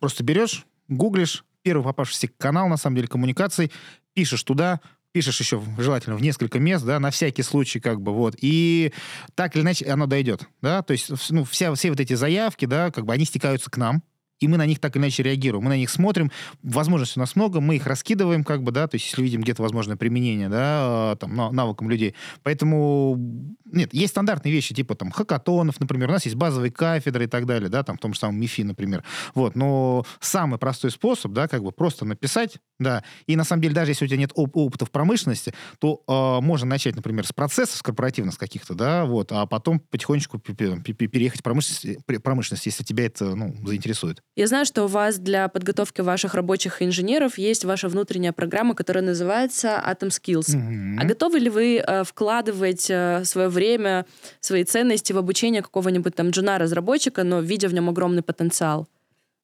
просто 0.00 0.24
берешь, 0.24 0.66
гуглишь, 0.88 1.44
первый 1.62 1.82
попавшийся 1.82 2.28
канал, 2.38 2.68
на 2.68 2.76
самом 2.76 2.96
деле, 2.96 3.08
коммуникаций, 3.08 3.72
пишешь 4.12 4.42
туда, 4.42 4.80
пишешь 5.14 5.38
еще 5.38 5.62
желательно 5.78 6.16
в 6.16 6.22
несколько 6.22 6.58
мест, 6.58 6.84
да, 6.84 6.98
на 6.98 7.12
всякий 7.12 7.44
случай, 7.44 7.78
как 7.78 8.00
бы, 8.00 8.12
вот, 8.12 8.34
и 8.40 8.92
так 9.36 9.54
или 9.54 9.62
иначе 9.62 9.86
оно 9.86 10.06
дойдет, 10.06 10.48
да, 10.60 10.82
то 10.82 10.90
есть, 10.90 11.08
ну, 11.30 11.44
вся, 11.44 11.72
все 11.76 11.90
вот 11.90 12.00
эти 12.00 12.14
заявки, 12.14 12.64
да, 12.64 12.90
как 12.90 13.06
бы 13.06 13.12
они 13.12 13.24
стекаются 13.24 13.70
к 13.70 13.76
нам, 13.76 14.02
и 14.40 14.48
мы 14.48 14.56
на 14.56 14.66
них 14.66 14.80
так 14.80 14.96
иначе 14.96 15.22
реагируем. 15.22 15.64
Мы 15.64 15.70
на 15.70 15.76
них 15.76 15.90
смотрим, 15.90 16.30
возможностей 16.62 17.18
у 17.18 17.20
нас 17.20 17.36
много, 17.36 17.60
мы 17.60 17.76
их 17.76 17.86
раскидываем, 17.86 18.44
как 18.44 18.62
бы, 18.62 18.72
да, 18.72 18.86
то 18.88 18.96
есть 18.96 19.06
если 19.06 19.22
видим 19.22 19.42
где-то 19.42 19.62
возможное 19.62 19.96
применение, 19.96 20.48
да, 20.48 21.12
э, 21.14 21.16
там, 21.18 21.34
навыкам 21.34 21.88
людей. 21.88 22.14
Поэтому, 22.42 23.16
нет, 23.64 23.92
есть 23.94 24.12
стандартные 24.12 24.52
вещи, 24.52 24.74
типа 24.74 24.94
там 24.94 25.10
хакатонов, 25.10 25.80
например, 25.80 26.08
у 26.08 26.12
нас 26.12 26.24
есть 26.24 26.36
базовые 26.36 26.70
кафедры 26.70 27.24
и 27.24 27.28
так 27.28 27.46
далее, 27.46 27.68
да, 27.68 27.82
там 27.82 27.96
в 27.96 28.00
том 28.00 28.14
же 28.14 28.20
самом 28.20 28.40
МИФИ, 28.40 28.62
например. 28.62 29.04
Вот, 29.34 29.56
но 29.56 30.04
самый 30.20 30.58
простой 30.58 30.90
способ, 30.90 31.32
да, 31.32 31.48
как 31.48 31.62
бы 31.62 31.72
просто 31.72 32.04
написать, 32.04 32.58
да, 32.78 33.04
и 33.26 33.36
на 33.36 33.44
самом 33.44 33.62
деле 33.62 33.74
даже 33.74 33.92
если 33.92 34.04
у 34.04 34.08
тебя 34.08 34.18
нет 34.18 34.32
оп- 34.34 34.56
опыта 34.56 34.84
в 34.84 34.90
промышленности, 34.90 35.54
то 35.78 36.02
э, 36.06 36.44
можно 36.44 36.66
начать, 36.66 36.96
например, 36.96 37.26
с 37.26 37.32
процессов, 37.32 37.76
с 37.76 37.82
корпоративных 37.82 38.36
каких-то, 38.36 38.74
да, 38.74 39.04
вот, 39.04 39.32
а 39.32 39.46
потом 39.46 39.80
потихонечку 39.80 40.38
переехать 40.38 41.40
в 41.40 41.42
промышленность, 41.42 42.04
промышленность 42.22 42.66
если 42.66 42.84
тебя 42.84 43.06
это, 43.06 43.34
ну, 43.34 43.54
заинтересует. 43.66 44.22
Я 44.36 44.48
знаю, 44.48 44.66
что 44.66 44.84
у 44.84 44.88
вас 44.88 45.18
для 45.18 45.46
подготовки 45.48 46.00
ваших 46.00 46.34
рабочих 46.34 46.82
инженеров 46.82 47.38
есть 47.38 47.64
ваша 47.64 47.88
внутренняя 47.88 48.32
программа, 48.32 48.74
которая 48.74 49.04
называется 49.04 49.80
Atom 49.86 50.08
Skills. 50.08 50.56
Mm-hmm. 50.56 50.96
А 51.00 51.04
готовы 51.04 51.38
ли 51.38 51.48
вы 51.48 51.76
э, 51.76 52.02
вкладывать 52.02 52.90
э, 52.90 53.24
свое 53.24 53.48
время, 53.48 54.06
свои 54.40 54.64
ценности 54.64 55.12
в 55.12 55.18
обучение 55.18 55.62
какого-нибудь 55.62 56.16
там 56.16 56.30
джуна-разработчика, 56.30 57.22
но 57.22 57.40
видя 57.40 57.68
в 57.68 57.74
нем 57.74 57.88
огромный 57.88 58.22
потенциал? 58.22 58.88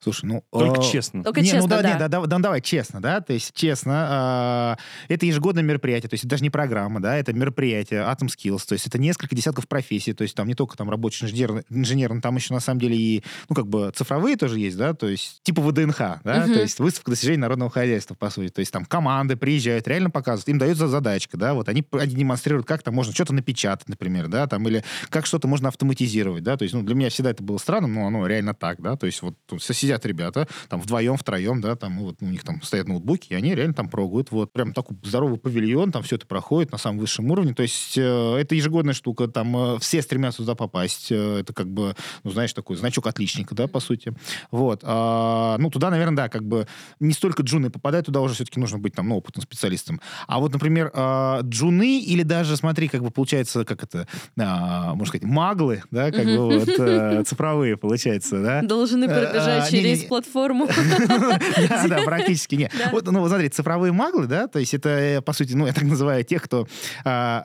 Слушай, 0.02 0.24
ну... 0.24 0.44
Только 0.50 0.80
э, 0.80 0.84
честно. 0.84 1.22
Только 1.22 1.40
не, 1.42 1.46
честно, 1.46 1.62
ну 1.62 1.68
да, 1.68 1.82
да. 1.82 1.92
не, 1.92 1.98
да, 1.98 2.08
да, 2.08 2.26
да, 2.26 2.38
давай 2.38 2.62
честно, 2.62 3.02
да, 3.02 3.20
то 3.20 3.34
есть 3.34 3.52
честно, 3.54 4.76
э, 5.08 5.12
это 5.12 5.26
ежегодное 5.26 5.62
мероприятие, 5.62 6.08
то 6.08 6.14
есть 6.14 6.24
это 6.24 6.30
даже 6.30 6.42
не 6.42 6.48
программа, 6.48 7.00
да, 7.00 7.16
это 7.16 7.34
мероприятие 7.34 8.00
Atom 8.00 8.28
Skills, 8.28 8.62
то 8.66 8.72
есть 8.72 8.86
это 8.86 8.98
несколько 8.98 9.36
десятков 9.36 9.68
профессий, 9.68 10.14
то 10.14 10.22
есть 10.22 10.34
там 10.34 10.48
не 10.48 10.54
только 10.54 10.74
там 10.78 10.88
рабочий 10.88 11.26
инженер, 11.26 11.64
инженер 11.68 12.14
но 12.14 12.22
там 12.22 12.34
еще 12.36 12.54
на 12.54 12.60
самом 12.60 12.80
деле 12.80 12.96
и, 12.96 13.22
ну, 13.50 13.54
как 13.54 13.66
бы 13.66 13.92
цифровые 13.94 14.38
тоже 14.38 14.58
есть, 14.58 14.78
да, 14.78 14.94
то 14.94 15.06
есть 15.06 15.42
типа 15.42 15.60
ВДНХ, 15.60 15.98
да, 16.24 16.44
Мгм. 16.44 16.54
то 16.54 16.60
есть 16.62 16.78
выставка 16.78 17.10
достижений 17.10 17.36
народного 17.38 17.70
хозяйства, 17.70 18.14
по 18.14 18.30
сути, 18.30 18.48
то 18.48 18.60
есть 18.60 18.72
там 18.72 18.86
команды 18.86 19.36
приезжают, 19.36 19.86
реально 19.86 20.08
показывают, 20.08 20.48
им 20.48 20.58
дается 20.58 20.88
задачка, 20.88 21.36
да, 21.36 21.52
вот 21.52 21.68
они, 21.68 21.84
они 21.92 22.14
демонстрируют, 22.14 22.66
как 22.66 22.82
там 22.82 22.94
можно 22.94 23.12
что-то 23.12 23.34
напечатать, 23.34 23.88
например, 23.90 24.28
да, 24.28 24.46
там, 24.46 24.66
или 24.66 24.82
как 25.10 25.26
что-то 25.26 25.46
можно 25.46 25.68
автоматизировать, 25.68 26.42
да, 26.42 26.56
то 26.56 26.62
есть, 26.62 26.74
ну, 26.74 26.82
для 26.82 26.94
меня 26.94 27.10
всегда 27.10 27.30
это 27.32 27.42
было 27.42 27.58
странным, 27.58 27.92
но 27.92 28.06
оно 28.06 28.26
реально 28.26 28.54
так, 28.54 28.80
да, 28.80 28.96
то 28.96 29.04
есть 29.04 29.20
вот 29.20 29.34
тут 29.44 29.62
сидят 29.90 30.06
ребята, 30.06 30.46
там 30.68 30.80
вдвоем, 30.80 31.16
втроем, 31.16 31.60
да, 31.60 31.74
там, 31.74 31.96
ну, 31.96 32.02
вот 32.04 32.16
у 32.20 32.26
них 32.26 32.44
там 32.44 32.62
стоят 32.62 32.86
ноутбуки, 32.86 33.32
и 33.32 33.34
они 33.34 33.54
реально 33.54 33.74
там 33.74 33.88
прогают, 33.88 34.30
вот, 34.30 34.52
прям 34.52 34.72
такой 34.72 34.96
здоровый 35.02 35.38
павильон, 35.38 35.90
там 35.90 36.02
все 36.02 36.16
это 36.16 36.26
проходит 36.26 36.70
на 36.70 36.78
самом 36.78 36.98
высшем 36.98 37.30
уровне, 37.30 37.54
то 37.54 37.62
есть 37.62 37.98
э, 37.98 38.36
это 38.36 38.54
ежегодная 38.54 38.94
штука, 38.94 39.26
там 39.26 39.56
э, 39.56 39.78
все 39.80 40.00
стремятся 40.02 40.38
туда 40.38 40.54
попасть, 40.54 41.10
э, 41.10 41.40
это 41.40 41.52
как 41.52 41.68
бы, 41.68 41.96
ну, 42.22 42.30
знаешь, 42.30 42.52
такой 42.52 42.76
значок 42.76 43.06
отличника, 43.08 43.54
да, 43.54 43.66
по 43.66 43.80
сути, 43.80 44.14
вот, 44.50 44.80
А, 44.84 45.56
ну, 45.58 45.70
туда, 45.70 45.90
наверное, 45.90 46.16
да, 46.16 46.28
как 46.28 46.44
бы 46.44 46.68
не 47.00 47.12
столько 47.12 47.42
джуны 47.42 47.70
попадают, 47.70 48.06
туда 48.06 48.20
уже 48.20 48.34
все-таки 48.34 48.60
нужно 48.60 48.78
быть 48.78 48.94
там, 48.94 49.08
ну, 49.08 49.16
опытным 49.16 49.42
специалистом, 49.42 50.00
а 50.28 50.38
вот, 50.38 50.52
например, 50.52 50.92
а, 50.94 51.40
джуны 51.42 52.00
или 52.00 52.22
даже, 52.22 52.56
смотри, 52.56 52.86
как 52.86 53.02
бы 53.02 53.10
получается, 53.10 53.64
как 53.64 53.82
это, 53.82 54.06
а, 54.38 54.94
можно 54.94 55.06
сказать, 55.06 55.24
маглы, 55.24 55.82
да, 55.90 56.12
как 56.12 56.26
бы 56.26 56.60
вот 56.60 56.68
э, 56.68 57.24
цифровые, 57.26 57.76
получается, 57.76 58.40
да, 58.40 58.62
Должны 58.62 59.00
Э, 59.04 59.08
пробежать 59.08 59.68
а, 59.68 59.70
через 59.82 60.04
платформу. 60.04 60.68
да, 61.68 61.86
да, 61.88 62.02
практически 62.04 62.54
нет. 62.54 62.72
Вот, 62.92 63.06
ну, 63.06 63.20
вот 63.20 63.28
смотри, 63.28 63.48
цифровые 63.48 63.92
маглы, 63.92 64.26
да, 64.26 64.46
то 64.46 64.58
есть 64.58 64.74
это, 64.74 64.88
э, 64.88 65.20
по 65.20 65.32
сути, 65.32 65.54
ну, 65.54 65.66
я 65.66 65.72
так 65.72 65.84
называю 65.84 66.24
тех, 66.24 66.42
кто 66.42 66.66
а, 67.04 67.44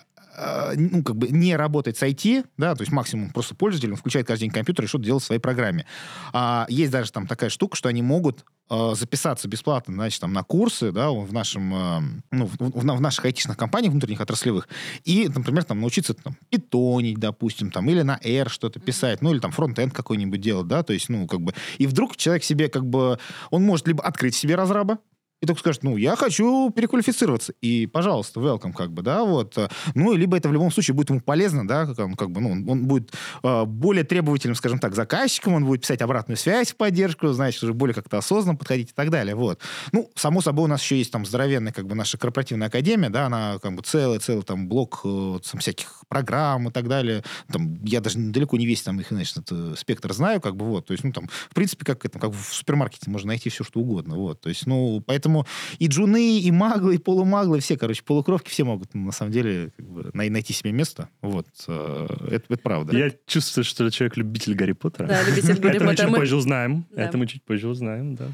ну, 0.75 1.03
как 1.03 1.15
бы 1.15 1.27
не 1.29 1.55
работает 1.55 1.97
с 1.97 2.03
IT, 2.03 2.45
да, 2.57 2.75
то 2.75 2.81
есть 2.81 2.91
максимум 2.91 3.31
просто 3.31 3.55
пользователь, 3.55 3.91
он 3.91 3.97
включает 3.97 4.27
каждый 4.27 4.43
день 4.43 4.51
компьютер 4.51 4.85
и 4.85 4.87
что-то 4.87 5.03
делает 5.05 5.23
в 5.23 5.25
своей 5.25 5.41
программе. 5.41 5.85
А, 6.33 6.65
есть 6.69 6.91
даже 6.91 7.11
там 7.11 7.27
такая 7.27 7.49
штука, 7.49 7.75
что 7.75 7.89
они 7.89 8.01
могут 8.01 8.45
а, 8.69 8.95
записаться 8.95 9.47
бесплатно, 9.47 9.93
значит, 9.93 10.19
там, 10.21 10.33
на 10.33 10.43
курсы, 10.43 10.91
да, 10.91 11.11
в 11.11 11.31
нашем, 11.31 11.73
а, 11.73 12.03
ну, 12.31 12.47
в, 12.47 12.55
в- 12.57 12.97
в 12.97 13.01
наших 13.01 13.25
айтишных 13.25 13.57
компаниях 13.57 13.91
внутренних 13.91 14.21
отраслевых, 14.21 14.67
и, 15.03 15.29
например, 15.33 15.63
там, 15.63 15.79
научиться 15.81 16.13
там 16.13 16.35
питонить, 16.49 17.17
допустим, 17.19 17.71
там, 17.71 17.89
или 17.89 18.01
на 18.01 18.19
R 18.23 18.49
что-то 18.49 18.79
писать, 18.79 19.21
ну, 19.21 19.31
или 19.31 19.39
там 19.39 19.51
фронт-энд 19.51 19.93
какой-нибудь 19.93 20.41
делать, 20.41 20.67
да, 20.67 20.83
то 20.83 20.93
есть, 20.93 21.09
ну, 21.09 21.27
как 21.27 21.41
бы, 21.41 21.53
и 21.77 21.87
вдруг 21.87 22.17
человек 22.17 22.43
себе, 22.43 22.67
как 22.69 22.85
бы, 22.85 23.19
он 23.51 23.63
может 23.63 23.87
либо 23.87 24.03
открыть 24.03 24.35
себе 24.35 24.55
разраба, 24.55 24.99
и 25.45 25.47
только 25.47 25.59
скажет, 25.59 25.83
ну, 25.83 25.95
я 25.95 26.15
хочу 26.15 26.71
переквалифицироваться. 26.71 27.53
И, 27.61 27.87
пожалуйста, 27.87 28.39
welcome, 28.39 28.73
как 28.73 28.91
бы, 28.91 29.01
да, 29.01 29.23
вот. 29.23 29.57
э, 29.57 29.69
Ну, 29.93 30.13
либо 30.13 30.35
это 30.37 30.49
в 30.49 30.53
любом 30.53 30.71
случае 30.71 30.95
будет 30.95 31.09
ему 31.09 31.21
полезно, 31.21 31.67
да, 31.67 31.85
как 31.85 31.99
он, 31.99 32.15
как 32.15 32.31
бы, 32.31 32.41
ну, 32.41 32.51
он, 32.51 32.85
будет 32.85 33.13
э, 33.43 33.65
более 33.65 34.03
требовательным, 34.03 34.55
скажем 34.55 34.79
так, 34.79 34.95
заказчиком, 34.95 35.53
он 35.53 35.65
будет 35.65 35.81
писать 35.81 36.01
обратную 36.01 36.37
связь 36.37 36.71
в 36.71 36.75
поддержку, 36.75 37.27
значит, 37.27 37.63
уже 37.63 37.73
более 37.73 37.93
как-то 37.93 38.17
осознанно 38.17 38.57
подходить 38.57 38.89
и 38.89 38.93
так 38.93 39.09
далее, 39.11 39.35
вот. 39.35 39.59
Ну, 39.91 40.09
само 40.15 40.41
собой, 40.41 40.65
у 40.65 40.67
нас 40.67 40.81
еще 40.81 40.97
есть 40.97 41.11
там 41.11 41.25
здоровенная, 41.25 41.71
как 41.71 41.85
бы, 41.85 41.95
наша 41.95 42.17
корпоративная 42.17 42.67
академия, 42.67 43.09
да, 43.09 43.27
она, 43.27 43.59
как 43.59 43.73
бы, 43.75 43.83
целый, 43.83 44.19
целый 44.19 44.43
там 44.43 44.67
блок 44.67 45.01
э, 45.03 45.39
там, 45.51 45.59
всяких 45.59 46.03
программ 46.07 46.69
и 46.69 46.71
так 46.71 46.87
далее. 46.87 47.23
Там, 47.51 47.75
я 47.83 48.01
даже 48.01 48.17
далеко 48.17 48.57
не 48.57 48.65
весь 48.65 48.81
там 48.81 48.99
их, 48.99 49.07
значит, 49.09 49.37
это, 49.37 49.75
спектр 49.75 50.13
знаю, 50.13 50.41
как 50.41 50.55
бы, 50.55 50.65
вот. 50.65 50.87
То 50.87 50.93
есть, 50.93 51.03
ну, 51.03 51.11
там, 51.11 51.27
в 51.27 51.53
принципе, 51.53 51.85
как, 51.85 52.05
это, 52.05 52.19
как 52.19 52.31
в 52.31 52.53
супермаркете 52.53 53.09
можно 53.09 53.27
найти 53.27 53.49
все, 53.49 53.63
что 53.63 53.79
угодно, 53.79 54.15
вот. 54.15 54.41
То 54.41 54.49
есть, 54.49 54.65
ну, 54.65 55.03
поэтому 55.05 55.34
и 55.79 55.87
джуны, 55.87 56.39
и 56.39 56.51
маглы, 56.51 56.95
и 56.95 56.97
полумаглы, 56.97 57.59
все, 57.59 57.77
короче, 57.77 58.03
полукровки, 58.03 58.49
все 58.49 58.63
могут, 58.63 58.93
ну, 58.93 59.05
на 59.05 59.11
самом 59.11 59.31
деле, 59.31 59.71
как 59.75 59.85
бы, 59.87 60.09
най- 60.13 60.29
найти 60.29 60.53
себе 60.53 60.71
место, 60.71 61.09
вот. 61.21 61.47
э, 61.67 62.07
Это, 62.31 62.45
это 62.53 62.57
правда. 62.61 62.97
Я 62.97 63.11
чувствую, 63.25 63.63
что 63.65 63.89
человек 63.89 64.17
любитель 64.17 64.53
Гарри 64.55 64.71
Поттера. 64.73 65.07
Да, 65.07 65.23
любитель 65.23 65.59
Гарри 65.59 65.75
Это 65.75 65.85
мы 65.85 65.91
Поттера. 65.91 66.07
чуть 66.09 66.15
позже 66.17 66.35
узнаем. 66.35 66.85
Это 66.95 67.17
мы 67.17 67.27
чуть 67.27 67.43
позже 67.43 67.67
узнаем, 67.67 68.15
да. 68.15 68.27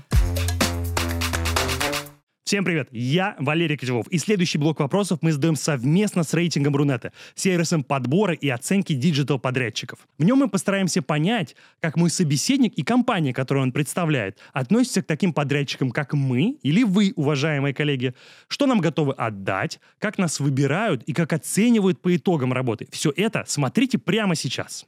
Всем 2.52 2.66
привет, 2.66 2.90
я 2.92 3.38
Валерий 3.40 3.78
Козелов. 3.78 4.10
И 4.10 4.18
следующий 4.18 4.58
блок 4.58 4.82
вопросов 4.82 5.20
мы 5.22 5.32
задаем 5.32 5.56
совместно 5.56 6.24
с 6.24 6.34
рейтингом 6.34 6.76
Рунета, 6.76 7.14
сервисом 7.34 7.82
подбора 7.82 8.34
и 8.34 8.50
оценки 8.50 8.92
диджитал-подрядчиков. 8.92 10.06
В 10.18 10.26
нем 10.26 10.40
мы 10.40 10.50
постараемся 10.50 11.02
понять, 11.02 11.56
как 11.80 11.96
мой 11.96 12.10
собеседник 12.10 12.74
и 12.74 12.84
компания, 12.84 13.34
которую 13.34 13.64
он 13.64 13.72
представляет, 13.72 14.38
относятся 14.52 15.02
к 15.02 15.06
таким 15.06 15.32
подрядчикам, 15.32 15.92
как 15.92 16.12
мы 16.12 16.58
или 16.62 16.84
вы, 16.84 17.14
уважаемые 17.16 17.74
коллеги, 17.74 18.16
что 18.50 18.66
нам 18.66 18.82
готовы 18.82 19.14
отдать, 19.14 19.80
как 19.98 20.18
нас 20.18 20.42
выбирают 20.42 21.04
и 21.04 21.14
как 21.14 21.32
оценивают 21.32 22.02
по 22.02 22.14
итогам 22.14 22.52
работы. 22.52 22.86
Все 22.92 23.14
это 23.16 23.46
смотрите 23.48 23.98
прямо 23.98 24.36
сейчас. 24.36 24.86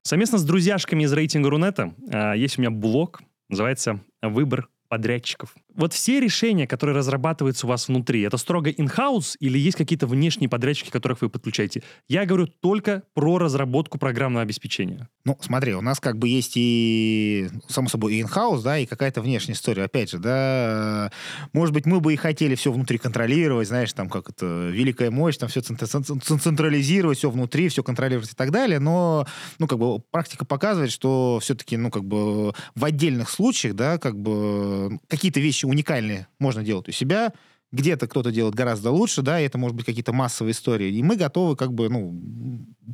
Совместно 0.00 0.38
с 0.38 0.44
друзьяшками 0.44 1.02
из 1.02 1.12
рейтинга 1.12 1.50
Рунета 1.50 1.92
а, 2.10 2.32
есть 2.32 2.56
у 2.56 2.62
меня 2.62 2.70
блог, 2.70 3.20
называется 3.50 4.00
«Выбор 4.22 4.70
подрядчиков». 4.90 5.54
Вот 5.80 5.94
все 5.94 6.20
решения, 6.20 6.66
которые 6.66 6.94
разрабатываются 6.94 7.64
у 7.64 7.70
вас 7.70 7.88
внутри, 7.88 8.20
это 8.20 8.36
строго 8.36 8.68
in-house 8.68 9.36
или 9.40 9.58
есть 9.58 9.78
какие-то 9.78 10.06
внешние 10.06 10.50
подрядчики, 10.50 10.90
которых 10.90 11.22
вы 11.22 11.30
подключаете? 11.30 11.82
Я 12.06 12.26
говорю 12.26 12.48
только 12.48 13.04
про 13.14 13.38
разработку 13.38 13.96
программного 13.96 14.42
обеспечения. 14.42 15.08
Ну, 15.24 15.38
смотри, 15.40 15.74
у 15.74 15.80
нас 15.80 15.98
как 15.98 16.18
бы 16.18 16.28
есть 16.28 16.52
и, 16.56 17.48
само 17.66 17.88
собой, 17.88 18.16
и 18.16 18.20
инхаус, 18.20 18.62
да, 18.62 18.76
и 18.78 18.84
какая-то 18.84 19.22
внешняя 19.22 19.54
история. 19.54 19.84
Опять 19.84 20.10
же, 20.10 20.18
да, 20.18 21.10
может 21.54 21.72
быть, 21.72 21.86
мы 21.86 22.00
бы 22.00 22.12
и 22.12 22.16
хотели 22.16 22.56
все 22.56 22.70
внутри 22.72 22.98
контролировать, 22.98 23.68
знаешь, 23.68 23.94
там, 23.94 24.10
как 24.10 24.28
это, 24.28 24.68
великая 24.68 25.10
мощь, 25.10 25.38
там 25.38 25.48
все 25.48 25.62
централизировать, 25.62 27.16
все 27.16 27.30
внутри, 27.30 27.70
все 27.70 27.82
контролировать 27.82 28.30
и 28.30 28.34
так 28.34 28.50
далее, 28.50 28.80
но, 28.80 29.26
ну, 29.58 29.66
как 29.66 29.78
бы, 29.78 30.00
практика 30.10 30.44
показывает, 30.44 30.92
что 30.92 31.38
все-таки, 31.40 31.78
ну, 31.78 31.90
как 31.90 32.04
бы, 32.04 32.52
в 32.74 32.84
отдельных 32.84 33.30
случаях, 33.30 33.74
да, 33.74 33.96
как 33.96 34.20
бы, 34.20 34.98
какие-то 35.08 35.40
вещи 35.40 35.69
уникальные 35.70 36.26
можно 36.38 36.62
делать 36.62 36.88
у 36.88 36.92
себя, 36.92 37.32
где-то 37.72 38.08
кто-то 38.08 38.32
делает 38.32 38.54
гораздо 38.54 38.90
лучше, 38.90 39.22
да, 39.22 39.40
и 39.40 39.44
это 39.44 39.56
может 39.56 39.76
быть 39.76 39.86
какие-то 39.86 40.12
массовые 40.12 40.52
истории. 40.52 40.92
И 40.92 41.02
мы 41.02 41.16
готовы 41.16 41.54
как 41.56 41.72
бы, 41.72 41.88
ну, 41.88 42.20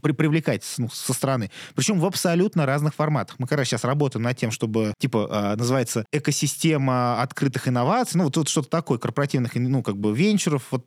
при- 0.03 0.13
привлекать 0.13 0.63
ну, 0.77 0.89
со 0.91 1.15
стороны. 1.15 1.51
Причем 1.75 1.99
в 1.99 2.05
абсолютно 2.05 2.67
разных 2.67 2.95
форматах. 2.95 3.39
Мы 3.39 3.47
раз 3.51 3.69
сейчас 3.69 3.85
работаем 3.85 4.23
над 4.23 4.37
тем, 4.37 4.51
чтобы, 4.51 4.93
типа, 4.99 5.29
а, 5.31 5.57
называется 5.57 6.05
экосистема 6.13 7.23
открытых 7.23 7.69
инноваций, 7.69 8.19
ну, 8.19 8.25
вот, 8.25 8.37
вот 8.37 8.49
что-то 8.49 8.69
такое, 8.69 8.99
корпоративных, 8.99 9.55
ну, 9.55 9.83
как 9.83 9.97
бы, 9.97 10.15
венчуров, 10.15 10.67
вот 10.71 10.85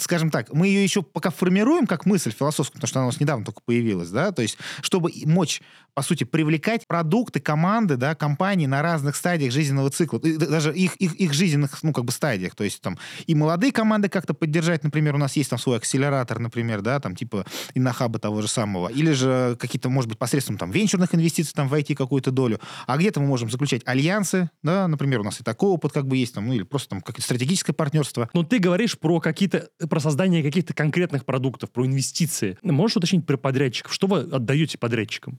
скажем 0.00 0.30
так, 0.30 0.52
мы 0.52 0.68
ее 0.68 0.82
еще 0.82 1.02
пока 1.02 1.30
формируем 1.30 1.86
как 1.86 2.06
мысль 2.06 2.32
философскую, 2.32 2.74
потому 2.74 2.88
что 2.88 2.98
она 3.00 3.06
у 3.06 3.10
нас 3.10 3.20
недавно 3.20 3.44
только 3.44 3.60
появилась, 3.64 4.10
да, 4.10 4.32
то 4.32 4.42
есть 4.42 4.58
чтобы 4.80 5.12
мочь, 5.24 5.60
по 5.94 6.02
сути, 6.02 6.24
привлекать 6.24 6.86
продукты, 6.86 7.40
команды, 7.40 7.96
да, 7.96 8.14
компании 8.14 8.66
на 8.66 8.82
разных 8.82 9.16
стадиях 9.16 9.52
жизненного 9.52 9.90
цикла, 9.90 10.20
даже 10.20 10.74
их, 10.74 10.96
их, 10.96 11.14
их 11.14 11.32
жизненных, 11.32 11.82
ну, 11.82 11.92
как 11.92 12.04
бы 12.04 12.12
стадиях, 12.12 12.54
то 12.54 12.64
есть 12.64 12.80
там 12.80 12.98
и 13.26 13.34
молодые 13.34 13.72
команды 13.72 14.08
как-то 14.08 14.34
поддержать, 14.34 14.84
например, 14.84 15.14
у 15.14 15.18
нас 15.18 15.36
есть 15.36 15.50
там 15.50 15.58
свой 15.58 15.78
акселератор, 15.78 16.38
например, 16.38 16.80
да, 16.80 17.00
там 17.00 17.16
типа 17.16 17.44
иннохаба 17.74 18.18
того 18.18 18.42
же 18.42 18.48
самого, 18.48 18.88
или 18.88 19.12
же 19.12 19.56
какие-то, 19.58 19.88
может 19.88 20.08
быть, 20.08 20.18
посредством 20.18 20.58
там 20.58 20.70
венчурных 20.70 21.14
инвестиций 21.14 21.52
там 21.54 21.68
войти 21.68 21.94
какую-то 21.94 22.30
долю, 22.30 22.60
а 22.86 22.96
где-то 22.96 23.20
мы 23.20 23.26
можем 23.26 23.50
заключать 23.50 23.82
альянсы, 23.84 24.50
да, 24.62 24.86
например, 24.88 25.20
у 25.20 25.24
нас 25.24 25.40
и 25.40 25.44
такой 25.44 25.70
опыт 25.70 25.92
как 25.92 26.06
бы 26.06 26.16
есть, 26.16 26.34
там, 26.34 26.46
ну, 26.46 26.52
или 26.52 26.62
просто 26.62 26.90
там 26.90 27.00
какое-то 27.00 27.22
стратегическое 27.22 27.72
партнерство, 27.72 28.30
Но 28.32 28.42
ты 28.44 28.58
говоришь 28.58 28.98
про 28.98 29.20
какие-то, 29.20 29.68
про 29.88 30.00
создание 30.00 30.42
каких-то 30.42 30.74
конкретных 30.74 31.24
продуктов, 31.24 31.70
про 31.70 31.86
инвестиции. 31.86 32.58
Можешь 32.62 32.96
уточнить 32.96 33.26
про 33.26 33.36
подрядчиков? 33.36 33.92
Что 33.92 34.06
вы 34.06 34.20
отдаете 34.20 34.78
подрядчикам? 34.78 35.38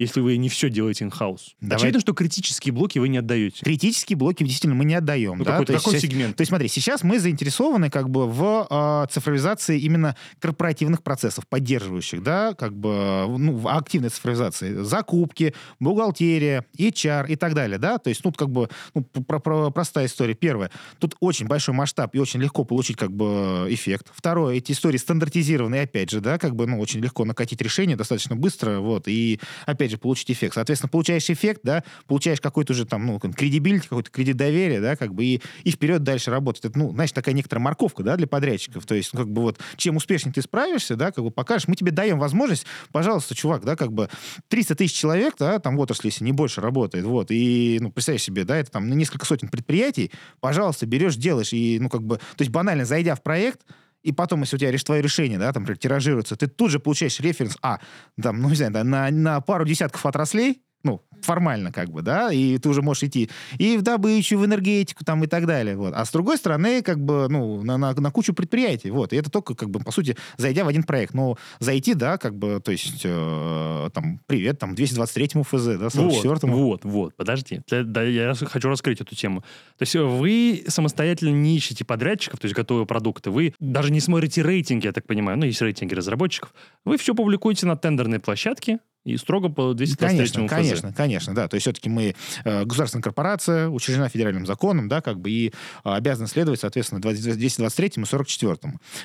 Если 0.00 0.20
вы 0.20 0.36
не 0.38 0.48
все 0.48 0.70
делаете 0.70 1.04
in-house. 1.04 1.52
Давай. 1.60 1.76
Очевидно, 1.76 2.00
что 2.00 2.14
критические 2.14 2.72
блоки 2.72 2.98
вы 2.98 3.08
не 3.08 3.18
отдаете. 3.18 3.62
Критические 3.64 4.16
блоки 4.16 4.42
действительно 4.42 4.74
мы 4.74 4.84
не 4.86 4.94
отдаем. 4.94 5.38
Ну, 5.38 5.44
да? 5.44 5.52
какой, 5.52 5.66
То 5.66 5.72
есть 5.74 5.84
какой 5.84 6.00
сейчас- 6.00 6.10
сегмент? 6.10 6.36
То 6.36 6.40
есть, 6.40 6.48
смотри, 6.48 6.68
сейчас 6.68 7.02
мы 7.04 7.20
заинтересованы 7.20 7.90
как 7.90 8.08
бы 8.08 8.26
в 8.26 8.66
э, 8.70 9.06
цифровизации 9.12 9.78
именно 9.78 10.16
корпоративных 10.38 11.02
процессов, 11.02 11.46
поддерживающих, 11.46 12.22
да, 12.22 12.54
как 12.54 12.74
бы, 12.74 13.26
ну, 13.38 13.56
в 13.56 13.68
активной 13.68 14.08
цифровизации. 14.08 14.82
Закупки, 14.82 15.54
бухгалтерия, 15.78 16.64
HR 16.78 17.28
и 17.28 17.36
так 17.36 17.54
далее, 17.54 17.78
да. 17.78 17.98
То 17.98 18.08
есть, 18.08 18.24
ну, 18.24 18.32
как 18.32 18.48
бы, 18.50 18.68
ну, 18.94 19.02
про- 19.02 19.38
про- 19.38 19.70
простая 19.70 20.06
история. 20.06 20.34
Первое, 20.34 20.70
тут 20.98 21.14
очень 21.20 21.46
большой 21.46 21.74
масштаб 21.74 22.14
и 22.14 22.18
очень 22.18 22.40
легко 22.40 22.64
получить 22.64 22.96
как 22.96 23.12
бы 23.12 23.66
эффект. 23.68 24.06
Второе, 24.14 24.56
эти 24.56 24.72
истории 24.72 24.96
стандартизированы, 24.96 25.74
и 25.76 25.78
опять 25.80 26.10
же, 26.10 26.20
да, 26.20 26.38
как 26.38 26.56
бы, 26.56 26.66
ну, 26.66 26.80
очень 26.80 27.00
легко 27.00 27.24
накатить 27.24 27.60
решение 27.60 27.96
достаточно 27.96 28.34
быстро, 28.36 28.78
вот. 28.80 29.08
И, 29.08 29.38
опять 29.66 29.89
опять 29.90 29.92
же, 29.92 29.98
получить 29.98 30.30
эффект. 30.30 30.54
Соответственно, 30.54 30.88
получаешь 30.88 31.28
эффект, 31.30 31.60
да, 31.64 31.82
получаешь 32.06 32.40
какой-то 32.40 32.72
уже 32.72 32.84
там, 32.84 33.06
ну, 33.06 33.18
кредибилити, 33.18 33.88
какой-то 33.88 34.10
кредит 34.10 34.36
доверия, 34.36 34.80
да, 34.80 34.96
как 34.96 35.14
бы, 35.14 35.24
и, 35.24 35.42
и 35.64 35.70
вперед 35.70 36.02
дальше 36.02 36.30
работать. 36.30 36.64
Это, 36.64 36.78
ну, 36.78 36.92
знаешь, 36.92 37.12
такая 37.12 37.34
некоторая 37.34 37.62
морковка, 37.62 38.02
да, 38.02 38.16
для 38.16 38.26
подрядчиков. 38.26 38.86
То 38.86 38.94
есть, 38.94 39.12
ну, 39.12 39.20
как 39.20 39.30
бы 39.30 39.42
вот, 39.42 39.58
чем 39.76 39.96
успешнее 39.96 40.32
ты 40.32 40.42
справишься, 40.42 40.96
да, 40.96 41.10
как 41.10 41.24
бы 41.24 41.30
покажешь, 41.30 41.68
мы 41.68 41.76
тебе 41.76 41.90
даем 41.90 42.18
возможность, 42.18 42.66
пожалуйста, 42.92 43.34
чувак, 43.34 43.64
да, 43.64 43.76
как 43.76 43.92
бы 43.92 44.08
300 44.48 44.74
тысяч 44.76 44.96
человек, 44.96 45.34
да, 45.38 45.58
там 45.58 45.76
в 45.76 45.80
отрасли, 45.80 46.08
если 46.08 46.24
не 46.24 46.32
больше 46.32 46.60
работает, 46.60 47.04
вот, 47.04 47.30
и, 47.30 47.78
ну, 47.80 47.90
представь 47.90 48.20
себе, 48.22 48.44
да, 48.44 48.56
это 48.56 48.70
там 48.70 48.88
несколько 48.90 49.26
сотен 49.26 49.48
предприятий, 49.48 50.10
пожалуйста, 50.40 50.86
берешь, 50.86 51.16
делаешь, 51.16 51.52
и, 51.52 51.78
ну, 51.80 51.88
как 51.88 52.02
бы, 52.02 52.16
то 52.16 52.42
есть 52.42 52.50
банально, 52.50 52.84
зайдя 52.84 53.14
в 53.14 53.22
проект, 53.22 53.60
и 54.02 54.12
потом, 54.12 54.40
если 54.40 54.56
у 54.56 54.58
тебя 54.58 54.76
твое 54.78 55.02
решение, 55.02 55.38
да, 55.38 55.52
там, 55.52 55.62
например, 55.62 55.78
тиражируется, 55.78 56.36
ты 56.36 56.46
тут 56.46 56.70
же 56.70 56.80
получаешь 56.80 57.20
референс, 57.20 57.56
а, 57.62 57.80
там, 58.20 58.40
ну, 58.40 58.48
не 58.48 58.54
знаю, 58.54 58.72
да, 58.72 58.84
на, 58.84 59.10
на 59.10 59.40
пару 59.40 59.64
десятков 59.64 60.06
отраслей, 60.06 60.62
ну, 60.82 61.02
формально 61.24 61.72
как 61.72 61.90
бы, 61.90 62.02
да, 62.02 62.32
и 62.32 62.58
ты 62.58 62.68
уже 62.68 62.82
можешь 62.82 63.04
идти 63.04 63.30
и 63.58 63.76
в 63.76 63.82
добычу, 63.82 64.38
в 64.38 64.44
энергетику 64.44 65.04
там 65.04 65.24
и 65.24 65.26
так 65.26 65.46
далее, 65.46 65.76
вот. 65.76 65.92
А 65.94 66.04
с 66.04 66.10
другой 66.10 66.36
стороны, 66.36 66.82
как 66.82 66.98
бы, 66.98 67.28
ну, 67.28 67.62
на, 67.62 67.76
на, 67.78 67.94
на 67.94 68.10
кучу 68.10 68.34
предприятий, 68.34 68.90
вот. 68.90 69.12
И 69.12 69.16
это 69.16 69.30
только, 69.30 69.54
как 69.54 69.70
бы, 69.70 69.80
по 69.80 69.92
сути, 69.92 70.16
зайдя 70.36 70.64
в 70.64 70.68
один 70.68 70.82
проект. 70.82 71.14
Но 71.14 71.36
зайти, 71.58 71.94
да, 71.94 72.18
как 72.18 72.36
бы, 72.36 72.60
то 72.64 72.72
есть, 72.72 73.02
э, 73.04 73.90
там, 73.92 74.20
привет, 74.26 74.58
там, 74.58 74.74
223-му 74.74 75.42
ФЗ, 75.42 75.64
да, 75.78 75.86
44-му. 75.86 76.56
Вот, 76.56 76.84
вот, 76.84 76.84
вот, 76.84 77.16
подожди. 77.16 77.60
Да, 77.68 78.02
я 78.02 78.34
хочу 78.34 78.68
раскрыть 78.68 79.00
эту 79.00 79.14
тему. 79.14 79.42
То 79.78 79.82
есть 79.82 79.94
вы 79.94 80.64
самостоятельно 80.68 81.30
не 81.30 81.56
ищете 81.56 81.84
подрядчиков, 81.84 82.40
то 82.40 82.46
есть 82.46 82.56
готовые 82.56 82.86
продукты, 82.86 83.30
вы 83.30 83.54
даже 83.60 83.92
не 83.92 84.00
смотрите 84.00 84.42
рейтинги, 84.42 84.86
я 84.86 84.92
так 84.92 85.06
понимаю, 85.06 85.38
ну, 85.38 85.44
есть 85.44 85.60
рейтинги 85.62 85.94
разработчиков, 85.94 86.54
вы 86.84 86.96
все 86.96 87.14
публикуете 87.14 87.66
на 87.66 87.76
тендерной 87.76 88.18
площадке, 88.18 88.78
и 89.04 89.16
строго 89.16 89.48
по 89.48 89.72
223 89.72 90.08
Конечно, 90.08 90.42
ФЗ. 90.42 90.50
конечно, 90.50 90.92
конечно, 90.92 91.09
да. 91.18 91.48
То 91.48 91.56
есть 91.56 91.64
все-таки 91.64 91.88
мы 91.88 92.14
э, 92.44 92.64
государственная 92.64 93.02
корпорация, 93.02 93.68
учреждена 93.68 94.08
федеральным 94.08 94.46
законом, 94.46 94.88
да, 94.88 95.00
как 95.00 95.20
бы 95.20 95.30
и 95.30 95.48
э, 95.48 95.52
обязаны 95.84 96.28
следовать, 96.28 96.60
соответственно, 96.60 97.00
223 97.00 97.92
и 97.96 98.04
44. 98.04 98.58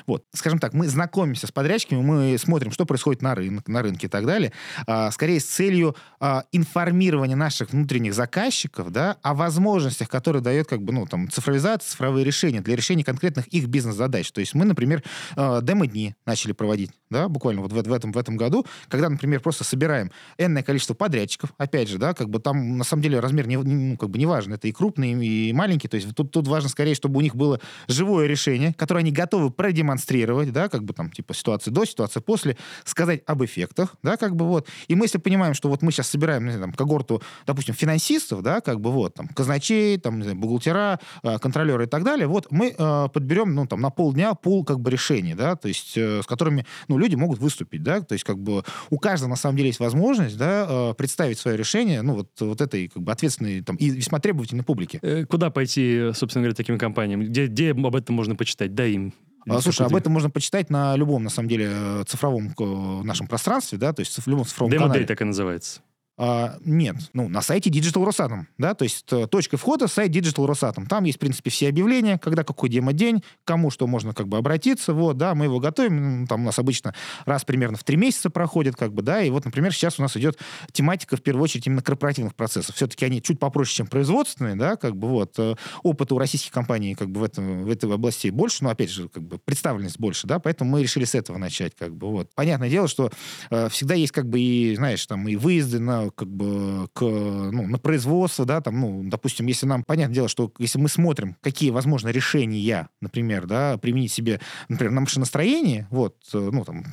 Вот. 0.06 0.24
Скажем 0.34 0.58
так, 0.58 0.72
мы 0.74 0.88
знакомимся 0.88 1.46
с 1.46 1.52
подрядчиками, 1.52 2.00
мы 2.00 2.38
смотрим, 2.38 2.72
что 2.72 2.86
происходит 2.86 3.22
на, 3.22 3.34
рынок, 3.34 3.68
на 3.68 3.82
рынке 3.82 4.06
и 4.06 4.10
так 4.10 4.26
далее, 4.26 4.52
э, 4.86 5.10
скорее 5.10 5.40
с 5.40 5.44
целью 5.44 5.96
э, 6.20 6.42
информирования 6.52 7.36
наших 7.36 7.70
внутренних 7.70 8.14
заказчиков, 8.14 8.90
да, 8.90 9.16
о 9.22 9.34
возможностях, 9.34 10.08
которые 10.08 10.42
дает, 10.42 10.68
как 10.68 10.82
бы, 10.82 10.92
ну, 10.92 11.06
там, 11.06 11.30
цифровизация, 11.30 11.90
цифровые 11.90 12.24
решения 12.24 12.60
для 12.60 12.76
решения 12.76 13.04
конкретных 13.04 13.46
их 13.48 13.66
бизнес-задач. 13.66 14.30
То 14.32 14.40
есть 14.40 14.54
мы, 14.54 14.64
например, 14.64 15.02
э, 15.36 15.60
демо-дни 15.62 16.14
начали 16.26 16.52
проводить, 16.52 16.90
да, 17.10 17.28
буквально 17.28 17.62
вот 17.62 17.72
в, 17.72 17.82
в, 17.82 17.92
этом, 17.92 18.12
в 18.12 18.18
этом 18.18 18.36
году, 18.36 18.66
когда, 18.88 19.08
например, 19.08 19.40
просто 19.40 19.64
собираем 19.64 20.10
энное 20.38 20.62
количество 20.62 20.94
подрядчиков, 20.94 21.50
опять 21.58 21.88
же, 21.88 21.95
да, 21.98 22.14
как 22.14 22.28
бы 22.30 22.38
там 22.38 22.78
на 22.78 22.84
самом 22.84 23.02
деле 23.02 23.20
размер 23.20 23.46
не, 23.46 23.56
ну, 23.56 23.96
как 23.96 24.10
бы 24.10 24.18
не 24.18 24.26
важен, 24.26 24.52
это 24.52 24.68
и 24.68 24.72
крупный, 24.72 25.12
и 25.12 25.52
маленький, 25.52 25.88
то 25.88 25.96
есть 25.96 26.14
тут, 26.14 26.30
тут 26.30 26.48
важно 26.48 26.68
скорее, 26.68 26.94
чтобы 26.94 27.18
у 27.18 27.20
них 27.20 27.34
было 27.34 27.60
живое 27.88 28.26
решение, 28.26 28.74
которое 28.74 29.00
они 29.00 29.12
готовы 29.12 29.50
продемонстрировать, 29.50 30.52
да, 30.52 30.68
как 30.68 30.84
бы 30.84 30.92
там 30.92 31.10
типа 31.10 31.34
ситуация 31.34 31.72
до, 31.72 31.84
ситуация 31.84 32.20
после, 32.20 32.56
сказать 32.84 33.22
об 33.26 33.44
эффектах, 33.44 33.96
да, 34.02 34.16
как 34.16 34.36
бы 34.36 34.46
вот. 34.46 34.68
И 34.88 34.94
мы 34.94 35.06
если 35.06 35.18
понимаем, 35.18 35.54
что 35.54 35.68
вот 35.68 35.82
мы 35.82 35.92
сейчас 35.92 36.08
собираем, 36.08 36.44
не 36.44 36.50
знаю, 36.50 36.66
там, 36.66 36.72
когорту, 36.72 37.22
допустим, 37.46 37.74
финансистов, 37.74 38.42
да, 38.42 38.60
как 38.60 38.80
бы 38.80 38.90
вот, 38.90 39.14
там, 39.14 39.28
казначей, 39.28 39.98
там, 39.98 40.18
не 40.18 40.22
знаю, 40.22 40.38
бухгалтера, 40.38 41.00
э, 41.22 41.38
контролеры 41.38 41.84
и 41.84 41.88
так 41.88 42.04
далее, 42.04 42.26
вот 42.26 42.46
мы 42.50 42.74
э, 42.76 43.08
подберем, 43.12 43.54
ну, 43.54 43.66
там, 43.66 43.80
на 43.80 43.90
полдня 43.90 44.34
пул, 44.34 44.64
как 44.64 44.80
бы, 44.80 44.90
решений, 44.90 45.34
да, 45.34 45.56
то 45.56 45.68
есть 45.68 45.96
э, 45.96 46.22
с 46.22 46.26
которыми, 46.26 46.66
ну, 46.88 46.98
люди 46.98 47.14
могут 47.14 47.38
выступить, 47.38 47.82
да, 47.82 48.00
то 48.00 48.12
есть 48.12 48.24
как 48.24 48.38
бы 48.38 48.64
у 48.90 48.98
каждого, 48.98 49.30
на 49.30 49.36
самом 49.36 49.56
деле, 49.56 49.68
есть 49.68 49.80
возможность 49.80 50.36
да, 50.36 50.66
э, 50.68 50.94
представить 50.94 51.38
свое 51.38 51.56
решение 51.56 51.85
ну, 51.86 52.14
вот, 52.14 52.28
вот 52.40 52.60
этой 52.60 52.88
как 52.88 53.02
бы, 53.02 53.12
ответственной 53.12 53.62
там, 53.62 53.76
и 53.76 53.90
весьма 53.90 54.18
требовательной 54.18 54.64
публике. 54.64 54.98
Э, 55.02 55.24
куда 55.24 55.50
пойти, 55.50 56.10
собственно 56.14 56.42
говоря, 56.42 56.54
таким 56.54 56.78
компаниям? 56.78 57.20
Где, 57.22 57.46
где 57.46 57.70
об 57.70 57.96
этом 57.96 58.14
можно 58.14 58.36
почитать? 58.36 58.74
Дай 58.74 58.92
им 58.92 59.14
а, 59.48 59.60
слушай, 59.60 59.86
об 59.86 59.94
этом 59.94 60.12
можно 60.12 60.28
почитать 60.28 60.70
на 60.70 60.96
любом, 60.96 61.22
на 61.22 61.30
самом 61.30 61.48
деле, 61.48 61.68
э, 61.70 62.04
цифровом 62.06 62.52
нашем 63.06 63.28
пространстве, 63.28 63.78
да, 63.78 63.92
то 63.92 64.00
есть 64.00 64.18
в 64.18 64.26
любом 64.26 64.44
цифровом 64.44 64.72
Demo 64.72 64.78
канале. 64.78 65.02
Day 65.02 65.06
так 65.06 65.20
и 65.20 65.24
называется. 65.24 65.82
А, 66.18 66.56
нет, 66.64 66.96
ну, 67.12 67.28
на 67.28 67.42
сайте 67.42 67.68
Digital 67.68 68.02
Росатом, 68.06 68.48
да, 68.56 68.72
то 68.72 68.84
есть 68.84 69.04
э, 69.12 69.26
точка 69.26 69.58
входа 69.58 69.86
сайт 69.86 70.12
Digital 70.12 70.46
Росатом. 70.46 70.86
Там 70.86 71.04
есть, 71.04 71.18
в 71.18 71.20
принципе, 71.20 71.50
все 71.50 71.68
объявления, 71.68 72.18
когда 72.18 72.42
какой 72.42 72.70
демо-день, 72.70 73.22
кому 73.44 73.70
что 73.70 73.86
можно 73.86 74.14
как 74.14 74.26
бы 74.26 74.38
обратиться, 74.38 74.94
вот, 74.94 75.18
да, 75.18 75.34
мы 75.34 75.44
его 75.44 75.60
готовим, 75.60 76.26
там 76.26 76.40
у 76.40 76.44
нас 76.46 76.58
обычно 76.58 76.94
раз 77.26 77.44
примерно 77.44 77.76
в 77.76 77.84
три 77.84 77.98
месяца 77.98 78.30
проходит, 78.30 78.76
как 78.76 78.94
бы, 78.94 79.02
да, 79.02 79.20
и 79.20 79.28
вот, 79.28 79.44
например, 79.44 79.74
сейчас 79.74 79.98
у 79.98 80.02
нас 80.02 80.16
идет 80.16 80.38
тематика, 80.72 81.18
в 81.18 81.22
первую 81.22 81.44
очередь, 81.44 81.66
именно 81.66 81.82
корпоративных 81.82 82.34
процессов. 82.34 82.76
Все-таки 82.76 83.04
они 83.04 83.20
чуть 83.20 83.38
попроще, 83.38 83.76
чем 83.76 83.86
производственные, 83.86 84.56
да, 84.56 84.76
как 84.76 84.96
бы, 84.96 85.08
вот, 85.08 85.34
э, 85.38 85.54
опыта 85.82 86.14
у 86.14 86.18
российских 86.18 86.50
компаний, 86.50 86.94
как 86.94 87.10
бы, 87.10 87.20
в, 87.20 87.24
этом, 87.24 87.64
в 87.64 87.70
этой 87.70 87.90
области 87.90 88.28
больше, 88.28 88.64
но, 88.64 88.70
опять 88.70 88.90
же, 88.90 89.10
как 89.10 89.22
бы, 89.22 89.36
представленность 89.36 89.98
больше, 89.98 90.26
да, 90.26 90.38
поэтому 90.38 90.70
мы 90.70 90.82
решили 90.82 91.04
с 91.04 91.14
этого 91.14 91.36
начать, 91.36 91.74
как 91.76 91.94
бы, 91.94 92.10
вот. 92.10 92.30
Понятное 92.34 92.70
дело, 92.70 92.88
что 92.88 93.10
э, 93.50 93.68
всегда 93.68 93.94
есть, 93.94 94.12
как 94.12 94.30
бы, 94.30 94.40
и, 94.40 94.74
знаешь, 94.76 95.04
там, 95.04 95.28
и 95.28 95.36
выезды 95.36 95.78
на 95.78 96.05
как 96.14 96.28
бы 96.28 96.88
к, 96.92 97.02
ну, 97.02 97.66
на 97.66 97.78
производство, 97.78 98.44
да, 98.44 98.60
там, 98.60 98.80
ну, 98.80 99.02
допустим, 99.04 99.46
если 99.46 99.66
нам, 99.66 99.82
понятное 99.82 100.14
дело, 100.14 100.28
что 100.28 100.52
если 100.58 100.78
мы 100.78 100.88
смотрим, 100.88 101.36
какие 101.40 101.70
возможны 101.70 102.08
решения, 102.10 102.88
например, 103.00 103.46
да, 103.46 103.78
применить 103.78 104.12
себе, 104.12 104.40
например, 104.68 104.92
на 104.92 105.00
машиностроении, 105.02 105.86
вот, 105.90 106.16
э, 106.32 106.50
ну, 106.52 106.64
там, 106.64 106.84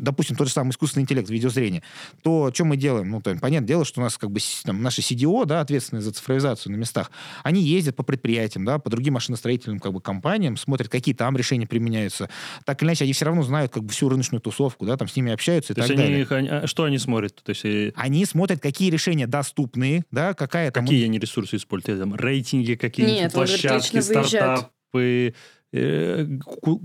допустим, 0.00 0.36
тот 0.36 0.48
же 0.48 0.52
самый 0.52 0.70
искусственный 0.70 1.02
интеллект, 1.02 1.30
видеозрение, 1.30 1.82
то 2.22 2.50
что 2.52 2.64
мы 2.64 2.76
делаем? 2.76 3.10
Ну, 3.10 3.20
там, 3.20 3.38
понятное 3.38 3.68
дело, 3.68 3.84
что 3.84 4.00
у 4.00 4.04
нас 4.04 4.18
как 4.18 4.30
бы 4.30 4.40
там, 4.64 4.82
наши 4.82 5.00
CDO, 5.00 5.46
да, 5.46 5.60
ответственные 5.60 6.02
за 6.02 6.12
цифровизацию 6.12 6.72
на 6.72 6.76
местах, 6.76 7.10
они 7.42 7.62
ездят 7.62 7.96
по 7.96 8.02
предприятиям, 8.02 8.64
да, 8.64 8.78
по 8.78 8.90
другим 8.90 9.14
машиностроительным 9.14 9.80
как 9.80 9.92
бы 9.92 10.00
компаниям, 10.00 10.56
смотрят, 10.56 10.88
какие 10.88 11.14
там 11.14 11.36
решения 11.36 11.66
применяются. 11.66 12.28
Так 12.64 12.82
или 12.82 12.88
иначе, 12.88 13.04
они 13.04 13.12
все 13.12 13.24
равно 13.24 13.42
знают 13.42 13.72
как 13.72 13.84
бы 13.84 13.92
всю 13.92 14.08
рыночную 14.08 14.40
тусовку, 14.40 14.86
да, 14.86 14.96
там 14.96 15.08
с 15.08 15.16
ними 15.16 15.32
общаются 15.32 15.72
и 15.72 15.76
то 15.76 15.82
так 15.82 15.90
есть 15.90 16.00
далее. 16.00 16.26
Они, 16.30 16.48
а 16.48 16.66
что 16.66 16.84
они 16.84 16.98
смотрят? 16.98 17.34
То 17.42 17.50
есть, 17.50 17.64
и... 17.64 17.92
Они 17.96 18.24
смотрят, 18.28 18.60
какие 18.60 18.90
решения 18.90 19.26
доступны, 19.26 20.04
да, 20.10 20.34
какая 20.34 20.70
там... 20.70 20.84
Какие 20.84 21.04
они 21.06 21.18
ресурсы 21.18 21.56
используют? 21.56 22.00
Там, 22.00 22.14
рейтинги 22.14 22.74
какие-нибудь, 22.74 23.32
площадки, 23.32 24.00
стартапы? 24.00 25.34
Э, 25.70 26.26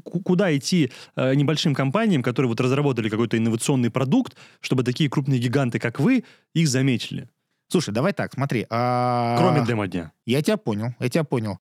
куда 0.04 0.56
идти 0.56 0.92
э, 1.16 1.36
небольшим 1.36 1.74
компаниям, 1.74 2.22
которые 2.22 2.50
вот 2.50 2.60
разработали 2.60 3.08
какой-то 3.08 3.38
инновационный 3.38 3.90
продукт, 3.90 4.36
чтобы 4.60 4.84
такие 4.84 5.10
крупные 5.10 5.40
гиганты, 5.40 5.80
как 5.80 6.02
вы, 6.02 6.26
их 6.54 6.68
заметили? 6.68 7.30
Слушай, 7.70 7.94
давай 7.94 8.12
так, 8.12 8.34
смотри. 8.34 8.66
А... 8.70 9.38
Кроме 9.38 9.66
демо-дня. 9.66 10.12
Я 10.26 10.42
тебя 10.42 10.58
понял, 10.58 10.94
я 11.00 11.10
тебя 11.10 11.24
понял. 11.24 11.60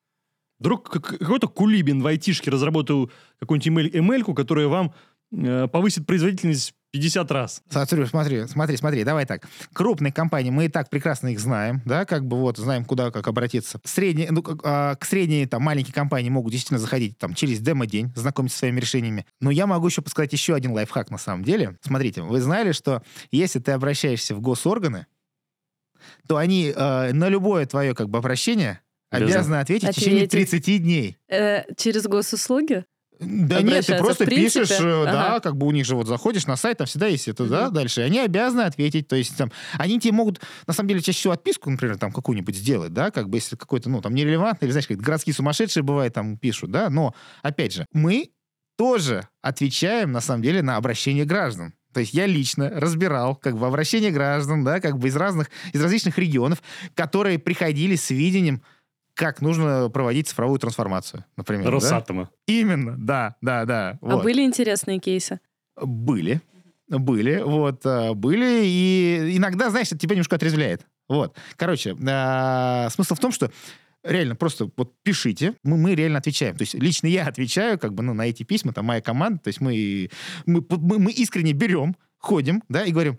Вдруг 0.58 0.90
какой-то 0.90 1.48
кулибин 1.48 2.02
в 2.02 2.06
айтишке 2.06 2.50
разработал 2.50 3.10
какую-нибудь 3.38 3.94
ML, 3.94 4.34
которая 4.34 4.66
вам 4.66 4.92
э, 5.32 5.68
повысит 5.68 6.06
производительность 6.06 6.74
50 6.92 7.30
раз. 7.30 7.62
Смотри, 7.70 8.06
смотри, 8.06 8.46
смотри, 8.46 8.76
смотри, 8.76 9.04
давай 9.04 9.24
так. 9.24 9.48
Крупные 9.72 10.12
компании, 10.12 10.50
мы 10.50 10.66
и 10.66 10.68
так 10.68 10.90
прекрасно 10.90 11.28
их 11.28 11.40
знаем, 11.40 11.80
да, 11.86 12.04
как 12.04 12.26
бы 12.26 12.36
вот 12.36 12.58
знаем, 12.58 12.84
куда 12.84 13.10
как 13.10 13.26
обратиться. 13.28 13.80
Средние, 13.84 14.30
ну, 14.30 14.44
а, 14.62 14.94
к 14.96 15.04
средней, 15.06 15.46
там, 15.46 15.62
маленькие 15.62 15.94
компании 15.94 16.28
могут 16.28 16.52
действительно 16.52 16.78
заходить 16.78 17.16
там 17.18 17.34
через 17.34 17.60
демо-день, 17.60 18.12
знакомиться 18.14 18.56
со 18.56 18.60
своими 18.60 18.78
решениями. 18.78 19.24
Но 19.40 19.50
я 19.50 19.66
могу 19.66 19.86
еще 19.86 20.02
подсказать 20.02 20.32
еще 20.34 20.54
один 20.54 20.72
лайфхак 20.72 21.10
на 21.10 21.18
самом 21.18 21.44
деле. 21.44 21.78
Смотрите, 21.80 22.20
вы 22.22 22.40
знали, 22.40 22.72
что 22.72 23.02
если 23.30 23.58
ты 23.58 23.72
обращаешься 23.72 24.34
в 24.34 24.40
госорганы, 24.40 25.06
то 26.28 26.36
они 26.36 26.74
э, 26.74 27.12
на 27.12 27.28
любое 27.28 27.64
твое 27.64 27.94
как 27.94 28.10
бы 28.10 28.18
обращение 28.18 28.80
обязаны 29.10 29.56
ответить, 29.56 29.88
ответить 29.88 30.02
в 30.02 30.04
течение 30.04 30.28
30 30.28 30.82
дней. 30.82 31.16
Э, 31.28 31.62
через 31.76 32.04
госуслуги? 32.04 32.84
Да 33.22 33.62
нет, 33.62 33.86
ты 33.86 33.96
просто 33.98 34.26
пишешь, 34.26 34.70
э, 34.70 35.02
ага. 35.02 35.12
да, 35.12 35.40
как 35.40 35.56
бы 35.56 35.66
у 35.66 35.70
них 35.70 35.86
же 35.86 35.96
вот 35.96 36.06
заходишь 36.06 36.46
на 36.46 36.56
сайт, 36.56 36.78
там 36.78 36.86
всегда 36.86 37.06
есть 37.06 37.28
это, 37.28 37.46
да, 37.46 37.70
дальше. 37.70 38.00
Они 38.02 38.18
обязаны 38.18 38.62
ответить, 38.62 39.08
то 39.08 39.16
есть 39.16 39.36
там, 39.36 39.52
они 39.78 40.00
тебе 40.00 40.12
могут, 40.12 40.40
на 40.66 40.72
самом 40.72 40.88
деле, 40.88 41.00
чаще 41.00 41.18
всего 41.18 41.32
отписку, 41.32 41.70
например, 41.70 41.98
там 41.98 42.12
какую-нибудь 42.12 42.56
сделать, 42.56 42.92
да, 42.92 43.10
как 43.10 43.28
бы 43.28 43.38
если 43.38 43.56
какой-то, 43.56 43.88
ну, 43.88 44.00
там, 44.00 44.14
нерелевантный, 44.14 44.66
или, 44.66 44.72
знаешь, 44.72 44.86
как 44.86 44.98
городские 44.98 45.34
сумасшедшие 45.34 45.82
бывают, 45.82 46.14
там, 46.14 46.36
пишут, 46.36 46.70
да, 46.70 46.90
но, 46.90 47.14
опять 47.42 47.72
же, 47.72 47.86
мы 47.92 48.30
тоже 48.76 49.28
отвечаем, 49.42 50.12
на 50.12 50.20
самом 50.20 50.42
деле, 50.42 50.62
на 50.62 50.76
обращение 50.76 51.24
граждан. 51.24 51.74
То 51.92 52.00
есть 52.00 52.14
я 52.14 52.26
лично 52.26 52.70
разбирал 52.70 53.36
как 53.36 53.58
бы 53.58 53.66
обращение 53.66 54.10
граждан, 54.10 54.64
да, 54.64 54.80
как 54.80 54.98
бы 54.98 55.08
из 55.08 55.16
разных, 55.16 55.50
из 55.72 55.82
различных 55.82 56.18
регионов, 56.18 56.62
которые 56.94 57.38
приходили 57.38 57.96
с 57.96 58.10
видением 58.10 58.62
как 59.14 59.40
нужно 59.40 59.90
проводить 59.90 60.28
цифровую 60.28 60.58
трансформацию, 60.58 61.24
например. 61.36 61.70
Росатома. 61.70 62.24
Да? 62.24 62.30
Именно, 62.46 62.96
да, 62.98 63.36
да, 63.40 63.64
да. 63.64 63.98
А 64.00 64.16
вот. 64.16 64.24
были 64.24 64.42
интересные 64.42 64.98
кейсы? 64.98 65.40
Были. 65.80 66.40
Были, 66.88 67.40
вот, 67.40 67.86
э, 67.86 68.12
были, 68.12 68.62
и 68.64 69.36
иногда, 69.36 69.70
знаешь, 69.70 69.86
это 69.86 69.98
тебя 69.98 70.14
немножко 70.14 70.36
отрезвляет. 70.36 70.86
Вот. 71.08 71.34
Короче, 71.56 71.96
э, 71.98 72.88
смысл 72.90 73.14
в 73.14 73.18
том, 73.18 73.32
что 73.32 73.50
реально 74.02 74.36
просто 74.36 74.70
вот 74.76 74.94
пишите, 75.02 75.54
мы, 75.62 75.76
мы 75.78 75.94
реально 75.94 76.18
отвечаем. 76.18 76.56
То 76.56 76.62
есть 76.62 76.74
лично 76.74 77.06
я 77.06 77.26
отвечаю 77.26 77.78
как 77.78 77.94
бы 77.94 78.02
ну, 78.02 78.12
на 78.12 78.26
эти 78.26 78.42
письма, 78.42 78.72
там 78.72 78.86
моя 78.86 79.00
команда, 79.00 79.38
то 79.38 79.48
есть 79.48 79.60
мы, 79.60 80.10
мы, 80.44 80.64
мы, 80.68 80.98
мы 80.98 81.12
искренне 81.12 81.52
берем, 81.52 81.96
ходим, 82.18 82.62
да, 82.68 82.84
и 82.84 82.92
говорим, 82.92 83.18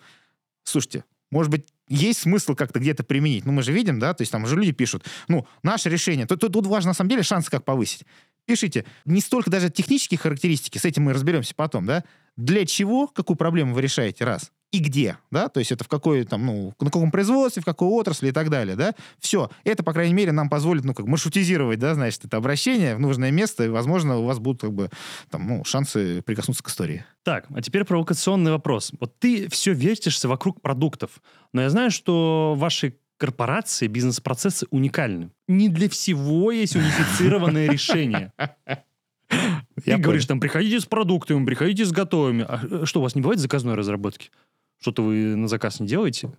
слушайте, 0.64 1.04
может 1.32 1.52
быть, 1.52 1.73
есть 1.88 2.22
смысл 2.22 2.56
как-то 2.56 2.80
где-то 2.80 3.04
применить. 3.04 3.46
Ну, 3.46 3.52
мы 3.52 3.64
же 3.64 3.72
видим, 3.72 4.00
да, 4.00 4.14
то 4.14 4.22
есть 4.22 4.32
там 4.32 4.44
уже 4.44 4.56
люди 4.56 4.72
пишут, 4.72 5.06
ну, 5.28 5.48
наше 5.64 5.90
решение. 5.90 6.26
Тут, 6.26 6.42
тут, 6.42 6.54
тут 6.54 6.66
важно, 6.68 6.90
на 6.90 6.94
самом 6.94 7.10
деле, 7.10 7.24
шансы 7.24 7.52
как 7.52 7.66
повысить. 7.66 8.06
Пишите. 8.46 8.86
Не 9.06 9.22
столько 9.22 9.50
даже 9.50 9.70
технические 9.70 10.18
характеристики, 10.18 10.78
с 10.78 10.86
этим 10.86 11.04
мы 11.04 11.14
разберемся 11.14 11.54
потом, 11.56 11.86
да. 11.86 12.04
Для 12.36 12.66
чего, 12.66 13.08
какую 13.08 13.38
проблему 13.38 13.74
вы 13.74 13.82
решаете, 13.82 14.26
раз 14.26 14.52
и 14.74 14.80
где, 14.80 15.18
да, 15.30 15.50
то 15.50 15.60
есть 15.60 15.72
это 15.72 15.84
в 15.84 15.88
какой 15.88 16.24
там, 16.26 16.48
ну, 16.48 16.74
на 16.80 16.88
каком 16.88 17.12
производстве, 17.12 17.62
в 17.62 17.66
какой 17.66 17.88
отрасли 17.90 18.30
и 18.30 18.32
так 18.32 18.50
далее, 18.50 18.76
да, 18.76 18.96
все. 19.20 19.52
Это, 19.64 19.84
по 19.84 19.94
крайней 19.94 20.16
мере, 20.16 20.32
нам 20.32 20.50
позволит, 20.50 20.84
ну, 20.84 20.96
как 20.96 21.06
маршрутизировать, 21.06 21.78
да, 21.78 21.94
значит, 21.94 22.26
это 22.26 22.38
обращение 22.38 22.96
в 22.96 23.00
нужное 23.00 23.30
место, 23.30 23.66
и, 23.66 23.70
возможно, 23.70 24.18
у 24.18 24.26
вас 24.26 24.40
будут, 24.40 24.62
как 24.62 24.74
бы, 24.74 24.90
там, 25.30 25.48
ну, 25.48 25.64
шансы 25.64 26.24
прикоснуться 26.24 26.64
к 26.64 26.70
истории. 26.70 27.06
Так, 27.22 27.46
а 27.54 27.62
теперь 27.62 27.84
провокационный 27.84 28.50
вопрос. 28.50 28.92
Вот 29.00 29.20
ты 29.20 29.48
все 29.50 29.74
вертишься 29.74 30.28
вокруг 30.28 30.60
продуктов, 30.60 31.22
но 31.54 31.62
я 31.62 31.70
знаю, 31.70 31.92
что 31.92 32.56
ваши 32.58 32.96
корпорации, 33.18 33.86
бизнес-процессы 33.86 34.66
уникальны. 34.72 35.30
Не 35.48 35.70
для 35.70 35.88
всего 35.88 36.52
есть 36.52 36.76
унифицированное 36.76 37.70
решение. 37.72 38.34
Ты 39.86 39.98
говоришь, 39.98 40.26
там, 40.26 40.40
приходите 40.40 40.80
с 40.80 40.86
продуктами, 40.86 41.46
приходите 41.46 41.86
с 41.86 41.92
готовыми. 41.92 42.46
А 42.48 42.86
что, 42.86 43.00
у 43.00 43.04
вас 43.04 43.16
не 43.16 43.22
бывает 43.22 43.40
заказной 43.40 43.76
разработки? 43.76 44.32
Что-то 44.84 45.02
вы 45.02 45.38
на 45.38 45.48
заказ 45.48 45.80
не 45.80 45.88
делаете? 45.88 46.30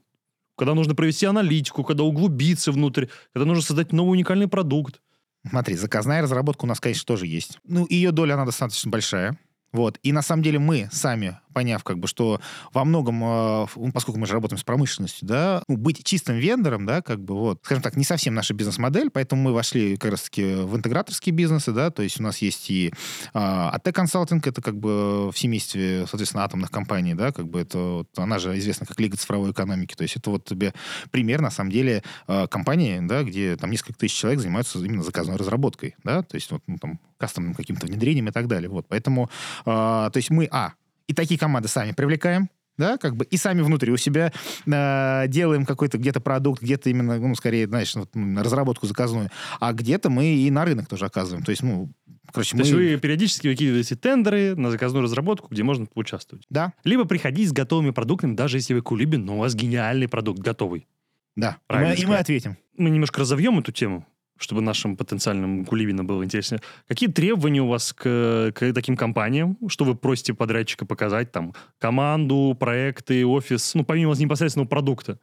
Когда 0.59 0.74
нужно 0.74 0.95
провести 0.95 1.24
аналитику, 1.24 1.82
когда 1.82 2.03
углубиться 2.03 2.72
внутрь, 2.72 3.07
когда 3.32 3.47
нужно 3.47 3.62
создать 3.62 3.90
новый 3.90 4.12
уникальный 4.12 4.49
продукт. 4.49 5.01
Смотри, 5.49 5.76
заказная 5.76 6.20
разработка 6.20 6.66
у 6.66 6.68
нас, 6.68 6.78
конечно, 6.78 7.07
тоже 7.07 7.26
есть. 7.26 7.59
Ну, 7.64 7.86
ее 7.88 8.12
доля, 8.12 8.34
она 8.34 8.45
достаточно 8.45 8.90
большая. 8.90 9.38
Вот. 9.75 9.99
И 10.05 10.12
на 10.12 10.22
самом 10.22 10.45
деле 10.45 10.61
мы 10.61 10.89
сами 10.93 11.37
поняв, 11.53 11.83
как 11.83 11.99
бы, 11.99 12.07
что 12.07 12.41
во 12.72 12.85
многом, 12.85 13.22
э, 13.25 13.66
поскольку 13.93 14.20
мы 14.20 14.27
же 14.27 14.33
работаем 14.33 14.59
с 14.59 14.64
промышленностью, 14.64 15.27
да, 15.27 15.62
ну, 15.68 15.77
быть 15.77 16.05
чистым 16.05 16.37
вендором, 16.37 16.87
да, 16.87 17.03
как 17.03 17.20
бы, 17.20 17.35
вот, 17.35 17.61
скажем 17.64 17.83
так, 17.83 17.97
не 17.97 18.05
совсем 18.05 18.35
наша 18.35 18.55
бизнес-модель, 18.55 19.11
поэтому 19.11 19.43
мы 19.43 19.53
вошли 19.53 19.97
как 19.97 20.12
раз-таки 20.12 20.45
в 20.45 20.77
интеграторские 20.77 21.35
бизнесы, 21.35 21.72
да, 21.72 21.91
то 21.91 22.03
есть 22.03 22.20
у 22.20 22.22
нас 22.22 22.39
есть 22.39 22.70
и 22.70 22.93
а, 23.33 23.70
АТ 23.70 23.93
консалтинг, 23.95 24.47
это 24.47 24.62
как 24.62 24.79
бы 24.79 25.31
в 25.31 25.39
семействе, 25.39 26.07
соответственно, 26.09 26.45
атомных 26.45 26.70
компаний, 26.70 27.14
да, 27.14 27.33
как 27.33 27.49
бы 27.49 27.61
это, 27.61 27.79
вот, 27.79 28.09
она 28.16 28.39
же 28.39 28.57
известна 28.59 28.87
как 28.87 29.01
Лига 29.01 29.16
цифровой 29.16 29.53
экономики, 29.53 29.95
то 29.95 30.03
есть 30.03 30.16
это 30.16 30.31
вот 30.31 30.45
тебе 30.45 30.72
пример, 31.11 31.41
на 31.41 31.51
самом 31.51 31.70
деле, 31.70 32.03
а, 32.27 32.47
компании, 32.47 33.01
да, 33.01 33.22
где 33.25 33.57
там 33.57 33.70
несколько 33.70 33.99
тысяч 33.99 34.16
человек 34.16 34.41
занимаются 34.41 34.79
именно 34.79 35.03
заказной 35.03 35.37
разработкой, 35.37 35.97
да, 36.05 36.22
то 36.22 36.37
есть 36.37 36.51
вот, 36.51 36.62
ну, 36.66 36.79
там, 36.79 37.01
кастомным 37.25 37.55
каким-то 37.55 37.87
внедрением 37.87 38.29
и 38.29 38.33
так 38.33 38.47
далее, 38.47 38.68
вот, 38.68 38.87
поэтому, 38.89 39.31
а, 39.64 40.11
то 40.11 40.18
есть 40.18 40.31
мы, 40.31 40.49
а, 40.51 40.72
и 41.09 41.14
такие 41.14 41.39
команды 41.39 41.68
сами 41.68 41.93
привлекаем, 41.93 42.49
да, 42.77 42.99
как 42.99 43.16
бы, 43.16 43.25
и 43.25 43.37
сами 43.37 43.62
внутри 43.62 43.93
у 43.93 43.97
себя 43.97 44.33
э, 44.66 45.25
делаем 45.29 45.64
какой-то 45.64 45.97
где-то 45.99 46.20
продукт, 46.20 46.61
где-то 46.61 46.91
именно, 46.91 47.18
ну, 47.18 47.35
скорее, 47.35 47.66
знаешь, 47.66 47.95
вот, 47.95 48.11
разработку 48.14 48.87
заказную, 48.87 49.31
а 49.61 49.72
где-то 49.72 50.11
мы 50.11 50.27
и 50.27 50.51
на 50.51 50.64
рынок 50.64 50.89
тоже 50.89 51.07
оказываем. 51.07 51.45
То 51.45 51.51
есть, 51.51 51.62
ну, 51.62 51.93
короче, 52.33 52.51
То 52.51 52.57
мы... 52.57 52.62
есть 52.62 52.72
вы 52.72 52.97
периодически 52.99 53.47
выкидываете 53.49 53.95
тендеры 53.95 54.57
на 54.57 54.70
заказную 54.70 55.05
разработку, 55.05 55.49
где 55.51 55.62
можно 55.62 55.87
поучаствовать. 55.87 56.45
Да, 56.51 56.72
Либо 56.83 57.05
приходить 57.05 57.49
с 57.49 57.53
готовыми 57.53 57.91
продуктами, 57.91 58.35
даже 58.35 58.57
если 58.57 58.75
вы 58.75 58.83
кулибин, 58.83 59.25
но 59.25 59.37
у 59.37 59.39
вас 59.39 59.55
гениальный 59.55 60.09
продукт 60.09 60.41
готовый. 60.41 60.89
да. 61.37 61.59
И 61.70 61.75
мы, 61.75 61.95
и 61.95 62.07
мы 62.07 62.16
ответим. 62.16 62.57
Мы 62.77 62.91
немножко 62.91 63.20
разовьем 63.20 63.59
эту 63.61 63.70
тему, 63.70 64.05
чтобы 64.39 64.62
нашим 64.62 64.97
потенциальным 64.97 65.64
кулибинам 65.64 66.07
было 66.07 66.24
интересно. 66.24 66.59
Какие 66.89 67.11
требования 67.11 67.62
у 67.62 67.68
вас 67.68 67.93
к, 67.93 68.53
к 68.55 68.72
таким 68.72 68.97
компаниям? 68.97 69.57
Что 69.68 69.85
вы 69.85 69.95
просите 69.95 70.35
подрядчика 70.35 70.87
показать? 70.87 71.32
Там 71.32 71.55
команду, 71.78 72.57
проекты, 72.59 73.24
офис, 73.26 73.74
ну, 73.74 73.85
помимо 73.85 74.14
непосредственного 74.14 74.68
продукта. 74.68 75.18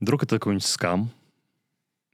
Вдруг 0.00 0.24
это 0.24 0.36
какой-нибудь 0.36 0.66
скам? 0.66 1.10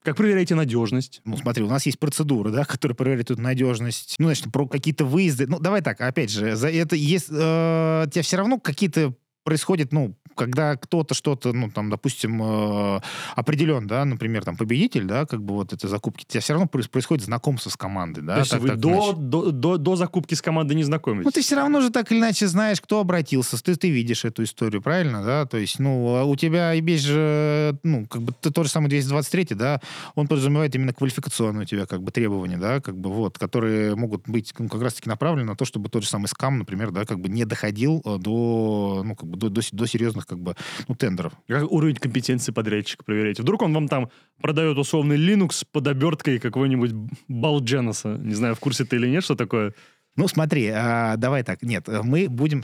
Как 0.03 0.17
проверяете 0.17 0.55
надежность? 0.55 1.21
Ну, 1.25 1.37
смотри, 1.37 1.65
у 1.65 1.69
нас 1.69 1.85
есть 1.85 1.99
процедура, 1.99 2.51
да, 2.51 2.65
которая 2.69 2.95
проверяет 2.95 3.31
эту 3.33 3.43
надежность. 3.43 4.15
Ну, 4.19 4.27
значит, 4.27 4.53
про 4.53 4.69
какие-то 4.69 5.05
выезды. 5.05 5.49
Ну, 5.49 5.59
давай 5.59 5.83
так, 5.83 6.01
опять 6.01 6.31
же, 6.31 6.55
за 6.55 6.71
это 6.71 6.95
есть... 6.95 7.29
Э, 7.31 8.07
тебя 8.11 8.23
все 8.23 8.37
равно 8.37 8.61
какие-то 8.61 9.15
происходит, 9.43 9.93
ну, 9.93 10.17
когда 10.37 10.77
кто-то 10.77 11.15
что-то, 11.15 11.53
ну, 11.53 11.71
там, 11.71 11.91
допустим, 11.91 12.41
э, 12.43 13.01
определен, 13.35 13.87
да, 13.87 14.05
например, 14.05 14.45
там, 14.45 14.57
победитель, 14.57 15.05
да, 15.05 15.27
как 15.27 15.43
бы 15.43 15.55
вот 15.55 15.73
этой 15.73 15.89
закупки, 15.89 16.25
у 16.25 16.31
тебя 16.31 16.41
все 16.41 16.53
равно 16.53 16.69
проис- 16.73 16.89
происходит 16.89 17.25
знакомство 17.25 17.71
с 17.71 17.77
командой, 17.77 18.23
да. 18.23 18.35
То 18.35 18.39
есть 18.41 18.51
так- 18.53 18.61
вы 18.61 18.69
так, 18.69 18.79
до, 18.79 19.13
до, 19.13 19.51
до, 19.51 19.77
до 19.79 19.97
закупки 19.97 20.35
с 20.35 20.43
командой 20.43 20.75
не 20.75 20.85
знакомитесь? 20.85 21.25
Ну, 21.25 21.31
ты 21.31 21.41
все 21.43 21.57
равно 21.57 21.81
же 21.81 21.91
так 21.91 22.13
или 22.13 22.19
иначе 22.19 22.47
знаешь, 22.47 22.81
кто 22.81 23.01
обратился, 23.01 23.63
ты, 23.63 23.75
ты 23.77 23.91
видишь 23.91 24.25
эту 24.25 24.45
историю, 24.45 24.83
правильно, 24.83 25.23
да? 25.25 25.47
То 25.47 25.57
есть, 25.59 25.79
ну, 25.79 26.17
а 26.17 26.25
у 26.25 26.37
тебя 26.37 26.75
и 26.75 26.83
есть 26.87 27.05
же, 27.05 27.77
ну, 27.83 28.07
как 28.07 28.23
бы 28.23 28.33
ты 28.41 28.51
тот 28.51 28.67
же 28.67 28.71
самый 28.73 28.89
223, 28.89 29.55
да, 29.57 29.81
он 30.15 30.29
подразумевает 30.29 30.75
именно 30.75 30.93
квалификационные 30.93 31.63
у 31.63 31.67
тебя, 31.67 31.87
как 31.87 32.03
бы, 32.03 32.11
требования, 32.11 32.59
да, 32.59 32.81
как 32.81 32.97
бы, 32.97 33.11
вот, 33.11 33.39
которые 33.39 33.97
могут 33.97 34.29
быть, 34.29 34.55
ну, 34.59 34.69
как 34.69 34.83
раз-таки 34.83 35.09
направлены 35.09 35.47
на 35.49 35.57
то, 35.57 35.65
чтобы 35.65 35.89
тот 35.89 36.03
же 36.03 36.09
самый 36.09 36.27
скам, 36.27 36.59
например, 36.59 36.91
да, 36.91 37.05
как 37.05 37.19
бы 37.21 37.29
не 37.29 37.45
доходил 37.45 38.03
э, 38.05 38.19
до, 38.19 39.03
ну, 39.05 39.15
как 39.17 39.29
бы, 39.29 39.37
до, 39.39 39.49
до, 39.51 39.61
до 39.73 39.87
серьезных, 39.87 40.26
как 40.27 40.39
бы, 40.41 40.55
ну, 40.89 40.95
тендеров. 40.95 41.33
Как 41.49 41.71
уровень 41.71 41.97
компетенции 41.97 42.53
подрядчика 42.53 43.05
проверяете? 43.05 43.43
Вдруг 43.43 43.63
он 43.63 43.73
вам 43.73 43.89
там 43.89 44.11
продает 44.41 44.77
условный 44.79 45.17
Linux 45.17 45.65
под 45.71 45.87
оберткой 45.87 46.39
какой-нибудь 46.39 46.93
Балдженоса. 47.29 48.17
Не 48.19 48.35
знаю, 48.35 48.55
в 48.55 48.61
курсе 48.61 48.85
ты 48.85 48.97
или 48.97 49.09
нет, 49.09 49.23
что 49.25 49.35
такое. 49.35 49.75
Ну, 50.17 50.29
смотри, 50.29 50.69
а, 50.69 51.17
давай 51.17 51.43
так, 51.43 51.63
нет, 51.63 51.89
мы 52.03 52.29
будем, 52.29 52.63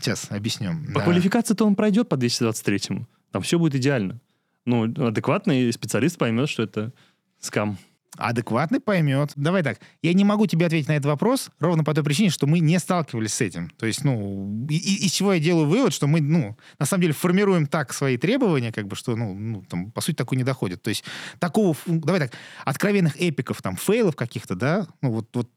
сейчас 0.00 0.26
объяснем. 0.30 0.86
По 0.92 1.00
Да. 1.00 1.04
квалификации-то 1.04 1.64
он 1.64 1.76
пройдет 1.76 2.08
по 2.08 2.16
223-му. 2.16 3.06
Там 3.30 3.42
все 3.42 3.58
будет 3.58 3.74
идеально. 3.76 4.20
Ну, 4.66 4.84
адекватный 4.84 5.72
специалист 5.72 6.18
поймет, 6.18 6.48
что 6.48 6.62
это 6.62 6.92
скам. 7.40 7.78
Адекватный 8.18 8.80
поймет. 8.80 9.32
Давай 9.36 9.62
так, 9.62 9.80
я 10.02 10.12
не 10.12 10.24
могу 10.24 10.46
тебе 10.46 10.66
ответить 10.66 10.88
на 10.88 10.92
этот 10.92 11.06
вопрос 11.06 11.50
ровно 11.60 11.82
по 11.84 11.94
той 11.94 12.04
причине, 12.04 12.30
что 12.30 12.46
мы 12.46 12.60
не 12.60 12.78
сталкивались 12.78 13.34
с 13.34 13.40
этим. 13.40 13.70
То 13.78 13.86
есть, 13.86 14.04
ну, 14.04 14.66
и- 14.68 14.76
и- 14.76 15.06
из 15.06 15.12
чего 15.12 15.32
я 15.32 15.40
делаю 15.40 15.66
вывод, 15.66 15.92
что 15.94 16.06
мы, 16.06 16.20
ну, 16.20 16.56
на 16.78 16.86
самом 16.86 17.02
деле 17.02 17.14
формируем 17.14 17.66
так 17.66 17.92
свои 17.92 18.16
требования, 18.18 18.70
как 18.72 18.86
бы, 18.86 18.96
что, 18.96 19.16
ну, 19.16 19.34
ну 19.34 19.62
там, 19.68 19.90
по 19.90 20.00
сути, 20.00 20.16
такое 20.16 20.36
не 20.36 20.44
доходит. 20.44 20.82
То 20.82 20.90
есть, 20.90 21.04
такого, 21.38 21.72
фу- 21.74 22.00
давай 22.00 22.20
так, 22.20 22.32
откровенных 22.64 23.16
эпиков, 23.20 23.62
там, 23.62 23.76
фейлов 23.76 24.14
каких-то, 24.14 24.54
да, 24.56 24.86
ну, 25.00 25.10
вот, 25.12 25.28
вот 25.34 25.48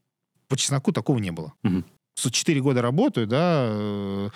по 0.47 0.56
чесноку 0.56 0.91
такого 0.91 1.18
не 1.20 1.32
было. 1.32 1.53
С- 2.18 2.32
Четыре 2.32 2.62
года 2.62 2.82
работаю, 2.82 3.28
да, 3.28 3.68
э, 3.70 4.30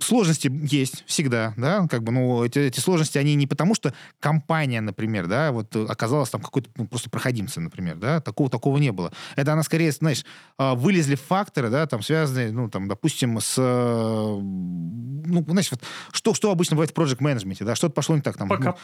сложности 0.00 0.50
есть 0.70 1.04
всегда, 1.06 1.54
да, 1.56 1.86
как 1.88 2.02
бы, 2.02 2.12
ну, 2.12 2.44
эти, 2.44 2.58
эти 2.58 2.80
сложности, 2.80 3.18
они 3.18 3.34
не 3.34 3.46
потому, 3.46 3.74
что 3.74 3.92
компания, 4.20 4.80
например, 4.80 5.26
да, 5.26 5.52
вот 5.52 5.74
э, 5.76 5.86
оказалась 5.88 6.30
там 6.30 6.40
какой-то 6.40 6.70
ну, 6.76 6.86
просто 6.86 7.10
проходимцем, 7.10 7.64
например, 7.64 7.96
да, 7.96 8.20
такого, 8.20 8.50
такого 8.50 8.78
не 8.78 8.92
было. 8.92 9.12
Это 9.36 9.52
она 9.52 9.62
скорее, 9.62 9.92
знаешь, 9.92 10.24
а, 10.56 10.74
вылезли 10.74 11.14
факторы, 11.14 11.70
да, 11.70 11.86
там, 11.86 12.02
связанные, 12.02 12.52
ну, 12.52 12.68
там, 12.68 12.88
допустим, 12.88 13.40
с, 13.40 13.54
э, 13.58 14.38
ну, 14.40 15.44
знаешь, 15.48 15.70
вот, 15.70 15.82
что, 16.12 16.34
что 16.34 16.50
обычно 16.50 16.76
бывает 16.76 16.90
в 16.90 16.94
проект 16.94 17.20
менеджменте 17.20 17.64
да, 17.64 17.74
что-то 17.74 17.94
пошло 17.94 18.16
не 18.16 18.22
так, 18.22 18.36
там, 18.36 18.48
Пока. 18.48 18.70
ну, 18.70 18.76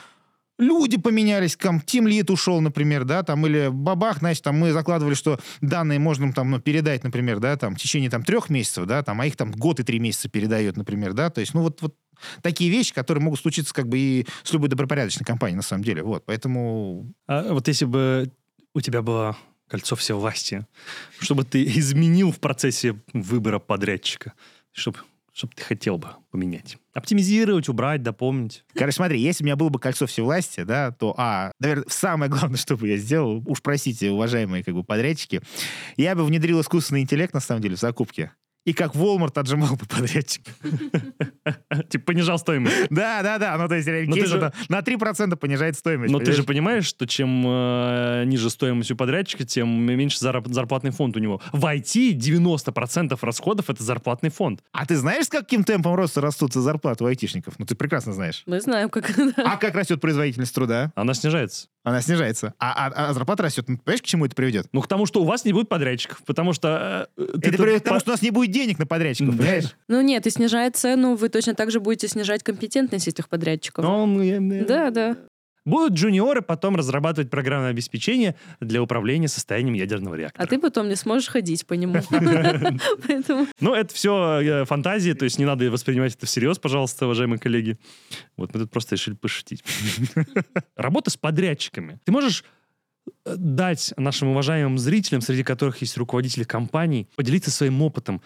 люди 0.58 0.96
поменялись, 0.98 1.56
там, 1.56 1.82
Team 1.84 2.04
Lead 2.06 2.32
ушел, 2.32 2.60
например, 2.60 3.04
да, 3.04 3.22
там, 3.22 3.46
или 3.46 3.68
бабах, 3.68 4.18
значит, 4.18 4.44
там, 4.44 4.58
мы 4.58 4.72
закладывали, 4.72 5.14
что 5.14 5.40
данные 5.60 5.98
можно 5.98 6.32
там, 6.32 6.50
ну, 6.50 6.60
передать, 6.60 7.04
например, 7.04 7.40
да, 7.40 7.56
там, 7.56 7.74
в 7.74 7.78
течение 7.78 8.10
там 8.10 8.22
трех 8.22 8.50
месяцев, 8.50 8.86
да, 8.86 9.02
там, 9.02 9.20
а 9.20 9.26
их 9.26 9.36
там 9.36 9.50
год 9.52 9.80
и 9.80 9.82
три 9.82 9.98
месяца 9.98 10.28
передает, 10.28 10.76
например, 10.76 11.12
да, 11.12 11.30
то 11.30 11.40
есть, 11.40 11.54
ну, 11.54 11.62
вот, 11.62 11.82
вот 11.82 11.96
такие 12.42 12.70
вещи, 12.70 12.94
которые 12.94 13.22
могут 13.22 13.40
случиться 13.40 13.74
как 13.74 13.88
бы 13.88 13.98
и 13.98 14.26
с 14.42 14.52
любой 14.52 14.68
добропорядочной 14.68 15.24
компанией, 15.24 15.56
на 15.56 15.62
самом 15.62 15.84
деле, 15.84 16.02
вот, 16.02 16.24
поэтому 16.26 17.12
А 17.26 17.52
вот 17.52 17.68
если 17.68 17.84
бы 17.84 18.30
у 18.74 18.80
тебя 18.80 19.02
было 19.02 19.36
кольцо 19.68 19.96
всевластия, 19.96 20.68
что 21.18 21.34
бы 21.34 21.44
ты 21.44 21.64
изменил 21.64 22.30
в 22.32 22.38
процессе 22.38 23.00
выбора 23.12 23.58
подрядчика, 23.58 24.34
чтобы 24.72 24.98
чтоб 25.34 25.52
ты 25.52 25.62
хотел 25.62 25.98
бы 25.98 26.08
поменять? 26.30 26.78
Оптимизировать, 26.94 27.68
убрать, 27.68 28.02
дополнить? 28.02 28.64
Короче, 28.72 28.96
смотри, 28.96 29.20
если 29.20 29.42
у 29.42 29.46
меня 29.46 29.56
было 29.56 29.68
бы 29.68 29.80
кольцо 29.80 30.06
всевластия, 30.06 30.64
да, 30.64 30.92
то, 30.92 31.12
а, 31.18 31.50
наверное, 31.58 31.86
самое 31.88 32.30
главное, 32.30 32.56
что 32.58 32.76
бы 32.76 32.88
я 32.88 32.96
сделал, 32.96 33.42
уж 33.46 33.60
простите, 33.60 34.10
уважаемые 34.10 34.62
как 34.62 34.74
бы 34.74 34.84
подрядчики, 34.84 35.42
я 35.96 36.14
бы 36.14 36.24
внедрил 36.24 36.60
искусственный 36.60 37.02
интеллект, 37.02 37.34
на 37.34 37.40
самом 37.40 37.62
деле, 37.62 37.74
в 37.74 37.80
закупке. 37.80 38.32
И 38.64 38.72
как 38.72 38.94
Walmart 38.94 39.38
отжимал 39.38 39.76
бы 39.76 39.84
подрядчика. 39.86 40.50
Типа 41.90 42.04
понижал 42.06 42.38
стоимость. 42.38 42.88
Да, 42.88 43.22
да, 43.22 43.38
да. 43.38 43.58
Ну, 43.58 43.68
то 43.68 43.74
есть, 43.74 43.88
на 44.68 44.78
3% 44.80 45.36
понижает 45.36 45.76
стоимость. 45.76 46.12
Но 46.12 46.18
ты 46.18 46.32
же 46.32 46.44
понимаешь? 46.44 46.94
что 46.94 47.06
чем 47.06 47.44
э, 47.46 48.24
ниже 48.26 48.50
стоимость 48.50 48.90
у 48.90 48.96
подрядчика, 48.96 49.44
тем 49.44 49.68
меньше 49.68 50.18
зарплатный 50.18 50.90
фонд 50.90 51.16
у 51.16 51.20
него. 51.20 51.40
В 51.52 51.64
IT 51.64 52.12
90% 52.16 53.18
расходов 53.20 53.68
это 53.68 53.82
зарплатный 53.82 54.30
фонд. 54.30 54.60
А 54.72 54.86
ты 54.86 54.96
знаешь, 54.96 55.26
с 55.26 55.28
каким 55.28 55.64
темпом 55.64 55.94
роста 55.94 56.20
растут 56.20 56.52
зарплаты 56.54 57.04
у 57.04 57.06
айтишников? 57.06 57.58
Ну, 57.58 57.66
ты 57.66 57.74
прекрасно 57.74 58.12
знаешь. 58.12 58.42
Мы 58.46 58.60
знаем, 58.60 58.88
как... 58.90 59.10
А 59.36 59.56
как 59.56 59.74
растет 59.74 60.00
производительность 60.00 60.54
труда? 60.54 60.92
Она 60.94 61.14
снижается. 61.14 61.68
Она 61.84 62.00
снижается. 62.00 62.54
А, 62.58 62.86
а- 62.88 63.10
а 63.10 63.12
зарплата 63.12 63.42
растет. 63.42 63.66
Ну, 63.68 63.76
понимаешь, 63.76 64.00
к 64.00 64.06
чему 64.06 64.24
это 64.24 64.34
приведет? 64.34 64.66
Ну, 64.72 64.80
к 64.80 64.88
тому, 64.88 65.04
что 65.04 65.20
у 65.20 65.24
вас 65.24 65.44
не 65.44 65.52
будет 65.52 65.68
подрядчиков, 65.68 66.22
потому 66.24 66.54
что... 66.54 67.08
э, 67.18 67.24
ты 67.40 67.50
Это 67.50 67.58
приведет 67.58 67.82
к 67.82 67.84
тому, 67.84 67.96
по- 67.96 68.00
что 68.00 68.10
у 68.10 68.14
нас 68.14 68.22
не 68.22 68.30
будет 68.30 68.50
денег 68.52 68.78
на 68.78 68.86
подрядчиков, 68.86 69.36
понимаешь? 69.36 69.76
Ну 69.88 70.00
нет, 70.00 70.26
и 70.26 70.30
снижая 70.30 70.70
цену, 70.70 71.14
вы 71.14 71.28
точно 71.28 71.54
так 71.54 71.70
же 71.70 71.80
будете 71.80 72.08
снижать 72.08 72.42
компетентность 72.42 73.06
этих 73.06 73.28
подрядчиков. 73.28 73.84
Ну, 73.84 74.22
я- 74.22 74.36
я- 74.38 74.64
Да, 74.64 74.90
да. 74.90 75.16
Будут 75.64 75.94
джуниоры 75.94 76.42
потом 76.42 76.76
разрабатывать 76.76 77.30
программное 77.30 77.70
обеспечение 77.70 78.36
для 78.60 78.82
управления 78.82 79.28
состоянием 79.28 79.74
ядерного 79.74 80.14
реактора. 80.14 80.44
А 80.44 80.46
ты 80.46 80.58
потом 80.58 80.88
не 80.88 80.96
сможешь 80.96 81.28
ходить 81.28 81.66
по 81.66 81.74
нему. 81.74 81.94
Ну, 83.60 83.74
это 83.74 83.94
все 83.94 84.64
фантазии, 84.66 85.12
то 85.12 85.24
есть 85.24 85.38
не 85.38 85.44
надо 85.44 85.70
воспринимать 85.70 86.14
это 86.14 86.26
всерьез, 86.26 86.58
пожалуйста, 86.58 87.06
уважаемые 87.06 87.38
коллеги. 87.38 87.78
Вот 88.36 88.52
мы 88.54 88.60
тут 88.60 88.70
просто 88.70 88.94
решили 88.94 89.14
пошутить. 89.14 89.64
Работа 90.76 91.10
с 91.10 91.16
подрядчиками. 91.16 91.98
Ты 92.04 92.12
можешь 92.12 92.44
э, 93.24 93.34
дать 93.36 93.94
нашим 93.96 94.28
уважаемым 94.28 94.78
зрителям, 94.78 95.20
среди 95.20 95.42
которых 95.42 95.80
есть 95.80 95.96
руководители 95.96 96.44
компаний, 96.44 97.08
поделиться 97.16 97.50
своим 97.50 97.80
опытом. 97.82 98.22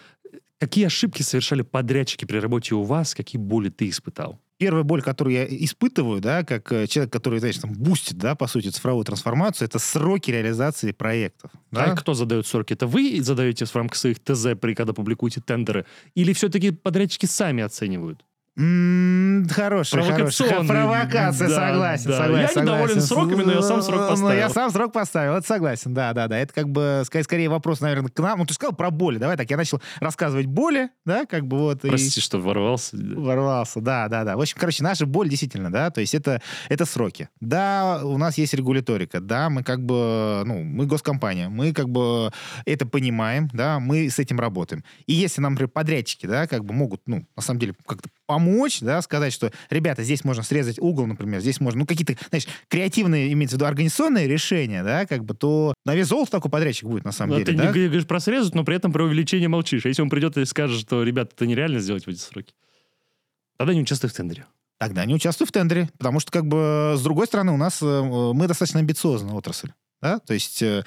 Какие 0.59 0.87
ошибки 0.87 1.23
совершали 1.23 1.63
подрядчики 1.63 2.25
при 2.25 2.39
работе 2.39 2.75
у 2.75 2.83
вас, 2.83 3.15
какие 3.15 3.41
боли 3.41 3.69
ты 3.69 3.89
испытал? 3.89 4.41
Первая 4.59 4.83
боль, 4.83 5.03
которую 5.03 5.35
я 5.35 5.45
испытываю, 5.47 6.21
да, 6.21 6.43
как 6.43 6.73
э, 6.73 6.87
человек, 6.89 7.13
который, 7.13 7.39
знаешь, 7.39 7.59
там, 7.59 7.73
бустит, 7.73 8.19
да, 8.19 8.35
по 8.35 8.49
сути, 8.49 8.69
цифровую 8.69 9.05
трансформацию, 9.05 9.67
это 9.67 9.79
сроки 9.79 10.33
реализации 10.33 10.91
проектов. 10.91 11.53
А 11.71 11.87
Да? 11.87 11.95
кто 11.95 12.15
задает 12.15 12.47
сроки? 12.47 12.73
Это 12.73 12.89
вы 12.89 13.21
задаете 13.23 13.67
в 13.67 13.77
рамках 13.77 13.97
своих 13.97 14.19
ТЗ, 14.19 14.59
при 14.61 14.75
когда 14.75 14.93
публикуете 14.93 15.41
тендеры? 15.41 15.87
Или 16.17 16.33
все-таки 16.33 16.73
подрядчики 16.73 17.27
сами 17.27 17.63
оценивают? 17.63 18.25
Хорошая, 18.59 20.03
хорошая. 20.03 20.49
Провокационный, 20.49 20.69
Провокация, 20.69 21.49
да, 21.49 21.55
согласен, 21.69 22.11
да. 22.11 22.19
согласен. 22.19 22.57
Я 22.57 22.63
недоволен 22.63 22.89
согласен. 22.89 23.01
сроками, 23.03 23.43
но 23.45 23.53
я 23.53 23.63
сам 23.63 23.83
срок 23.83 24.01
Ну, 24.01 24.09
поставил. 24.09 24.39
я 24.39 24.49
сам 24.51 24.71
срок 24.71 24.93
поставил, 24.93 25.35
это 25.35 25.47
согласен, 25.47 25.95
да, 25.95 26.13
да, 26.13 26.27
да. 26.27 26.39
Это 26.39 26.53
как 26.53 26.69
бы, 26.69 27.03
ска- 27.09 27.23
скорее 27.23 27.49
вопрос, 27.49 27.81
наверное, 27.81 28.11
к 28.11 28.19
нам. 28.19 28.41
Ну, 28.41 28.47
ты 28.47 28.55
сказал 28.55 28.75
про 28.75 28.91
боли, 28.91 29.19
давай 29.19 29.37
так, 29.37 29.49
я 29.49 29.57
начал 29.57 29.81
рассказывать 30.01 30.47
боли, 30.47 30.89
да, 31.05 31.25
как 31.25 31.47
бы 31.47 31.59
вот. 31.59 31.85
и- 31.85 31.89
Простите, 31.89 32.21
что 32.21 32.39
ворвался. 32.41 32.97
Ворвался, 32.97 33.81
да, 33.81 34.09
да, 34.09 34.25
да. 34.25 34.37
В 34.37 34.41
общем, 34.41 34.57
короче, 34.59 34.83
наша 34.83 35.07
боль 35.07 35.29
действительно, 35.29 35.71
да, 35.71 35.91
то 35.91 36.01
есть 36.01 36.15
это, 36.15 36.43
это 36.69 36.85
сроки. 36.85 37.29
Да, 37.41 38.01
у 38.03 38.19
нас 38.19 38.39
есть 38.39 38.55
регуляторика, 38.55 39.21
да, 39.21 39.51
мы 39.51 39.63
как 39.63 39.85
бы, 39.85 40.43
ну, 40.45 40.65
мы 40.65 40.87
госкомпания, 40.87 41.49
мы 41.49 41.73
как 41.73 41.89
бы 41.89 42.33
это 42.67 42.87
понимаем, 42.87 43.49
да, 43.53 43.79
мы 43.79 44.11
с 44.11 44.19
этим 44.19 44.41
работаем. 44.41 44.83
И 45.07 45.13
если 45.15 45.41
нам, 45.41 45.53
например, 45.53 45.71
подрядчики, 45.71 46.27
да, 46.27 46.47
как 46.49 46.65
бы 46.65 46.75
могут, 46.75 47.03
ну, 47.07 47.25
на 47.37 47.43
самом 47.43 47.61
деле, 47.61 47.75
как-то 47.87 48.09
помочь, 48.27 48.48
да, 48.81 49.01
сказать, 49.03 49.33
что, 49.33 49.53
ребята, 49.71 50.03
здесь 50.03 50.25
можно 50.25 50.43
срезать 50.43 50.79
угол, 50.79 51.07
например, 51.07 51.41
здесь 51.41 51.61
можно, 51.61 51.81
ну, 51.81 51.87
какие-то, 51.87 52.17
знаешь, 52.31 52.47
креативные, 52.69 53.33
имеется 53.33 53.57
в 53.57 53.59
виду, 53.59 53.67
организационные 53.67 54.27
решения, 54.29 54.83
да, 54.83 55.07
как 55.07 55.25
бы, 55.25 55.35
то 55.35 55.75
на 55.85 55.95
вес 55.95 56.09
золота 56.09 56.33
такой 56.33 56.51
подрядчик 56.51 56.89
будет, 56.89 57.05
на 57.05 57.13
самом 57.13 57.33
Ну, 57.33 57.45
деле, 57.45 57.47
ты 57.47 57.53
да. 57.57 57.73
г- 57.73 57.87
говоришь 57.87 58.07
про 58.07 58.21
срезать, 58.21 58.55
но 58.55 58.65
при 58.65 58.77
этом 58.77 58.93
про 58.93 59.05
увеличение 59.05 59.49
молчишь. 59.49 59.85
А 59.85 59.89
если 59.89 60.03
он 60.03 60.11
придет 60.11 60.37
и 60.37 60.45
скажет, 60.45 60.81
что, 60.81 61.03
ребята, 61.03 61.33
это 61.35 61.47
нереально 61.47 61.79
сделать 61.81 62.05
в 62.07 62.09
эти 62.09 62.19
сроки, 62.19 62.55
тогда 63.57 63.75
не 63.75 63.81
участвуй 63.83 64.11
в 64.11 64.13
тендере. 64.13 64.47
Тогда 64.79 65.05
не 65.05 65.15
участвуй 65.15 65.47
в 65.47 65.53
тендере, 65.53 65.89
потому 65.99 66.21
что, 66.21 66.31
как 66.31 66.47
бы, 66.47 66.95
с 66.97 67.03
другой 67.03 67.27
стороны, 67.27 67.51
у 67.53 67.57
нас 67.57 67.83
э, 67.83 68.03
мы 68.33 68.47
достаточно 68.47 68.79
амбициозная 68.79 69.35
отрасль. 69.35 69.73
Да? 70.01 70.21
То 70.21 70.35
есть, 70.35 70.63
э, 70.63 70.85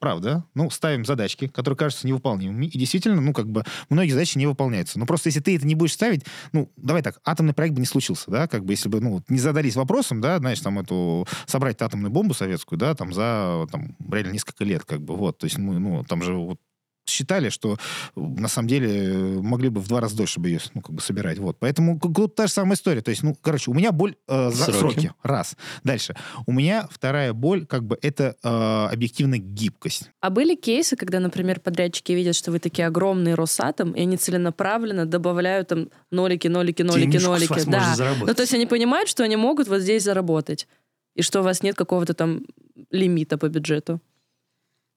правда, 0.00 0.44
ну, 0.54 0.70
ставим 0.70 1.04
задачки, 1.04 1.48
которые 1.48 1.76
кажутся 1.76 2.06
невыполнимыми, 2.06 2.66
и 2.66 2.78
действительно, 2.78 3.20
ну, 3.20 3.32
как 3.32 3.48
бы, 3.48 3.64
многие 3.90 4.12
задачи 4.12 4.38
не 4.38 4.46
выполняются. 4.46 4.98
Но 4.98 5.06
просто 5.06 5.28
если 5.28 5.40
ты 5.40 5.56
это 5.56 5.66
не 5.66 5.74
будешь 5.74 5.92
ставить, 5.92 6.24
ну, 6.52 6.70
давай 6.76 7.02
так, 7.02 7.20
атомный 7.24 7.52
проект 7.52 7.74
бы 7.74 7.80
не 7.80 7.86
случился, 7.86 8.30
да, 8.30 8.48
как 8.48 8.64
бы, 8.64 8.72
если 8.72 8.88
бы, 8.88 9.00
ну, 9.00 9.22
не 9.28 9.38
задались 9.38 9.76
вопросом, 9.76 10.20
да, 10.20 10.38
знаешь, 10.38 10.60
там, 10.60 10.78
эту, 10.78 11.26
собрать 11.46 11.80
атомную 11.82 12.10
бомбу 12.10 12.34
советскую, 12.34 12.78
да, 12.78 12.94
там, 12.94 13.12
за, 13.12 13.66
там, 13.70 13.96
реально 14.10 14.32
несколько 14.32 14.64
лет, 14.64 14.84
как 14.84 15.02
бы, 15.02 15.16
вот, 15.16 15.38
то 15.38 15.44
есть, 15.44 15.58
мы, 15.58 15.78
ну, 15.78 16.04
там 16.04 16.22
же 16.22 16.34
вот 16.34 16.58
считали, 17.06 17.48
что 17.50 17.78
на 18.16 18.48
самом 18.48 18.68
деле 18.68 19.12
могли 19.40 19.68
бы 19.68 19.80
в 19.80 19.88
два 19.88 20.00
раза 20.00 20.16
дольше 20.16 20.40
бы 20.40 20.48
ее 20.48 20.60
ну, 20.74 20.80
как 20.80 20.94
бы 20.94 21.00
собирать. 21.02 21.38
Вот. 21.38 21.58
Поэтому 21.58 21.98
как- 21.98 22.14
тут 22.14 22.34
та 22.34 22.46
же 22.46 22.52
самая 22.52 22.74
история. 22.74 23.00
То 23.02 23.10
есть, 23.10 23.22
ну, 23.22 23.36
короче, 23.40 23.70
у 23.70 23.74
меня 23.74 23.92
боль 23.92 24.16
э, 24.28 24.50
за 24.50 24.64
Сроки. 24.72 24.78
сроки. 24.78 25.12
Раз. 25.22 25.56
Дальше. 25.84 26.16
У 26.46 26.52
меня 26.52 26.88
вторая 26.90 27.32
боль, 27.32 27.66
как 27.66 27.84
бы, 27.84 27.98
это 28.02 28.36
э, 28.42 28.92
объективная 28.92 29.38
гибкость. 29.38 30.10
А 30.20 30.30
были 30.30 30.54
кейсы, 30.54 30.96
когда, 30.96 31.20
например, 31.20 31.60
подрядчики 31.60 32.12
видят, 32.12 32.34
что 32.36 32.50
вы 32.50 32.58
такие 32.58 32.86
огромные 32.86 33.34
Росатом, 33.34 33.92
и 33.92 34.00
они 34.00 34.16
целенаправленно 34.16 35.06
добавляют 35.06 35.68
там 35.68 35.88
нолики, 36.10 36.48
нолики, 36.48 36.82
нолики, 36.82 37.06
Денежку 37.06 37.26
с 37.26 37.28
нолики. 37.28 37.52
вас 37.52 37.64
Да. 37.66 37.78
можно 37.78 37.96
заработать. 37.96 38.28
Ну, 38.28 38.34
то 38.34 38.42
есть 38.42 38.54
они 38.54 38.66
понимают, 38.66 39.08
что 39.08 39.22
они 39.24 39.36
могут 39.36 39.68
вот 39.68 39.80
здесь 39.80 40.02
заработать, 40.04 40.66
и 41.14 41.22
что 41.22 41.40
у 41.40 41.42
вас 41.42 41.62
нет 41.62 41.74
какого-то 41.76 42.14
там 42.14 42.42
лимита 42.90 43.38
по 43.38 43.48
бюджету. 43.48 44.00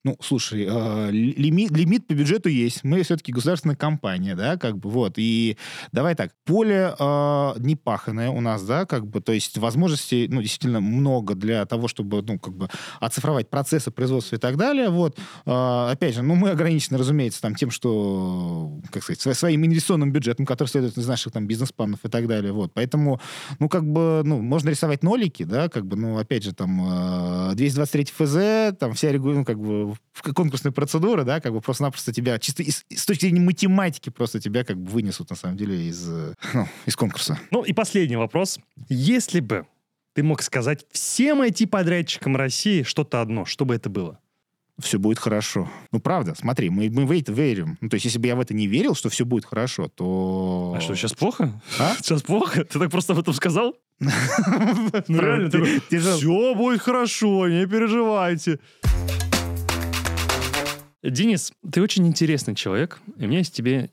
Ну, 0.07 0.15
слушай, 0.21 0.65
э, 0.65 1.11
лимит, 1.11 1.71
лимит 1.71 2.07
по 2.07 2.13
бюджету 2.13 2.47
есть. 2.47 2.85
Мы 2.85 3.03
все-таки 3.03 3.33
государственная 3.33 3.75
компания, 3.75 4.35
да, 4.35 4.55
как 4.55 4.77
бы, 4.77 4.89
вот. 4.89 5.15
И 5.17 5.57
давай 5.91 6.15
так, 6.15 6.31
поле 6.45 6.95
э, 6.97 7.53
непаханное 7.57 8.29
у 8.29 8.39
нас, 8.39 8.63
да, 8.63 8.85
как 8.85 9.05
бы, 9.05 9.19
то 9.19 9.33
есть 9.33 9.57
возможностей, 9.57 10.29
ну, 10.29 10.41
действительно 10.41 10.79
много 10.79 11.35
для 11.35 11.65
того, 11.65 11.89
чтобы, 11.89 12.21
ну, 12.21 12.39
как 12.39 12.53
бы, 12.53 12.69
оцифровать 13.01 13.49
процессы 13.49 13.91
производства 13.91 14.37
и 14.37 14.39
так 14.39 14.55
далее, 14.55 14.87
вот. 14.89 15.19
Э, 15.45 15.89
опять 15.91 16.15
же, 16.15 16.21
ну, 16.21 16.35
мы 16.35 16.51
ограничены, 16.51 16.97
разумеется, 16.97 17.41
там, 17.41 17.55
тем, 17.55 17.69
что, 17.69 18.79
как 18.89 19.03
сказать, 19.03 19.19
сво- 19.19 19.33
своим 19.33 19.65
инвестиционным 19.65 20.13
бюджетом, 20.13 20.45
который 20.45 20.69
следует 20.69 20.97
из 20.97 21.05
наших, 21.05 21.33
там, 21.33 21.47
бизнес-планов 21.47 21.99
и 22.05 22.07
так 22.07 22.27
далее, 22.27 22.53
вот. 22.53 22.71
Поэтому, 22.73 23.19
ну, 23.59 23.67
как 23.67 23.83
бы, 23.85 24.21
ну, 24.23 24.41
можно 24.41 24.69
рисовать 24.69 25.03
нолики, 25.03 25.43
да, 25.43 25.67
как 25.67 25.85
бы, 25.85 25.97
ну, 25.97 26.17
опять 26.17 26.43
же, 26.43 26.53
там, 26.53 27.51
э, 27.51 27.55
223 27.55 28.05
ФЗ, 28.05 28.77
там, 28.79 28.93
вся, 28.93 29.11
ну, 29.11 29.43
как 29.43 29.59
бы, 29.59 29.96
в- 30.13 30.33
конкурсная 30.33 30.71
процедура, 30.71 31.23
да, 31.23 31.39
как 31.39 31.53
бы 31.53 31.61
просто-напросто 31.61 32.13
тебя, 32.13 32.37
чисто 32.39 32.63
из- 32.63 32.85
с 32.89 33.05
точки 33.05 33.21
зрения 33.25 33.39
математики, 33.41 34.09
просто 34.09 34.39
тебя, 34.39 34.63
как 34.63 34.77
бы, 34.77 34.89
вынесут, 34.89 35.29
на 35.29 35.35
самом 35.35 35.57
деле, 35.57 35.87
из, 35.87 36.07
ну, 36.53 36.67
из 36.85 36.95
конкурса. 36.95 37.39
Ну 37.51 37.63
и 37.63 37.73
последний 37.73 38.15
вопрос. 38.17 38.59
Если 38.89 39.39
бы 39.39 39.65
ты 40.13 40.23
мог 40.23 40.41
сказать 40.41 40.85
всем 40.91 41.41
IT-подрядчикам 41.41 42.35
России 42.35 42.83
что-то 42.83 43.21
одно, 43.21 43.45
что 43.45 43.65
бы 43.65 43.75
это 43.75 43.89
было? 43.89 44.19
Все 44.79 44.99
будет 44.99 45.17
хорошо. 45.17 45.67
Ну, 45.91 45.99
правда, 45.99 46.35
смотри, 46.35 46.69
мы, 46.69 46.89
мы 46.91 47.07
в 47.07 47.11
это 47.11 47.31
верим. 47.31 47.79
Ну, 47.81 47.89
то 47.89 47.95
есть, 47.95 48.05
если 48.05 48.19
бы 48.19 48.27
я 48.27 48.35
в 48.35 48.39
это 48.39 48.53
не 48.53 48.67
верил, 48.67 48.93
что 48.93 49.09
все 49.09 49.25
будет 49.25 49.43
хорошо, 49.43 49.87
то... 49.87 50.75
А 50.77 50.81
что, 50.81 50.93
сейчас 50.95 51.13
плохо? 51.13 51.59
А? 51.79 51.95
Сейчас 52.01 52.21
плохо? 52.21 52.63
Ты 52.63 52.77
так 52.77 52.91
просто 52.91 53.13
об 53.13 53.19
этом 53.19 53.33
сказал? 53.33 53.75
Ну 53.99 55.19
реально, 55.19 55.49
все 55.89 56.53
будет 56.55 56.81
хорошо, 56.81 57.47
не 57.47 57.65
переживайте. 57.65 58.59
Денис, 61.03 61.51
ты 61.71 61.81
очень 61.81 62.07
интересный 62.07 62.55
человек, 62.55 62.99
и 63.17 63.25
у 63.25 63.27
меня 63.27 63.39
есть 63.39 63.55
тебе 63.55 63.91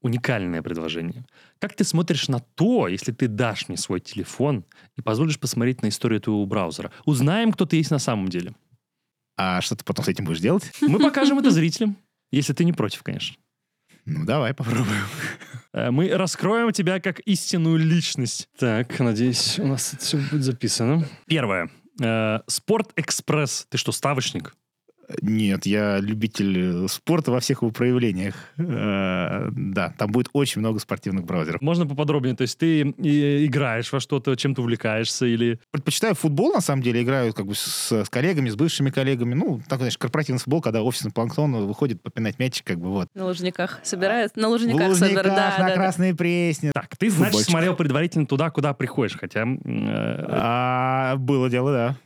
уникальное 0.00 0.62
предложение. 0.62 1.24
Как 1.58 1.74
ты 1.74 1.82
смотришь 1.84 2.28
на 2.28 2.40
то, 2.40 2.86
если 2.88 3.12
ты 3.12 3.28
дашь 3.28 3.68
мне 3.68 3.76
свой 3.76 4.00
телефон 4.00 4.64
и 4.96 5.02
позволишь 5.02 5.40
посмотреть 5.40 5.82
на 5.82 5.88
историю 5.88 6.20
твоего 6.20 6.46
браузера? 6.46 6.92
Узнаем, 7.04 7.52
кто 7.52 7.66
ты 7.66 7.76
есть 7.76 7.90
на 7.90 7.98
самом 7.98 8.28
деле. 8.28 8.54
А 9.36 9.60
что 9.60 9.74
ты 9.76 9.84
потом 9.84 10.04
с 10.04 10.08
этим 10.08 10.24
будешь 10.24 10.40
делать? 10.40 10.70
Мы 10.80 10.98
покажем 10.98 11.38
это 11.38 11.50
зрителям, 11.50 11.96
если 12.30 12.52
ты 12.52 12.64
не 12.64 12.72
против, 12.72 13.02
конечно. 13.02 13.36
Ну, 14.04 14.24
давай 14.24 14.54
попробуем. 14.54 15.02
Э, 15.72 15.90
Мы 15.90 16.08
раскроем 16.10 16.72
тебя 16.72 17.00
как 17.00 17.18
истинную 17.20 17.76
личность. 17.76 18.48
Так, 18.56 18.98
надеюсь, 19.00 19.58
у 19.58 19.66
нас 19.66 19.92
это 19.92 20.04
все 20.04 20.18
будет 20.18 20.44
записано. 20.44 21.04
Первое. 21.26 21.70
Э, 22.00 22.40
Спорт-экспресс. 22.46 23.66
Ты 23.68 23.78
что, 23.78 23.90
ставочник? 23.90 24.54
Нет, 25.22 25.66
я 25.66 25.98
любитель 25.98 26.84
э, 26.84 26.88
спорта 26.88 27.30
во 27.30 27.40
всех 27.40 27.62
его 27.62 27.70
проявлениях. 27.70 28.34
Э, 28.58 29.48
Да, 29.52 29.94
там 29.96 30.10
будет 30.10 30.28
очень 30.32 30.60
много 30.60 30.78
спортивных 30.80 31.24
браузеров. 31.24 31.60
Можно 31.62 31.86
поподробнее? 31.86 32.34
То 32.34 32.42
есть 32.42 32.58
ты 32.58 32.80
и- 32.80 33.46
играешь 33.46 33.92
во 33.92 34.00
что-то, 34.00 34.34
чем-то 34.36 34.62
увлекаешься 34.62 35.26
или... 35.26 35.60
Предпочитаю 35.70 36.14
футбол, 36.14 36.52
на 36.52 36.60
самом 36.60 36.82
деле, 36.82 37.02
играю 37.02 37.32
как 37.32 37.46
бы 37.46 37.54
с, 37.54 37.92
с 37.92 38.08
коллегами, 38.08 38.48
с 38.48 38.56
бывшими 38.56 38.90
коллегами. 38.90 39.34
Ну, 39.34 39.60
так, 39.68 39.78
знаешь, 39.78 39.96
корпоративный 39.98 40.40
футбол, 40.40 40.60
когда 40.60 40.82
офисный 40.82 41.12
планктон 41.12 41.66
выходит 41.66 42.02
попинать 42.02 42.38
мячик, 42.38 42.66
как 42.66 42.78
бы 42.80 42.88
вот. 42.88 43.08
На 43.14 43.26
лужниках 43.26 43.80
собирают? 43.82 44.36
На 44.36 44.48
В 44.48 44.52
лужниках, 44.52 44.88
Лужниках, 44.88 45.08
собирают, 45.08 45.34
да, 45.36 45.54
на 45.58 45.64
да, 45.64 45.68
да. 45.68 45.74
Красной 45.74 46.14
Пресне. 46.14 46.72
Так, 46.74 46.96
ты, 46.96 47.10
значит, 47.10 47.26
Футбольчик. 47.26 47.50
смотрел 47.50 47.76
предварительно 47.76 48.26
туда, 48.26 48.50
куда 48.50 48.74
приходишь, 48.74 49.16
хотя... 49.16 49.44
э, 49.46 50.26
А, 50.28 51.16
было 51.16 51.48
дело, 51.48 51.72
да. 51.72 51.96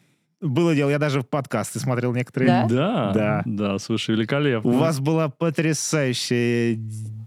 Было 0.40 0.74
дело, 0.74 0.90
я 0.90 0.98
даже 0.98 1.20
в 1.20 1.28
подкасты 1.28 1.80
смотрел 1.80 2.14
некоторые. 2.14 2.48
Да? 2.50 2.66
Да, 2.68 3.12
Да. 3.12 3.42
да, 3.44 3.78
слушай, 3.78 4.14
великолепно. 4.14 4.70
У 4.70 4.74
вас 4.74 4.98
была 5.00 5.28
потрясающая 5.28 6.76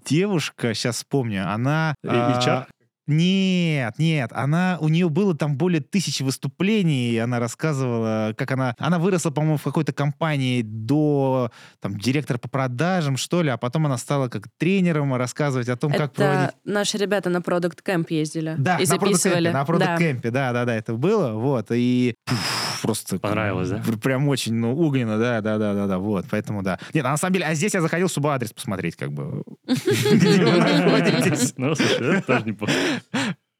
девушка, 0.05 0.73
сейчас 0.73 0.97
вспомню, 0.97 1.49
она... 1.51 1.95
И- 2.03 2.07
а? 2.07 2.67
Нет, 3.05 3.95
нет, 3.99 4.31
она, 4.33 4.77
у 4.79 4.87
нее 4.87 5.09
было 5.09 5.35
там 5.35 5.57
более 5.57 5.81
тысячи 5.81 6.23
выступлений, 6.23 7.11
и 7.11 7.17
она 7.17 7.39
рассказывала, 7.39 8.33
как 8.37 8.51
она, 8.51 8.75
она 8.79 8.97
выросла, 8.97 9.29
по-моему, 9.29 9.57
в 9.57 9.63
какой-то 9.63 9.91
компании 9.91 10.61
до, 10.61 11.51
там, 11.81 11.97
директора 11.97 12.37
по 12.37 12.47
продажам, 12.47 13.17
что 13.17 13.41
ли, 13.41 13.49
а 13.49 13.57
потом 13.57 13.87
она 13.87 13.97
стала 13.97 14.29
как 14.29 14.47
тренером 14.57 15.13
рассказывать 15.15 15.67
о 15.67 15.75
том, 15.75 15.91
как 15.91 16.13
проводить... 16.13 16.51
Это 16.51 16.55
наши 16.63 16.97
ребята 16.97 17.29
на 17.29 17.39
Product 17.39 17.79
Camp 17.85 18.05
ездили 18.07 18.55
Да, 18.57 18.77
и 18.77 18.81
на 18.81 18.85
записывали. 18.85 19.51
продукт-кемпе, 19.51 19.51
на 19.51 19.65
продукт-кемпе, 19.65 20.31
да. 20.31 20.53
да, 20.53 20.63
да, 20.63 20.73
это 20.73 20.93
было, 20.93 21.33
вот, 21.33 21.67
и 21.71 22.15
пф, 22.25 22.62
просто... 22.83 23.17
Понравилось, 23.17 23.69
да? 23.69 23.77
пр- 23.83 23.97
Прям 23.97 24.27
очень, 24.27 24.53
ну, 24.53 24.73
угольно, 24.77 25.17
да, 25.17 25.41
да, 25.41 25.57
да, 25.57 25.73
да, 25.73 25.87
да, 25.87 25.97
вот, 25.97 26.25
поэтому 26.29 26.61
да. 26.61 26.77
Нет, 26.93 27.03
а 27.05 27.09
на 27.09 27.17
самом 27.17 27.33
деле, 27.33 27.45
а 27.47 27.55
здесь 27.55 27.73
я 27.73 27.81
заходил, 27.81 28.07
чтобы 28.09 28.31
адрес 28.33 28.53
посмотреть, 28.53 28.95
как 28.95 29.11
бы. 29.11 29.43
Где 29.65 30.45
вы 30.45 30.57
находитесь. 30.59 31.53
Ну, 31.57 31.73
слушай, 31.73 32.17
это 32.17 32.21
тоже 32.27 32.45
неплохо. 32.45 32.73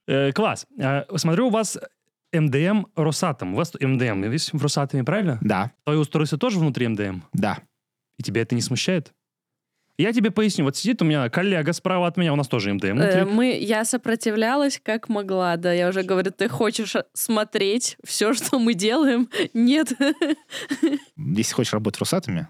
Э, 0.06 0.32
Класс. 0.32 0.66
Э, 0.78 1.02
Смотрю, 1.16 1.48
у 1.48 1.50
вас 1.50 1.78
МДМ 2.32 2.84
Росатом. 2.94 3.54
У 3.54 3.56
вас 3.56 3.72
МДМ 3.80 4.22
весь 4.28 4.52
в 4.52 4.62
Росатоме, 4.62 5.02
правильно? 5.04 5.38
Да, 5.40 5.72
Твое 5.84 5.98
устройство 5.98 6.38
тоже 6.38 6.58
внутри 6.60 6.86
МДМ? 6.88 7.22
да. 7.32 7.58
И 8.18 8.22
тебя 8.22 8.42
это 8.42 8.54
не 8.54 8.60
смущает? 8.60 9.12
Я 9.96 10.12
тебе 10.12 10.30
поясню. 10.30 10.64
Вот 10.64 10.76
сидит 10.76 11.00
у 11.02 11.04
меня 11.04 11.28
коллега 11.28 11.72
справа 11.72 12.08
от 12.08 12.16
меня, 12.16 12.32
у 12.32 12.36
нас 12.36 12.48
тоже 12.48 12.72
МДМ. 12.72 12.98
Э, 12.98 13.24
Мы, 13.24 13.56
я 13.60 13.84
сопротивлялась 13.84 14.80
как 14.82 15.08
могла, 15.08 15.56
да. 15.56 15.72
Я 15.72 15.88
уже 15.88 16.02
говорю, 16.02 16.32
ты 16.32 16.48
хочешь 16.48 16.96
смотреть 17.12 17.96
все, 18.04 18.34
что 18.34 18.58
мы 18.58 18.74
делаем? 18.74 19.28
Нет. 19.52 19.92
Если 21.16 21.54
хочешь 21.54 21.72
работать 21.72 21.98
в 21.98 22.02
Росатоме, 22.02 22.48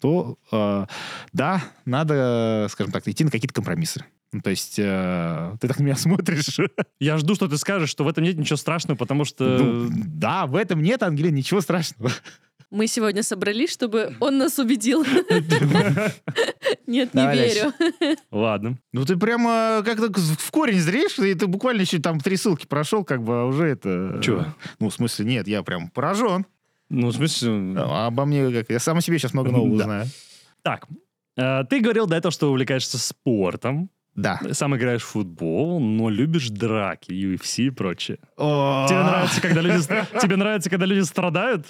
то 0.00 0.38
э, 0.52 0.86
да, 1.32 1.64
надо, 1.86 2.66
скажем 2.70 2.92
так, 2.92 3.08
идти 3.08 3.24
на 3.24 3.30
какие-то 3.30 3.54
компромиссы. 3.54 4.04
Ну, 4.32 4.40
то 4.40 4.50
есть 4.50 4.78
э, 4.78 5.56
ты 5.60 5.68
так 5.68 5.78
на 5.78 5.84
меня 5.84 5.96
смотришь. 5.96 6.58
Я 7.00 7.16
жду, 7.16 7.34
что 7.34 7.48
ты 7.48 7.56
скажешь, 7.56 7.88
что 7.88 8.04
в 8.04 8.08
этом 8.08 8.24
нет 8.24 8.36
ничего 8.36 8.56
страшного, 8.56 8.98
потому 8.98 9.24
что... 9.24 9.44
Ну, 9.44 9.88
да, 9.90 10.46
в 10.46 10.56
этом 10.56 10.82
нет, 10.82 11.02
Ангелина, 11.02 11.36
ничего 11.36 11.60
страшного. 11.60 12.10
Мы 12.74 12.88
сегодня 12.88 13.22
собрались, 13.22 13.70
чтобы 13.70 14.16
он 14.18 14.36
нас 14.36 14.58
убедил. 14.58 15.04
Нет, 16.88 17.14
не 17.14 17.32
верю. 17.32 17.72
Ладно. 18.32 18.78
Ну, 18.92 19.04
ты 19.04 19.16
прямо 19.16 19.80
как-то 19.84 20.12
в 20.12 20.50
корень 20.50 20.80
зришь, 20.80 21.20
и 21.20 21.34
ты 21.34 21.46
буквально 21.46 21.82
еще 21.82 22.00
там 22.00 22.18
три 22.18 22.36
ссылки 22.36 22.66
прошел, 22.66 23.04
как 23.04 23.22
бы, 23.22 23.42
а 23.42 23.44
уже 23.44 23.68
это... 23.68 24.18
Чего? 24.20 24.46
Ну, 24.80 24.88
в 24.88 24.94
смысле, 24.94 25.24
нет, 25.24 25.46
я 25.46 25.62
прям 25.62 25.88
поражен. 25.88 26.46
Ну, 26.88 27.10
в 27.10 27.14
смысле... 27.14 27.74
А 27.76 28.08
Обо 28.08 28.24
мне 28.24 28.50
как... 28.50 28.68
Я 28.68 28.80
сам 28.80 28.98
о 28.98 29.00
себе 29.00 29.20
сейчас 29.20 29.34
много 29.34 29.52
нового 29.52 29.74
узнаю. 29.74 30.06
Так, 30.62 30.88
э, 31.36 31.62
ты 31.70 31.78
говорил 31.78 32.08
до 32.08 32.16
этого, 32.16 32.32
что 32.32 32.50
увлекаешься 32.50 32.98
спортом, 32.98 33.88
Да. 34.16 34.40
сам 34.52 34.76
играешь 34.76 35.02
в 35.02 35.06
футбол, 35.06 35.80
но 35.80 36.08
любишь 36.08 36.48
драки, 36.50 37.10
UFC 37.12 37.66
и 37.66 37.70
прочее. 37.70 38.18
Тебе 38.36 39.02
нравится, 39.02 39.40
когда 39.40 39.60
люди, 39.60 39.78
тебе 40.20 40.36
нравится, 40.36 40.70
когда 40.70 40.86
люди 40.86 41.00
страдают? 41.04 41.66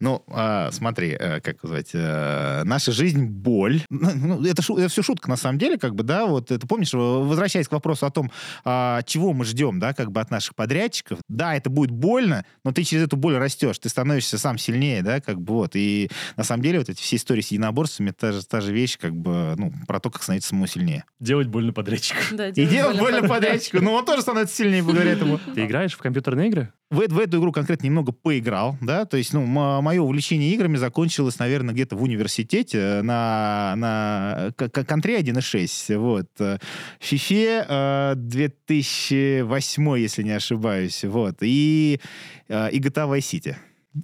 Ну, 0.00 0.22
а, 0.28 0.70
смотри, 0.72 1.16
э, 1.18 1.40
как 1.40 1.58
сказать, 1.58 1.90
э, 1.94 2.62
наша 2.64 2.92
жизнь— 2.92 3.24
боль. 3.26 3.80
Ну, 3.90 4.44
это, 4.44 4.60
шу- 4.60 4.76
это 4.76 4.88
все 4.88 5.02
шутка, 5.02 5.28
на 5.30 5.36
самом 5.36 5.58
деле, 5.58 5.78
как 5.78 5.94
бы, 5.94 6.02
да, 6.04 6.26
вот 6.26 6.50
это, 6.50 6.66
помнишь, 6.66 6.92
возвращаясь 6.92 7.68
к 7.68 7.72
вопросу 7.72 8.04
о 8.06 8.10
том, 8.10 8.30
а, 8.64 9.02
чего 9.02 9.32
мы 9.32 9.44
ждем, 9.44 9.78
да, 9.80 9.94
как 9.94 10.10
бы 10.12 10.20
от 10.20 10.30
наших 10.30 10.54
подрядчиков, 10.54 11.18
да, 11.28 11.54
это 11.56 11.70
будет 11.70 11.90
больно, 11.90 12.44
но 12.64 12.72
ты 12.72 12.82
через 12.84 13.04
эту 13.04 13.16
боль 13.16 13.36
растешь, 13.36 13.78
ты 13.78 13.88
становишься 13.88 14.36
сам 14.38 14.58
сильнее, 14.58 15.02
да, 15.02 15.20
как 15.20 15.40
бы, 15.40 15.54
вот, 15.54 15.72
и 15.74 16.10
на 16.36 16.44
самом 16.44 16.62
деле 16.62 16.78
вот 16.80 16.88
эти 16.88 17.00
все 17.00 17.16
истории 17.16 17.40
с 17.40 17.48
единоборствами, 17.48 18.10
та 18.10 18.32
же, 18.32 18.44
та 18.44 18.60
же 18.60 18.72
вещь, 18.72 18.98
как 18.98 19.14
бы, 19.14 19.54
ну, 19.56 19.72
про 19.86 20.00
то, 20.00 20.10
как 20.10 20.22
становиться 20.22 20.50
самому 20.50 20.66
сильнее. 20.66 21.04
Делать 21.20 21.48
больно 21.64 21.72
подрядчику. 21.72 22.18
Да, 22.32 22.48
И 22.48 22.52
делать 22.52 22.70
делать 22.70 22.98
больно 22.98 23.28
подрядчику. 23.28 23.80
но 23.82 23.94
он 23.94 24.04
тоже 24.04 24.22
становится 24.22 24.54
сильнее 24.54 24.82
благодаря 24.82 25.12
этому. 25.16 25.38
Ты 25.54 25.64
играешь 25.64 25.94
в 25.94 25.98
компьютерные 25.98 26.48
игры? 26.48 26.72
в, 26.90 26.98
в 27.08 27.18
эту 27.18 27.38
игру 27.40 27.50
конкретно 27.50 27.86
немного 27.86 28.12
поиграл, 28.12 28.76
да, 28.80 29.04
то 29.04 29.16
есть, 29.16 29.32
ну, 29.32 29.44
мое 29.46 30.00
увлечение 30.00 30.52
играми 30.52 30.76
закончилось, 30.76 31.38
наверное, 31.40 31.74
где-то 31.74 31.96
в 31.96 32.02
университете 32.02 32.78
э, 32.78 33.02
на, 33.02 33.74
на 33.76 34.52
к- 34.56 34.68
к- 34.68 34.84
контре 34.84 35.18
1.6, 35.18 35.96
вот. 35.98 36.26
В 36.38 36.58
FIFA 37.00 37.66
э, 37.68 38.14
2008, 38.16 39.98
если 39.98 40.22
не 40.22 40.32
ошибаюсь, 40.32 41.04
вот, 41.04 41.36
и, 41.40 42.00
э, 42.48 42.70
и 42.70 42.78
GTA 42.80 43.08
Vice 43.10 43.18
City. 43.18 43.56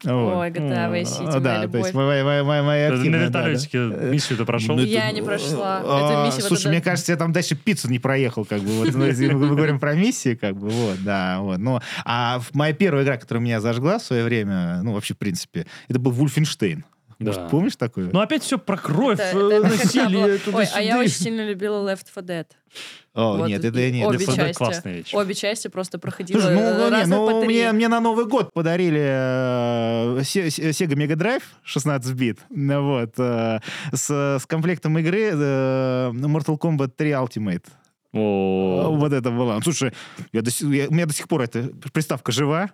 Вот. 0.05 0.37
Ой, 0.37 0.51
GTA 0.51 0.89
Vice 0.93 1.03
City, 1.03 1.27
моя 1.27 1.41
Да, 1.41 1.57
то 1.57 1.63
любовь. 1.63 1.81
есть 1.83 1.95
моя, 1.95 2.25
моя, 2.25 2.45
моя, 2.45 2.63
моя 2.63 2.87
Ты 2.91 2.93
на 2.95 2.99
активная, 3.01 3.29
да, 3.29 3.43
да. 3.43 3.49
вертолетике 3.49 3.79
миссию 4.13 4.39
ты 4.39 4.45
прошел? 4.45 4.77
Ну, 4.77 4.83
Я 4.85 5.07
это- 5.09 5.15
не 5.17 5.23
прошла. 5.23 5.83
А, 5.85 6.13
Эту 6.13 6.27
миссию 6.27 6.43
Слушай, 6.47 6.63
вот 6.65 6.69
мне 6.71 6.79
это- 6.79 6.91
кажется, 6.91 7.13
я 7.13 7.19
там 7.19 7.33
дальше 7.33 7.57
пиццу 7.57 7.89
не 7.91 7.99
проехал, 7.99 8.45
как 8.45 8.61
бы, 8.61 8.69
вот, 8.73 8.95
ну, 8.95 8.99
мы 9.05 9.49
говорим 9.57 9.81
про 9.81 9.95
миссии, 9.95 10.37
как 10.37 10.57
бы, 10.57 10.69
вот, 10.69 11.03
да, 11.03 11.41
вот. 11.41 11.59
Но, 11.59 11.83
а 12.05 12.41
моя 12.53 12.73
первая 12.73 13.03
игра, 13.05 13.17
которая 13.17 13.43
меня 13.43 13.61
зажгла 13.61 13.99
в 13.99 14.03
свое 14.03 14.23
время, 14.23 14.81
ну, 14.85 14.93
вообще, 14.93 15.15
в 15.15 15.19
принципе, 15.19 15.67
это 15.89 15.99
был 15.99 16.13
Вульфенштейн. 16.13 16.85
Да. 17.21 17.33
Может, 17.33 17.51
помнишь 17.51 17.77
такое? 17.77 18.09
Ну 18.13 18.19
опять 18.21 18.43
все 18.43 18.59
про 18.59 18.77
кровь, 18.79 19.21
Это- 19.21 19.37
э, 19.39 19.53
это 19.59 19.69
насилие, 19.69 20.39
туда 20.39 20.59
Ой, 20.59 20.67
а 20.75 20.81
я 20.81 20.99
очень 20.99 21.13
сильно 21.13 21.47
любила 21.47 21.87
Left 21.87 22.07
4 22.13 22.27
Dead. 22.27 22.47
О, 23.13 23.37
вот, 23.37 23.49
нет, 23.49 23.63
это 23.63 23.79
я 23.79 23.91
нет. 23.91 24.09
обе 24.09 24.17
Left 24.17 24.21
4 24.27 24.37
Dead 24.43 24.47
части. 24.49 24.57
классная 24.59 24.93
вещь. 24.95 25.15
Обе 25.15 25.35
части 25.35 25.69
просто 25.69 25.99
проходила 25.99 26.41
Слушай, 26.41 26.55
ну, 26.55 26.85
не, 26.87 26.91
раза 26.91 27.11
ну 27.11 27.27
по 27.27 27.41
три. 27.41 27.49
мне, 27.49 27.73
мне 27.73 27.89
на 27.89 28.01
Новый 28.01 28.25
год 28.25 28.51
подарили 28.55 29.01
э, 29.01 30.21
Sega 30.21 30.95
Mega 30.95 31.15
Drive 31.17 31.43
16 31.63 32.13
бит, 32.15 32.39
ну, 32.49 32.83
вот, 32.87 33.13
э, 33.19 33.61
с, 33.93 34.39
с 34.41 34.47
комплектом 34.47 34.97
игры 34.99 35.31
э, 35.33 36.11
Mortal 36.13 36.59
Kombat 36.59 36.93
3 36.97 37.11
Ultimate. 37.11 37.65
О, 38.13 38.97
Вот 38.97 39.13
это 39.13 39.31
было. 39.31 39.61
Слушай, 39.63 39.93
я 40.33 40.43
до 40.43 40.51
я- 40.67 40.89
у 40.89 40.93
меня 40.93 41.07
до 41.07 41.13
сих 41.15 41.29
пор 41.29 41.43
эта 41.43 41.71
приставка 41.93 42.33
жива, 42.33 42.71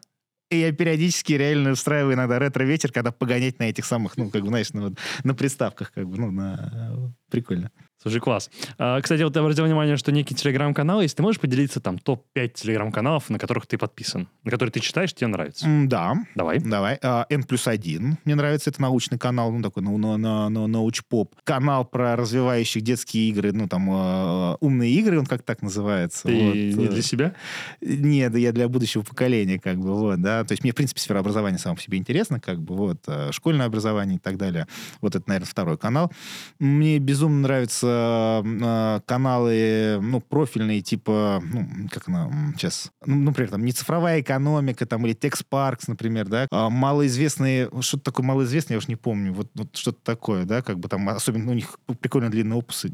и 0.50 0.58
я 0.58 0.72
периодически 0.72 1.32
реально 1.32 1.72
устраиваю 1.72 2.14
иногда 2.14 2.38
ретро-ветер, 2.38 2.92
когда 2.92 3.10
погонять 3.10 3.58
на 3.58 3.64
этих 3.64 3.84
самых, 3.84 4.16
ну, 4.16 4.30
как 4.30 4.42
бы, 4.42 4.48
знаешь, 4.48 4.72
на, 4.72 4.82
вот, 4.82 4.98
на 5.24 5.34
приставках, 5.34 5.92
как 5.92 6.08
бы, 6.08 6.18
ну, 6.18 6.30
на... 6.30 7.12
Прикольно. 7.30 7.70
Слушай, 8.06 8.20
класс. 8.20 8.50
А, 8.78 9.00
кстати, 9.00 9.22
вот 9.22 9.34
я 9.34 9.42
обратил 9.42 9.64
внимание, 9.64 9.96
что 9.96 10.12
некий 10.12 10.34
телеграм-канал 10.34 11.00
есть. 11.00 11.16
Ты 11.16 11.24
можешь 11.24 11.40
поделиться 11.40 11.80
там 11.80 11.98
топ-5 11.98 12.48
телеграм-каналов, 12.50 13.30
на 13.30 13.38
которых 13.38 13.66
ты 13.66 13.78
подписан, 13.78 14.28
на 14.44 14.50
которые 14.52 14.70
ты 14.70 14.78
читаешь, 14.78 15.12
тебе 15.12 15.26
нравится? 15.26 15.66
М, 15.66 15.88
Да, 15.88 16.14
Давай. 16.36 16.60
давай. 16.60 16.98
А, 17.02 17.26
N 17.30 17.42
плюс 17.42 17.66
один. 17.66 18.18
Мне 18.24 18.36
нравится, 18.36 18.70
это 18.70 18.80
научный 18.80 19.18
канал, 19.18 19.50
ну, 19.50 19.60
такой, 19.60 19.82
ну, 19.82 19.96
на, 19.98 20.16
на, 20.18 20.48
на, 20.48 20.66
научпоп. 20.68 21.34
Канал 21.42 21.84
про 21.84 22.14
развивающих 22.14 22.82
детские 22.82 23.30
игры, 23.30 23.52
ну, 23.52 23.66
там, 23.66 23.90
э, 23.90 24.56
умные 24.60 24.92
игры, 24.92 25.18
он 25.18 25.26
как 25.26 25.42
так 25.42 25.62
называется. 25.62 26.28
Ты 26.28 26.34
вот, 26.34 26.54
не 26.54 26.86
э. 26.86 26.88
для 26.88 27.02
себя? 27.02 27.34
Нет, 27.80 28.36
я 28.36 28.52
для 28.52 28.68
будущего 28.68 29.02
поколения, 29.02 29.58
как 29.58 29.78
бы, 29.78 29.94
вот, 29.94 30.20
да. 30.20 30.44
То 30.44 30.52
есть 30.52 30.62
мне, 30.62 30.72
в 30.72 30.76
принципе, 30.76 31.00
сфера 31.00 31.20
образования 31.20 31.58
сама 31.58 31.74
по 31.74 31.82
себе 31.82 31.98
интересна, 31.98 32.38
как 32.38 32.60
бы, 32.60 32.76
вот, 32.76 32.98
э, 33.08 33.32
школьное 33.32 33.66
образование 33.66 34.18
и 34.18 34.20
так 34.20 34.36
далее. 34.36 34.68
Вот 35.00 35.16
это, 35.16 35.24
наверное, 35.26 35.48
второй 35.48 35.76
канал. 35.78 36.12
Мне 36.60 37.00
безумно 37.16 37.40
нравятся 37.40 38.42
э, 38.44 39.00
каналы, 39.06 39.98
ну, 40.02 40.20
профильные, 40.20 40.82
типа, 40.82 41.42
ну, 41.42 41.88
как 41.90 42.08
она 42.08 42.30
сейчас, 42.56 42.90
ну, 43.06 43.16
например, 43.16 43.50
там, 43.50 43.64
не 43.64 43.72
цифровая 43.72 44.20
экономика, 44.20 44.84
там, 44.84 45.06
или 45.06 45.14
Текспаркс, 45.14 45.88
например, 45.88 46.28
да. 46.28 46.46
А 46.50 46.68
малоизвестные, 46.68 47.70
что-то 47.80 48.04
такое 48.04 48.26
малоизвестное, 48.26 48.74
я 48.74 48.78
уж 48.78 48.88
не 48.88 48.96
помню, 48.96 49.32
вот, 49.32 49.48
вот 49.54 49.74
что-то 49.74 49.98
такое, 50.02 50.44
да, 50.44 50.60
как 50.60 50.78
бы 50.78 50.90
там, 50.90 51.08
особенно 51.08 51.52
у 51.52 51.54
них 51.54 51.78
прикольно 52.00 52.30
длинные 52.30 52.58
опусы. 52.58 52.92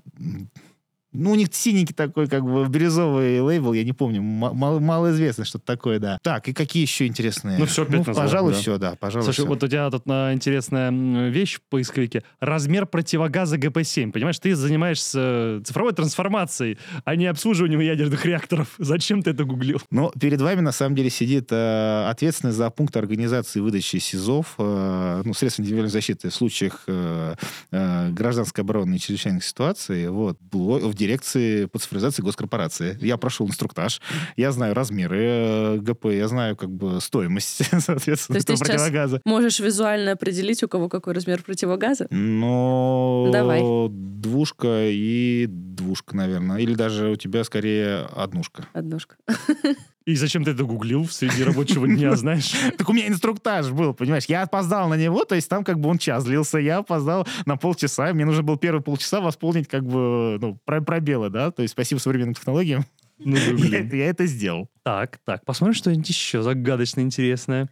Ну, 1.13 1.33
у 1.33 1.35
них 1.35 1.49
синенький 1.53 1.95
такой, 1.95 2.27
как 2.27 2.43
бы, 2.45 2.67
бирюзовый 2.67 3.41
лейбл, 3.41 3.73
я 3.73 3.85
не 3.85 3.93
помню, 3.93 4.19
м- 4.19 4.57
мало, 4.57 4.79
малоизвестный, 4.79 5.45
что-то 5.45 5.65
такое, 5.67 5.99
да. 5.99 6.19
Так, 6.23 6.49
и 6.49 6.53
какие 6.53 6.83
еще 6.83 7.07
интересные? 7.07 7.59
Ну, 7.59 7.65
опять 7.65 8.07
назвал, 8.07 8.15
пожалуй, 8.27 8.53
да. 8.53 8.59
все, 8.59 8.79
да, 8.79 8.97
пожалуй, 8.99 9.25
Слушай, 9.25 9.41
всё. 9.41 9.47
вот 9.47 9.63
у 9.63 9.69
тебя 9.69 9.91
тут 9.91 10.03
а, 10.07 10.33
интересная 10.33 10.91
вещь 11.29 11.57
в 11.57 11.63
поисковике. 11.69 12.23
Размер 12.41 12.87
противогаза 12.87 13.57
ГП-7. 13.59 14.13
Понимаешь, 14.13 14.39
ты 14.39 14.55
занимаешься 14.55 15.19
э, 15.21 15.61
цифровой 15.65 15.93
трансформацией, 15.93 16.79
а 17.05 17.17
не 17.17 17.27
обслуживанием 17.27 17.81
ядерных 17.81 18.25
реакторов. 18.25 18.69
Зачем 18.79 19.23
ты 19.23 19.31
это 19.31 19.45
гуглил? 19.45 19.81
Но 19.91 20.13
перед 20.19 20.41
вами, 20.41 20.61
на 20.61 20.73
самом 20.73 20.97
деле, 20.97 21.11
сидит 21.11 21.49
э, 21.51 22.07
ответственный 22.09 22.53
за 22.53 22.71
пункт 22.71 22.97
организации 22.97 23.61
выдачи 23.61 23.97
СИЗОВ, 23.97 24.55
э, 24.59 25.23
ну, 25.25 25.35
средств 25.35 25.61
индивидуальной 25.61 25.91
защиты 25.91 26.31
в 26.31 26.35
случаях 26.35 26.85
э, 26.87 27.35
э, 27.71 28.11
гражданской 28.11 28.65
обороны 28.65 28.95
и 28.95 28.99
чрезвычайных 28.99 29.45
ситуаций 29.45 30.09
вот, 30.09 30.39
в 30.51 30.95
дирекции 31.03 31.67
по 31.67 31.79
цифровизации 31.79 32.23
госкорпорации. 32.23 32.97
Я 33.01 33.17
прошел 33.17 33.49
инструктаж, 33.49 34.01
я 34.37 34.53
знаю 34.53 34.75
размеры 34.75 35.19
э, 35.21 35.79
ГП, 35.79 36.07
я 36.07 36.29
знаю 36.29 36.57
как 36.57 36.71
бы 36.71 37.01
стоимость, 37.01 37.63
соответственно, 37.81 38.41
То 38.41 38.53
есть 38.53 38.63
противогаза. 38.63 39.21
Можешь 39.25 39.59
визуально 39.61 40.13
определить, 40.13 40.63
у 40.63 40.69
кого 40.69 40.89
какой 40.89 41.15
размер 41.15 41.43
противогаза? 41.43 42.07
Но 42.11 43.29
Давай. 43.33 43.63
двушка 43.91 44.89
и 44.89 45.47
двушка, 45.49 46.17
наверное. 46.17 46.59
Или 46.59 46.75
даже 46.75 47.11
у 47.11 47.17
тебя 47.17 47.45
скорее 47.45 48.07
однушка. 48.15 48.67
Однушка. 48.73 49.17
И 50.05 50.15
зачем 50.17 50.45
ты 50.45 50.51
это 50.51 50.65
гуглил 50.65 51.07
среди 51.09 51.45
рабочего 51.45 51.87
дня, 51.87 52.15
знаешь? 52.17 52.53
Так 52.77 52.89
у 52.89 52.93
меня 52.93 53.07
инструктаж 53.09 53.71
был, 53.71 53.95
понимаешь? 53.95 54.25
Я 54.27 54.43
опоздал 54.43 54.89
на 54.89 54.95
него, 54.95 55.25
то 55.25 55.35
есть 55.35 55.49
там 55.49 55.65
как 55.65 55.79
бы 55.79 55.89
он 55.89 55.99
час 55.99 56.25
длился, 56.25 56.59
я 56.59 56.79
опоздал 56.79 57.27
на 57.47 57.57
полчаса. 57.57 58.13
Мне 58.13 58.25
нужно 58.25 58.43
было 58.43 58.59
первые 58.59 58.83
полчаса 58.83 59.21
восполнить 59.21 59.69
как 59.69 59.85
бы 59.85 60.39
ну, 60.41 60.59
про- 60.65 60.81
пробелы, 60.81 61.31
да? 61.31 61.51
То 61.51 61.63
есть 61.63 61.73
спасибо 61.73 61.99
современным 61.99 62.35
технологиям. 62.35 62.85
Ну, 63.19 63.37
Я, 63.57 63.81
я 63.81 64.07
это 64.07 64.27
сделал. 64.27 64.69
Так, 64.83 65.21
так, 65.25 65.45
посмотрим 65.45 65.75
что-нибудь 65.75 66.09
еще 66.09 66.43
загадочно 66.43 67.01
интересное. 67.01 67.69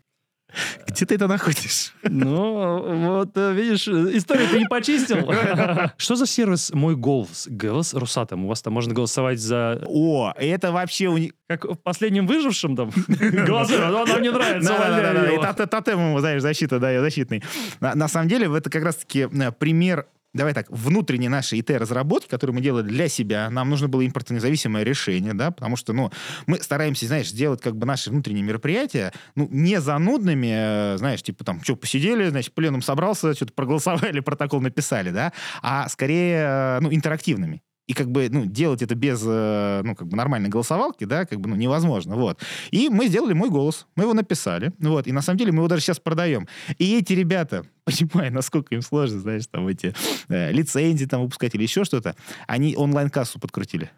Где 0.87 1.07
ты 1.07 1.15
это 1.15 1.27
находишь? 1.29 1.93
Ну, 2.03 3.17
вот, 3.17 3.31
э, 3.37 3.53
видишь, 3.53 3.87
историю 3.89 4.49
ты 4.49 4.59
не 4.59 4.67
почистил. 4.67 5.19
Что 5.97 6.17
за 6.17 6.27
сервис 6.27 6.73
«Мой 6.73 6.97
голос»? 6.97 7.47
Голос 7.51 7.95
Росатом. 7.95 8.45
У 8.45 8.49
вас 8.49 8.63
там 8.63 8.73
можно 8.73 8.95
голосовать 8.95 9.41
за... 9.41 9.83
О, 9.87 10.33
это 10.37 10.73
вообще. 10.73 11.31
Как 11.49 11.65
в 11.65 11.77
последнем 11.77 12.27
выжившем 12.27 12.77
там? 12.77 12.91
Голосуй, 13.09 13.79
он 13.83 14.09
нам 14.09 14.23
не 14.23 14.31
нравится, 14.31 14.73
его. 14.73 15.43
и 15.43 15.55
тот- 15.55 15.71
тотем 15.71 15.99
ему, 15.99 16.19
знаешь, 16.21 16.43
защита, 16.43 16.79
да, 16.79 16.95
и 16.95 16.99
защитный. 16.99 17.43
На, 17.81 17.95
на 17.95 18.09
самом 18.09 18.29
деле, 18.29 18.47
это 18.57 18.71
как 18.71 18.85
раз-таки 18.85 19.29
э, 19.31 19.53
пример 19.53 20.07
Давай 20.33 20.55
так, 20.55 20.67
внутренней 20.71 21.29
нашей 21.29 21.59
ИТ-разработки, 21.59 22.29
которую 22.29 22.55
мы 22.55 22.63
делали 22.63 22.87
для 22.87 23.09
себя, 23.09 23.51
нам 23.51 23.69
нужно 23.69 23.89
было 23.89 24.07
импортонезависимое 24.07 24.85
решение, 24.85 25.35
да, 25.35 25.51
потому 25.51 25.75
что, 25.75 25.93
ну, 25.93 26.13
мы 26.47 26.63
стараемся, 26.63 27.07
знаешь, 27.07 27.31
сделать 27.31 27.61
как 27.61 27.77
бы 27.77 27.85
наши 27.85 28.11
внутренние 28.11 28.45
мероприятия, 28.45 29.13
ну, 29.35 29.49
не 29.51 29.81
занудными, 29.81 30.95
э, 30.95 30.99
знаешь, 30.99 31.23
типа 31.25 31.43
там, 31.43 31.61
что, 31.65 31.75
посидели, 31.75 32.29
значит, 32.29 32.55
пленум 32.55 32.81
собрался, 32.81 33.35
что-то 33.35 33.53
проголосовали, 33.55 34.21
протокол 34.31 34.61
написали, 34.61 35.11
да, 35.11 35.33
а 35.63 35.89
скорее, 35.89 36.37
э, 36.37 36.81
ну, 36.81 36.95
интерактивными. 36.95 37.63
И 37.91 37.93
как 37.93 38.09
бы, 38.09 38.29
ну, 38.31 38.47
делать 38.47 38.83
это 38.83 38.95
без, 38.95 39.21
э, 39.27 39.81
ну, 39.83 39.97
как 39.97 40.07
бы 40.07 40.17
нормальной 40.17 40.49
голосовалки, 40.49 41.03
да, 41.03 41.27
как 41.27 41.41
бы, 41.41 41.49
ну, 41.49 41.57
невозможно, 41.57 42.15
вот. 42.15 42.41
И 42.71 42.89
мы 42.89 43.09
сделали 43.09 43.33
мой 43.33 43.51
голос, 43.51 43.89
мы 43.97 44.05
его 44.05 44.15
написали, 44.15 44.73
вот, 44.79 45.09
и 45.09 45.13
на 45.13 45.23
самом 45.23 45.39
деле 45.39 45.51
мы 45.51 45.59
его 45.59 45.67
даже 45.67 45.83
сейчас 45.83 45.99
продаем. 45.99 46.47
И 46.79 46.97
эти 46.97 47.15
ребята, 47.15 47.67
понимая, 47.85 48.31
насколько 48.31 48.73
им 48.77 48.83
сложно, 48.83 49.19
знаешь, 49.19 49.49
там 49.49 49.67
эти 49.67 49.93
э, 50.29 50.53
лицензии 50.53 51.07
там 51.07 51.23
выпускать 51.23 51.57
или 51.57 51.65
еще 51.65 51.83
что-то, 51.83 52.15
они 52.47 52.77
онлайн-кассу 52.77 53.41
подкрутили. 53.41 53.91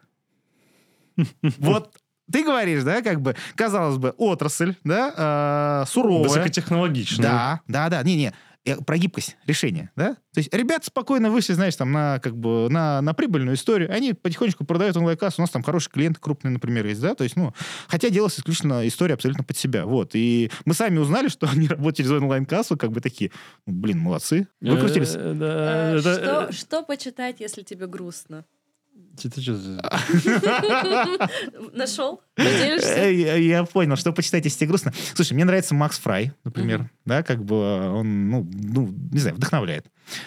Вот 1.58 1.94
ты 2.32 2.44
говоришь, 2.44 2.84
да, 2.84 3.02
как 3.02 3.20
бы, 3.20 3.36
казалось 3.56 3.98
бы, 3.98 4.14
отрасль, 4.16 4.74
да, 4.84 5.82
э, 5.84 5.90
суровая. 5.90 6.30
Высокотехнологично. 6.30 7.22
Да, 7.22 7.60
да, 7.68 7.90
да, 7.90 8.02
не-не, 8.02 8.32
про 8.86 8.96
гибкость 8.96 9.36
решения, 9.46 9.90
да? 9.96 10.14
То 10.32 10.38
есть 10.38 10.54
ребята 10.54 10.86
спокойно 10.86 11.30
вышли, 11.30 11.52
знаешь, 11.52 11.76
там 11.76 11.92
на 11.92 12.18
как 12.20 12.36
бы 12.36 12.68
на, 12.70 13.00
на 13.00 13.12
прибыльную 13.12 13.56
историю, 13.56 13.92
они 13.92 14.12
потихонечку 14.14 14.64
продают 14.64 14.96
онлайн-кассу, 14.96 15.40
у 15.40 15.42
нас 15.42 15.50
там 15.50 15.62
хороший 15.62 15.90
клиент 15.90 16.18
крупный, 16.18 16.50
например, 16.50 16.86
есть, 16.86 17.00
да? 17.00 17.14
То 17.14 17.24
есть, 17.24 17.36
ну, 17.36 17.52
хотя 17.88 18.08
делалась 18.08 18.38
исключительно 18.38 18.86
история 18.86 19.14
абсолютно 19.14 19.44
под 19.44 19.56
себя, 19.56 19.84
вот. 19.84 20.12
И 20.14 20.50
мы 20.64 20.74
сами 20.74 20.98
узнали, 20.98 21.28
что 21.28 21.48
они 21.52 21.68
работают 21.68 21.96
через 21.96 22.10
онлайн-кассу, 22.10 22.76
как 22.76 22.92
бы 22.92 23.00
такие, 23.00 23.32
ну, 23.66 23.74
блин, 23.74 23.98
молодцы, 23.98 24.46
выкрутились. 24.60 25.12
Э, 25.14 25.34
да, 25.34 25.92
Э, 26.12 26.52
что 26.52 26.82
почитать, 26.82 27.40
если 27.40 27.62
тебе 27.62 27.86
грустно? 27.86 28.44
Это 29.22 29.42
чё 29.42 29.54
за- 29.54 29.80
Нашел? 31.72 32.20
Э, 32.36 33.40
Я 33.40 33.64
понял, 33.64 33.96
что 33.96 34.12
почитать, 34.12 34.44
если 34.44 34.58
тебе 34.58 34.68
грустно. 34.68 34.92
Слушай, 35.14 35.34
мне 35.34 35.44
нравится 35.44 35.74
Макс 35.74 35.98
Фрай, 35.98 36.32
например, 36.44 36.90
да, 37.04 37.22
как 37.22 37.44
бы 37.44 37.56
он, 37.56 38.28
ну, 38.30 38.48
ну, 38.52 38.94
не 39.12 39.18
знаю, 39.18 39.36
вдохновляет. 39.36 39.86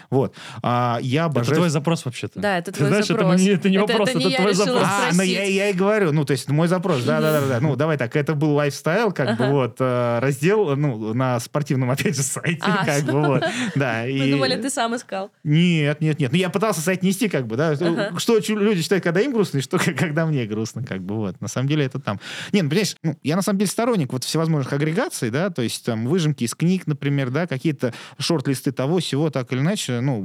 Вот. 0.10 0.34
А, 0.64 1.00
я 1.02 1.22
Это 1.24 1.32
обожаю... 1.32 1.56
твой 1.58 1.70
запрос 1.70 2.06
вообще-то. 2.06 2.40
Да, 2.40 2.58
это 2.58 2.72
Ты 2.72 2.78
твой 2.78 2.90
знаешь, 2.90 3.06
это 3.06 3.14
запрос. 3.20 3.42
не- 3.42 3.50
это 3.50 3.70
не 3.70 3.78
вопрос, 3.78 4.10
это 4.10 4.20
я 4.20 4.38
твой 4.38 4.52
решила 4.52 4.66
запрос. 4.66 4.84
А, 4.86 5.10
ну 5.14 5.22
я, 5.24 5.44
я 5.44 5.70
и 5.70 5.74
говорю, 5.74 6.12
ну, 6.12 6.26
то 6.26 6.32
есть 6.32 6.50
мой 6.50 6.68
запрос, 6.68 7.04
да-да-да, 7.04 7.60
ну, 7.60 7.76
давай 7.76 7.98
так, 7.98 8.16
это 8.16 8.34
был 8.36 8.54
лайфстайл, 8.56 9.12
как 9.12 9.38
бы 9.38 9.48
вот, 9.48 9.76
э, 9.80 10.20
раздел, 10.20 10.76
ну, 10.76 11.14
на 11.14 11.40
спортивном, 11.40 11.92
опять 11.92 12.16
же, 12.16 12.24
сайте, 12.24 12.62
А. 12.64 12.86
как 12.86 13.04
бы 13.06 13.22
вот, 13.22 13.44
да. 13.76 14.04
Мы 14.04 14.10
и- 14.10 14.32
думали, 14.32 14.56
ты 14.62 14.70
сам 14.70 14.96
искал. 14.96 15.32
Нет, 15.44 16.02
нет, 16.02 16.20
нет, 16.20 16.32
ну, 16.32 16.38
я 16.38 16.50
пытался 16.50 16.82
соотнести, 16.82 17.30
как 17.30 17.48
бы, 17.48 17.56
да, 17.58 17.72
Ага. 17.72 18.18
что 18.20 18.40
люди 18.48 18.82
считают, 18.82 19.04
когда 19.04 19.22
им 19.22 19.34
грустно, 19.34 19.60
и 19.60 19.62
что, 19.62 19.78
когда 19.78 20.26
мне 20.26 20.46
грустно, 20.46 20.84
как 20.84 21.02
бы, 21.02 21.16
вот, 21.16 21.42
на 21.42 21.48
самом 21.48 21.68
деле 21.68 21.86
это 21.86 22.00
там. 22.00 22.20
Не, 22.52 22.62
ну, 22.62 22.70
понимаешь, 22.70 22.96
ну, 23.04 23.18
я 23.24 23.36
на 23.36 23.42
самом 23.42 23.60
деле 23.60 23.70
сторонник 23.70 24.12
вот 24.14 24.24
всевозможных 24.24 24.72
агрегаций, 24.74 25.30
да, 25.30 25.50
то 25.50 25.62
есть 25.62 25.86
там 25.86 26.06
выжимки 26.08 26.44
из 26.44 26.56
книг, 26.56 26.88
например, 26.88 27.30
да, 27.30 27.48
какие-то 27.48 27.94
шорт-листы 28.20 28.72
того, 28.72 29.00
всего, 29.00 29.30
так 29.30 29.52
или 29.52 29.60
иначе, 29.66 29.99
ну, 30.01 30.20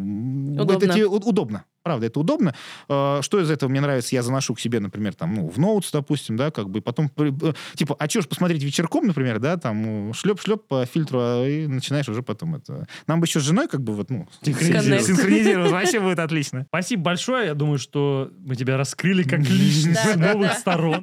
Удобно. 0.62 0.72
это 0.84 0.94
те- 0.94 1.04
у- 1.06 1.16
удобно. 1.16 1.64
Правда, 1.82 2.06
это 2.06 2.20
удобно. 2.20 2.54
Э, 2.90 3.20
Что 3.22 3.40
из 3.40 3.50
этого 3.50 3.70
мне 3.70 3.80
нравится, 3.80 4.14
я 4.14 4.22
заношу 4.22 4.54
к 4.54 4.60
себе, 4.60 4.80
например, 4.80 5.14
там, 5.14 5.34
ну, 5.34 5.48
в 5.48 5.56
ноутс, 5.58 5.90
допустим, 5.92 6.36
да, 6.36 6.50
как 6.50 6.68
бы, 6.68 6.82
потом, 6.82 7.10
э, 7.16 7.52
типа, 7.74 7.96
а 7.98 8.06
что 8.08 8.20
ж 8.20 8.26
посмотреть 8.28 8.62
вечерком, 8.62 9.06
например, 9.06 9.38
да, 9.38 9.56
там, 9.56 9.82
ну, 9.82 10.12
шлеп-шлеп 10.12 10.68
по 10.68 10.84
фильтру, 10.84 11.18
а, 11.22 11.46
и 11.48 11.66
начинаешь 11.66 12.08
уже 12.10 12.22
потом 12.22 12.54
это... 12.56 12.86
Нам 13.06 13.20
бы 13.20 13.26
еще 13.26 13.40
с 13.40 13.44
женой, 13.44 13.66
как 13.66 13.80
бы, 13.82 13.94
вот, 13.94 14.10
ну, 14.10 14.28
Синхронизировать. 14.42 15.06
синхронизировать, 15.06 15.70
вообще 15.72 16.00
будет 16.00 16.18
отлично. 16.18 16.66
Спасибо 16.68 17.02
большое. 17.02 17.46
Я 17.46 17.54
думаю, 17.54 17.78
что 17.78 18.30
мы 18.44 18.56
тебя 18.56 18.76
раскрыли 18.76 19.22
как 19.22 19.40
личность 19.48 20.00
с 20.00 20.16
новых 20.16 20.52
сторон. 20.58 21.02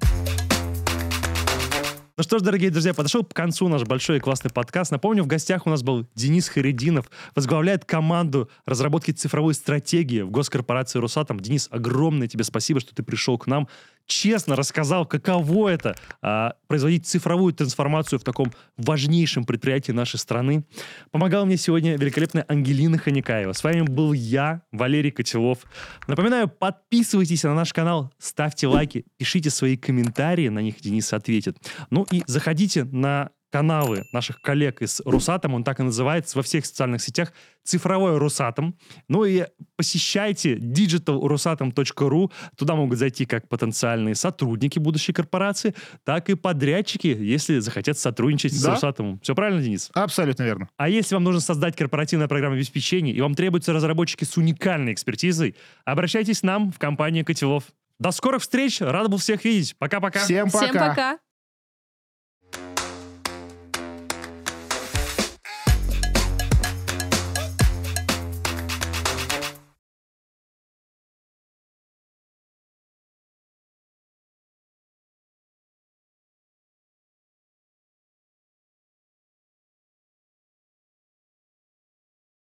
Ну 2.17 2.23
что 2.23 2.39
ж, 2.39 2.41
дорогие 2.41 2.71
друзья, 2.71 2.95
подошел 2.95 3.23
к 3.23 3.31
концу 3.31 3.67
наш 3.67 3.83
большой 3.83 4.17
и 4.17 4.19
классный 4.19 4.49
подкаст. 4.49 4.89
Напомню, 4.89 5.23
в 5.23 5.27
гостях 5.27 5.67
у 5.67 5.69
нас 5.69 5.83
был 5.83 6.07
Денис 6.15 6.49
Харидинов, 6.49 7.11
возглавляет 7.35 7.85
команду 7.85 8.49
разработки 8.65 9.11
цифровой 9.11 9.53
стратегии 9.53 10.21
в 10.21 10.31
госкорпорации 10.31 10.97
«Росатом». 10.97 11.39
Денис, 11.39 11.67
огромное 11.69 12.27
тебе 12.27 12.43
спасибо, 12.43 12.79
что 12.79 12.95
ты 12.95 13.03
пришел 13.03 13.37
к 13.37 13.45
нам, 13.45 13.67
честно 14.07 14.55
рассказал, 14.55 15.05
каково 15.05 15.69
это 15.69 15.95
а, 16.21 16.55
производить 16.67 17.05
цифровую 17.05 17.53
трансформацию 17.53 18.19
в 18.19 18.23
таком 18.23 18.51
важнейшем 18.77 19.45
предприятии 19.45 19.91
нашей 19.91 20.17
страны. 20.17 20.63
Помогала 21.11 21.45
мне 21.45 21.57
сегодня 21.57 21.97
великолепная 21.97 22.45
Ангелина 22.47 22.97
Ханикаева. 22.97 23.53
С 23.53 23.63
вами 23.63 23.81
был 23.81 24.13
я, 24.13 24.61
Валерий 24.71 25.11
Котелов. 25.11 25.59
Напоминаю, 26.07 26.47
подписывайтесь 26.47 27.43
на 27.43 27.53
наш 27.53 27.73
канал, 27.73 28.11
ставьте 28.17 28.67
лайки, 28.67 29.05
пишите 29.17 29.49
свои 29.49 29.77
комментарии, 29.77 30.47
на 30.47 30.59
них 30.59 30.81
Денис 30.81 31.11
ответит. 31.13 31.57
Ну 31.89 32.07
и 32.11 32.23
заходите 32.25 32.85
на 32.85 33.29
каналы 33.51 34.03
наших 34.11 34.41
коллег 34.41 34.81
из 34.81 35.01
Русатом, 35.05 35.53
он 35.53 35.63
так 35.63 35.79
и 35.79 35.83
называется, 35.83 36.37
во 36.37 36.43
всех 36.43 36.65
социальных 36.65 37.01
сетях, 37.01 37.31
цифровой 37.63 38.17
Русатом. 38.17 38.77
Ну 39.07 39.25
и 39.25 39.45
посещайте 39.75 40.55
digitalrusatom.ru, 40.55 42.31
туда 42.57 42.75
могут 42.75 42.97
зайти 42.97 43.25
как 43.25 43.47
потенциальные 43.47 44.15
сотрудники 44.15 44.79
будущей 44.79 45.13
корпорации, 45.13 45.73
так 46.03 46.29
и 46.29 46.35
подрядчики, 46.35 47.07
если 47.07 47.59
захотят 47.59 47.97
сотрудничать 47.97 48.53
с 48.53 48.63
Да. 48.63 48.73
Русатомом. 48.73 49.19
Все 49.19 49.35
правильно, 49.35 49.61
Денис? 49.61 49.89
Абсолютно 49.93 50.43
верно. 50.43 50.69
А 50.77 50.89
если 50.89 51.15
вам 51.15 51.23
нужно 51.23 51.41
создать 51.41 51.75
корпоративное 51.75 52.27
программное 52.27 52.59
обеспечение 52.59 53.13
и 53.13 53.21
вам 53.21 53.35
требуются 53.35 53.73
разработчики 53.73 54.23
с 54.23 54.37
уникальной 54.37 54.93
экспертизой, 54.93 55.55
обращайтесь 55.85 56.41
к 56.41 56.43
нам 56.43 56.71
в 56.71 56.79
компанию 56.79 57.25
Котелов. 57.25 57.63
До 57.99 58.11
скорых 58.11 58.41
встреч! 58.41 58.81
Рад 58.81 59.09
был 59.09 59.17
всех 59.17 59.43
видеть. 59.43 59.75
Пока-пока. 59.77 60.19
Всем 60.19 60.51
пока. 60.51 60.67
Всем 60.67 60.73
пока. 60.73 61.17